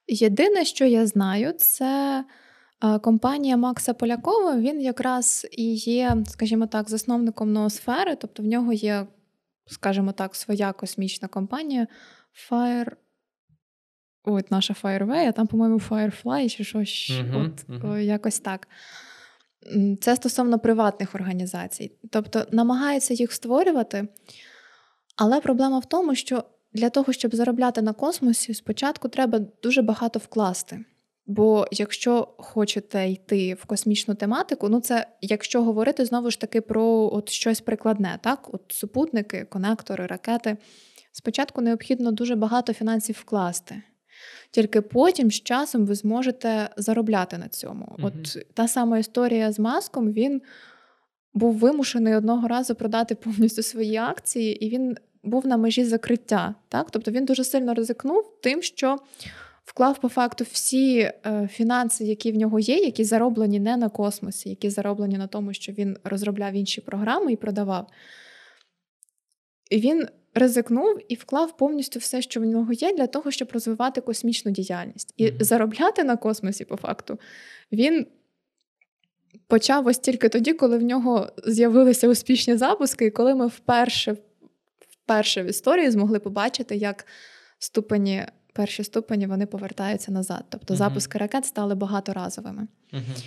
Єдине, 0.09 0.65
що 0.65 0.85
я 0.85 1.07
знаю, 1.07 1.53
це 1.53 2.21
е, 2.21 2.25
компанія 3.02 3.58
Макса 3.58 3.94
Полякова. 3.94 4.58
Він 4.58 4.82
якраз 4.82 5.48
і 5.52 5.74
є, 5.74 6.18
скажімо 6.28 6.68
так, 6.68 6.90
засновником 6.90 7.54
ноосфери, 7.54 8.16
тобто 8.16 8.44
в 8.44 8.46
нього 8.46 8.74
є, 8.74 9.08
скажімо 9.68 10.12
так, 10.12 10.36
своя 10.36 10.74
космічна 10.74 11.28
компанія 11.28 11.88
Fire. 12.50 12.92
От 14.24 14.52
наша 14.52 14.76
Fireway, 14.84 15.28
а 15.28 15.32
там, 15.32 15.48
по-моєму, 15.48 15.78
Firefly 15.78 16.50
чи 16.50 16.64
щось 16.64 17.12
uh-huh, 17.12 17.46
от, 17.46 17.70
uh-huh. 17.70 17.98
якось 17.98 18.40
так. 18.40 18.68
Це 20.02 20.16
стосовно 20.16 20.60
приватних 20.60 21.16
організацій. 21.16 21.92
Тобто 22.10 22.46
намагаються 22.52 23.14
їх 23.14 23.34
створювати, 23.34 24.08
але 25.16 25.42
проблема 25.42 25.80
в 25.80 25.86
тому, 25.86 26.16
що 26.16 26.44
для 26.74 26.90
того, 26.90 27.14
щоб 27.14 27.36
заробляти 27.36 27.82
на 27.82 27.94
космосі, 27.94 28.54
спочатку 28.54 29.10
треба 29.10 29.40
дуже 29.40 29.82
багато 29.82 30.20
вкласти. 30.20 30.86
Бо 31.26 31.68
якщо 31.72 32.28
хочете 32.38 33.10
йти 33.10 33.54
в 33.54 33.66
космічну 33.66 34.16
тематику, 34.16 34.70
ну 34.70 34.80
це 34.80 35.08
якщо 35.22 35.64
говорити 35.64 36.06
знову 36.06 36.32
ж 36.32 36.40
таки 36.40 36.62
про 36.62 37.10
от 37.14 37.30
щось 37.30 37.62
прикладне, 37.62 38.20
так? 38.24 38.50
От 38.54 38.62
супутники, 38.68 39.46
конектори, 39.50 40.06
ракети. 40.06 40.58
Спочатку 41.12 41.62
необхідно 41.62 42.12
дуже 42.12 42.36
багато 42.36 42.74
фінансів 42.74 43.18
вкласти. 43.22 43.82
Тільки 44.52 44.82
потім 44.82 45.32
з 45.32 45.42
часом 45.42 45.86
ви 45.86 45.96
зможете 45.96 46.70
заробляти 46.78 47.38
на 47.38 47.48
цьому. 47.48 47.96
mm 48.00 48.06
От 48.06 48.46
та 48.54 48.68
сама 48.68 48.98
історія 48.98 49.52
з 49.52 49.60
маском, 49.60 50.12
він 50.12 50.42
був 51.34 51.54
вимушений 51.54 52.16
одного 52.16 52.48
разу 52.48 52.76
продати 52.76 53.16
повністю 53.16 53.64
свої 53.64 53.98
акції, 53.98 54.66
і 54.66 54.70
він 54.70 54.98
був 55.24 55.48
на 55.48 55.58
межі 55.58 55.86
закриття. 55.86 56.56
Так? 56.70 56.92
Тобто 56.92 57.12
він 57.12 57.26
дуже 57.26 57.44
сильно 57.44 57.74
ризикнув 57.74 58.40
тим, 58.44 58.62
що 58.62 58.98
вклав 59.72 60.02
по 60.02 60.10
факту 60.10 60.46
всі 60.52 61.00
е, 61.00 61.50
фінанси, 61.52 62.06
які 62.06 62.32
в 62.32 62.36
нього 62.36 62.60
є, 62.60 62.78
які 62.78 63.04
зароблені 63.04 63.60
не 63.60 63.78
на 63.78 63.90
космосі, 63.90 64.50
які 64.50 64.70
зароблені 64.70 65.18
на 65.18 65.28
тому, 65.28 65.54
що 65.54 65.72
він 65.72 65.98
розробляв 66.04 66.54
інші 66.54 66.82
програми 66.82 67.34
і 67.34 67.36
продавав. 67.36 67.88
І 69.70 69.78
він 69.80 70.08
ризикнув 70.34 71.00
і 71.10 71.16
вклав 71.16 71.58
повністю 71.58 72.00
все, 72.00 72.22
що 72.22 72.40
в 72.40 72.46
нього 72.46 72.74
є, 72.74 72.94
для 72.94 73.08
того, 73.08 73.32
щоб 73.32 73.50
розвивати 73.54 74.02
космічну 74.02 74.52
діяльність. 74.52 75.14
І 75.18 75.26
mm-hmm. 75.26 75.44
заробляти 75.44 76.04
на 76.04 76.18
космосі, 76.18 76.66
по 76.66 76.78
факту, 76.78 77.20
він. 77.72 78.08
Почав 79.48 79.88
ось 79.88 79.98
тільки 79.98 80.30
тоді, 80.30 80.54
коли 80.54 80.78
в 80.78 80.84
нього 80.84 81.30
з'явилися 81.48 82.10
успішні 82.10 82.58
запуски, 82.58 83.06
і 83.06 83.12
коли 83.12 83.36
ми 83.36 83.48
вперше 83.48 84.16
вперше 85.04 85.44
в 85.44 85.46
історії 85.46 85.92
змогли 85.92 86.20
побачити, 86.20 86.76
як 86.76 87.06
ступені, 87.60 88.26
перші 88.54 88.84
ступені 88.84 89.28
вони 89.28 89.46
повертаються 89.46 90.12
назад. 90.12 90.44
Тобто 90.50 90.74
uh-huh. 90.74 90.78
запуски 90.78 91.18
ракет 91.18 91.46
стали 91.46 91.76
багаторазовими. 91.76 92.68
Uh-huh. 92.94 93.26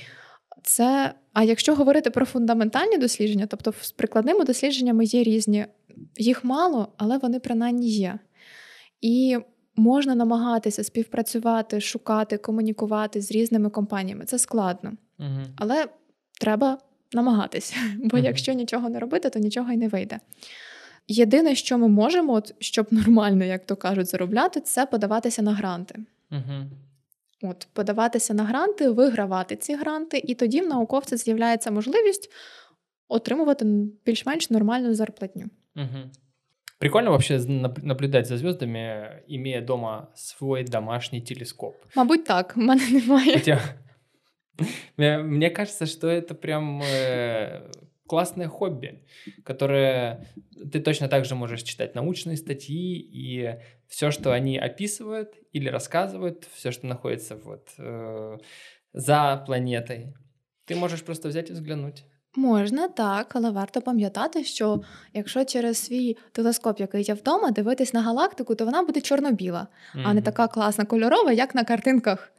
Це, 0.62 1.14
А 1.32 1.42
якщо 1.42 1.74
говорити 1.74 2.10
про 2.10 2.26
фундаментальні 2.26 2.98
дослідження, 2.98 3.46
тобто 3.46 3.72
з 3.80 3.92
прикладними 3.92 4.44
дослідженнями 4.44 5.04
є 5.04 5.22
різні, 5.22 5.66
їх 6.16 6.44
мало, 6.44 6.88
але 6.96 7.18
вони 7.18 7.40
принаймні 7.40 7.88
є. 7.88 8.18
І 9.00 9.38
можна 9.76 10.14
намагатися 10.14 10.84
співпрацювати, 10.84 11.80
шукати, 11.80 12.38
комунікувати 12.38 13.20
з 13.20 13.30
різними 13.30 13.70
компаніями. 13.70 14.24
Це 14.24 14.38
складно. 14.38 14.92
Uh-huh. 15.18 15.46
Але 15.56 15.86
треба 16.40 16.78
намагатися, 17.12 17.76
бо 17.98 18.18
якщо 18.18 18.52
нічого 18.52 18.88
не 18.88 18.98
робити, 18.98 19.30
то 19.30 19.38
нічого 19.38 19.72
й 19.72 19.76
не 19.76 19.88
вийде. 19.88 20.20
Єдине, 21.08 21.54
що 21.54 21.78
ми 21.78 21.88
можемо, 21.88 22.32
от, 22.32 22.54
щоб 22.58 22.86
нормально, 22.90 23.44
як 23.44 23.66
то 23.66 23.76
кажуть, 23.76 24.06
заробляти, 24.06 24.60
це 24.60 24.86
подаватися 24.86 25.42
на 25.42 25.52
гранти. 25.54 25.98
Угу. 26.30 26.70
От, 27.42 27.68
Подаватися 27.72 28.34
на 28.34 28.44
гранти, 28.44 28.90
вигравати 28.90 29.56
ці 29.56 29.74
гранти, 29.74 30.22
і 30.24 30.34
тоді 30.34 30.60
в 30.60 30.66
науковця 30.66 31.16
з'являється 31.16 31.70
можливість 31.70 32.30
отримувати 33.08 33.64
більш-менш 34.06 34.50
нормальну 34.50 34.94
зарплатню. 34.94 35.44
Угу. 35.76 36.10
Прикольно 36.78 37.10
вообще 37.10 37.38
наблюдать 37.82 38.26
за 38.26 38.38
звездами, 38.38 39.22
имея 39.28 39.60
дома 39.60 40.08
свой 40.14 40.64
домашний 40.64 41.20
телескоп. 41.20 41.74
Мабуть, 41.96 42.24
так, 42.24 42.56
в 42.56 42.60
мене 42.60 42.90
немає. 42.90 43.34
Хотя... 43.34 43.60
Мне 44.96 45.50
кажется, 45.50 45.86
что 45.86 46.08
это 46.08 46.34
прям 46.34 46.82
э, 46.82 47.62
классное 48.07 48.47
хобби, 48.47 49.03
которое 49.43 50.27
ты 50.71 50.79
точно 50.79 51.07
так 51.07 51.25
же 51.25 51.35
можешь 51.35 51.63
читать 51.63 51.95
научные 51.95 52.37
статьи 52.37 52.97
и 52.97 53.55
все, 53.87 54.11
что 54.11 54.31
они 54.31 54.57
описывают 54.57 55.35
или 55.53 55.69
рассказывают, 55.69 56.47
все, 56.53 56.71
что 56.71 56.87
находится 56.87 57.35
вот 57.35 57.69
э, 57.77 58.37
за 58.93 59.43
планетой, 59.45 60.13
ти 60.65 60.75
можеш 60.75 61.01
просто 61.01 61.29
взяти 61.29 61.53
і 61.53 61.53
взглянути. 61.53 62.01
Можна 62.35 62.87
так, 62.87 63.35
але 63.35 63.49
варто 63.49 63.81
пам'ятати, 63.81 64.43
що 64.43 64.81
якщо 65.13 65.45
через 65.45 65.77
свій 65.77 66.17
телескоп, 66.31 66.79
який 66.79 67.03
є 67.03 67.13
вдома, 67.13 67.51
дивитись 67.51 67.93
на 67.93 68.01
галактику, 68.01 68.55
то 68.55 68.65
вона 68.65 68.83
буде 68.83 69.01
чорно-біла, 69.01 69.67
mm-hmm. 69.95 70.01
а 70.05 70.13
не 70.13 70.21
така 70.21 70.47
класна 70.47 70.85
кольорова, 70.85 71.31
як 71.31 71.55
на 71.55 71.63
картинках 71.63 72.31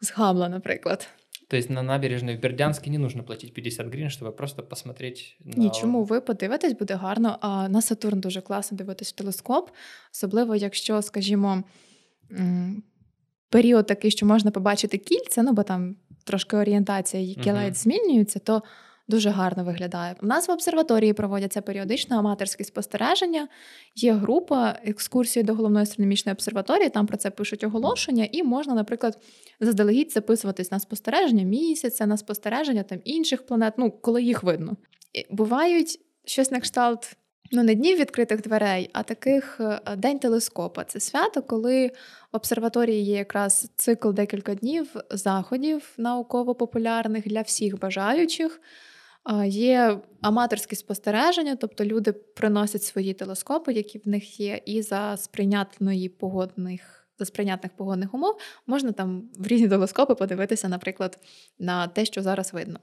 з 0.00 0.10
Габла, 0.10 0.48
наприклад. 0.48 1.08
То 1.47 1.57
есть 1.57 1.69
на 1.69 1.81
набережной 1.81 2.35
в 2.35 2.39
Бердянске 2.39 2.89
не 2.89 2.97
нужно 2.97 3.23
платить 3.23 3.53
50 3.53 3.87
гривень, 3.87 4.09
щоб 4.09 4.35
просто 4.35 4.63
посмотреть 4.63 5.37
на... 5.45 5.63
Ні, 5.63 5.71
чому 5.71 6.03
ви 6.03 6.21
подивитесь, 6.21 6.73
буде 6.73 6.93
гарно. 6.93 7.37
А 7.41 7.69
на 7.69 7.81
Сатурн 7.81 8.19
дуже 8.19 8.41
класно 8.41 8.77
дивитись 8.77 9.09
в 9.09 9.15
телескоп, 9.15 9.69
особливо 10.13 10.55
якщо, 10.55 11.01
скажімо, 11.01 11.63
період 13.49 13.85
такий, 13.85 14.11
що 14.11 14.25
можна 14.25 14.51
побачити 14.51 14.97
кільця, 14.97 15.43
ну 15.43 15.53
бо 15.53 15.63
там 15.63 15.95
трошки 16.23 16.57
орієнтація 16.57 17.23
і 17.23 17.35
угу. 17.41 17.57
ледь 17.57 17.77
змінюється, 17.77 18.39
то 18.39 18.63
дуже 19.07 19.29
гарно 19.29 19.63
виглядає. 19.63 20.15
У 20.21 20.25
нас 20.25 20.47
в 20.47 20.51
обсерваторії 20.51 21.13
проводяться 21.13 21.61
періодично 21.61 22.17
аматорські 22.17 22.63
спостереження. 22.63 23.47
Є 23.95 24.13
група 24.13 24.79
екскурсії 24.85 25.43
до 25.43 25.53
головної 25.53 25.83
астрономічної 25.83 26.33
обсерваторії. 26.33 26.89
Там 26.89 27.07
про 27.07 27.17
це 27.17 27.29
пишуть 27.29 27.63
оголошення, 27.63 28.27
і 28.31 28.43
можна, 28.43 28.73
наприклад, 28.73 29.17
заздалегідь 29.59 30.11
записуватись 30.11 30.71
на 30.71 30.79
спостереження 30.79 31.43
місяця, 31.43 32.05
на 32.05 32.17
спостереження 32.17 32.83
там 32.83 32.99
інших 33.03 33.45
планет. 33.45 33.73
Ну 33.77 33.91
коли 33.91 34.23
їх 34.23 34.43
видно. 34.43 34.77
Бувають 35.29 35.99
щось 36.25 36.51
на 36.51 36.59
кшталт. 36.59 37.17
Ну, 37.51 37.63
не 37.63 37.75
днів 37.75 37.97
відкритих 37.97 38.41
дверей, 38.41 38.89
а 38.93 39.03
таких 39.03 39.57
е, 39.59 39.95
день 39.97 40.19
телескопа. 40.19 40.83
Це 40.83 40.99
свято, 40.99 41.41
коли 41.41 41.87
в 42.33 42.35
обсерваторії 42.35 43.03
є 43.03 43.15
якраз 43.15 43.71
цикл 43.75 44.11
декілька 44.11 44.55
днів 44.55 44.95
заходів 45.09 45.93
науково-популярних 45.97 47.27
для 47.27 47.41
всіх 47.41 47.79
бажаючих. 47.79 48.61
Є 49.45 49.99
аматорські 50.21 50.75
спостереження, 50.75 51.55
тобто 51.55 51.85
люди 51.85 52.11
приносять 52.11 52.83
свої 52.83 53.13
телескопи, 53.13 53.73
які 53.73 53.99
в 53.99 54.07
них 54.07 54.39
є, 54.39 54.61
і 54.65 54.81
за 54.81 55.17
сприйнятної 55.17 56.09
погодних 56.09 57.07
за 57.19 57.25
сприйнятних 57.25 57.71
погодних 57.75 58.13
умов 58.13 58.39
можна 58.67 58.91
там 58.91 59.29
в 59.37 59.47
різні 59.47 59.69
телескопи 59.69 60.15
подивитися, 60.15 60.67
наприклад, 60.67 61.19
на 61.59 61.87
те, 61.87 62.05
що 62.05 62.21
зараз 62.21 62.53
видно. 62.53 62.79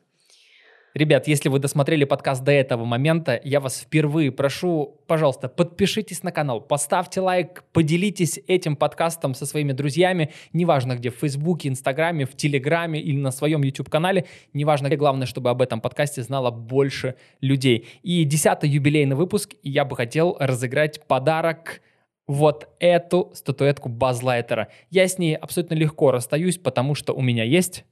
Ребят, 0.94 1.26
если 1.26 1.48
вы 1.48 1.58
досмотрели 1.58 2.04
подкаст 2.04 2.44
до 2.44 2.52
этого 2.52 2.84
момента, 2.84 3.40
я 3.42 3.58
вас 3.58 3.80
впервые 3.80 4.30
прошу, 4.30 5.00
пожалуйста, 5.08 5.48
подпишитесь 5.48 6.22
на 6.22 6.30
канал, 6.30 6.60
поставьте 6.60 7.20
лайк, 7.20 7.64
поделитесь 7.72 8.38
этим 8.46 8.76
подкастом 8.76 9.34
со 9.34 9.44
своими 9.44 9.72
друзьями, 9.72 10.32
неважно 10.52 10.94
где, 10.94 11.10
в 11.10 11.16
Фейсбуке, 11.16 11.68
Инстаграме, 11.68 12.26
в 12.26 12.36
Телеграме 12.36 13.00
или 13.00 13.16
на 13.16 13.32
своем 13.32 13.64
YouTube-канале, 13.64 14.26
неважно 14.52 14.86
где, 14.86 14.94
главное, 14.94 15.26
чтобы 15.26 15.50
об 15.50 15.62
этом 15.62 15.80
подкасте 15.80 16.22
знало 16.22 16.52
больше 16.52 17.16
людей. 17.40 17.88
И 18.04 18.22
десятый 18.22 18.70
юбилейный 18.70 19.16
выпуск, 19.16 19.54
и 19.64 19.70
я 19.70 19.84
бы 19.84 19.96
хотел 19.96 20.36
разыграть 20.38 21.04
подарок 21.08 21.80
вот 22.28 22.68
эту 22.78 23.32
статуэтку 23.34 23.88
Базлайтера. 23.88 24.68
Я 24.90 25.08
с 25.08 25.18
ней 25.18 25.34
абсолютно 25.34 25.74
легко 25.74 26.12
расстаюсь, 26.12 26.56
потому 26.56 26.94
что 26.94 27.14
у 27.14 27.20
меня 27.20 27.42
есть 27.42 27.84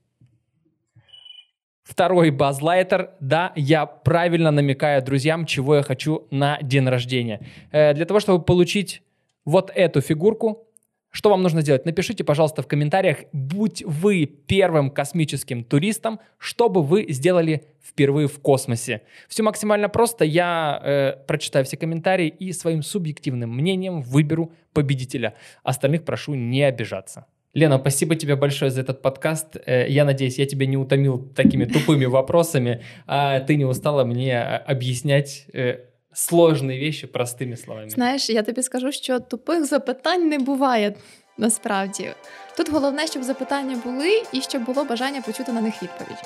Второй 1.83 2.31
базлайтер. 2.31 3.11
Да, 3.21 3.53
я 3.57 3.87
правильно 3.87 4.51
намекаю 4.51 5.03
друзьям, 5.03 5.47
чего 5.47 5.77
я 5.77 5.83
хочу 5.83 6.27
на 6.31 6.59
день 6.63 6.89
рождения. 6.89 7.41
Э, 7.73 7.93
для 7.93 8.05
того, 8.05 8.21
чтобы 8.21 8.45
получить 8.45 9.03
вот 9.45 9.73
эту 9.75 10.01
фигурку, 10.01 10.69
что 11.11 11.29
вам 11.29 11.43
нужно 11.43 11.61
сделать? 11.61 11.85
Напишите, 11.85 12.25
пожалуйста, 12.25 12.63
в 12.63 12.67
комментариях, 12.67 13.19
будь 13.33 13.83
вы 13.85 14.25
первым 14.25 14.91
космическим 14.91 15.63
туристом, 15.63 16.21
что 16.39 16.71
бы 16.71 16.83
вы 16.83 17.05
сделали 17.11 17.65
впервые 17.83 18.29
в 18.29 18.41
космосе. 18.41 19.03
Все 19.29 19.43
максимально 19.43 19.91
просто. 19.91 20.25
Я 20.25 20.81
э, 20.83 21.13
прочитаю 21.27 21.67
все 21.67 21.77
комментарии 21.77 22.29
и 22.29 22.53
своим 22.53 22.83
субъективным 22.83 23.55
мнением 23.55 24.01
выберу 24.01 24.53
победителя. 24.73 25.35
Остальных 25.63 26.05
прошу 26.05 26.35
не 26.35 26.63
обижаться. 26.63 27.27
Лена, 27.54 27.80
спасибо 27.80 28.16
тебе 28.16 28.36
большое 28.36 28.70
за 28.70 28.82
этот 28.82 29.02
подкаст. 29.02 29.58
Э, 29.66 29.88
я 29.90 30.06
надеюсь, 30.06 30.38
я 30.38 30.46
тебя 30.46 30.68
не 30.68 30.78
утомил 30.78 31.18
такими 31.36 31.66
тупыми 31.66 32.06
вопросами, 32.06 32.84
а 33.08 33.40
ты 33.40 33.56
не 33.56 33.66
устала 33.66 34.04
мне 34.04 34.32
э, 34.32 34.58
объяснять 34.58 35.48
э, 35.54 35.80
сложні 36.14 36.80
вещи 36.80 37.08
простими 37.08 37.58
словами. 37.58 37.90
Знаєш, 37.90 38.30
я 38.30 38.44
тобі 38.44 38.64
скажу, 38.64 38.92
що 38.92 39.20
тупих 39.20 39.66
запитань 39.66 40.30
не 40.30 40.40
буває 40.40 40.94
насправді. 41.38 42.10
Тут 42.58 42.72
головне, 42.72 43.08
щоб 43.08 43.24
запитання 43.24 43.82
були 43.86 44.24
і 44.34 44.42
щоб 44.42 44.66
було 44.66 44.84
бажання 44.84 45.22
почути 45.22 45.52
на 45.52 45.62
них 45.62 45.84
відповідь. 45.84 46.24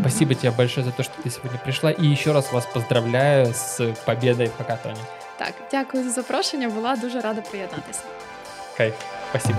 Спасибо 0.00 0.34
тебе 0.34 0.56
большое 0.56 0.84
за 0.84 0.92
то, 0.92 1.02
что 1.02 1.14
ты 1.24 1.30
сегодня 1.30 1.58
пришла. 1.64 1.90
И 1.90 2.12
еще 2.12 2.32
раз 2.32 2.52
вас 2.52 2.66
поздравляю 2.66 3.46
с 3.46 3.94
победой 4.04 4.46
в 4.46 4.56
хакатоне. 4.56 5.00
Так, 5.38 5.54
дякую 5.70 6.04
за 6.04 6.10
запрошення. 6.10 6.68
Була 6.68 6.96
дуже 6.96 7.20
рада 7.20 7.40
приєднатися. 7.40 8.02
Кайф. 8.76 8.94
Спасибо. 9.30 9.58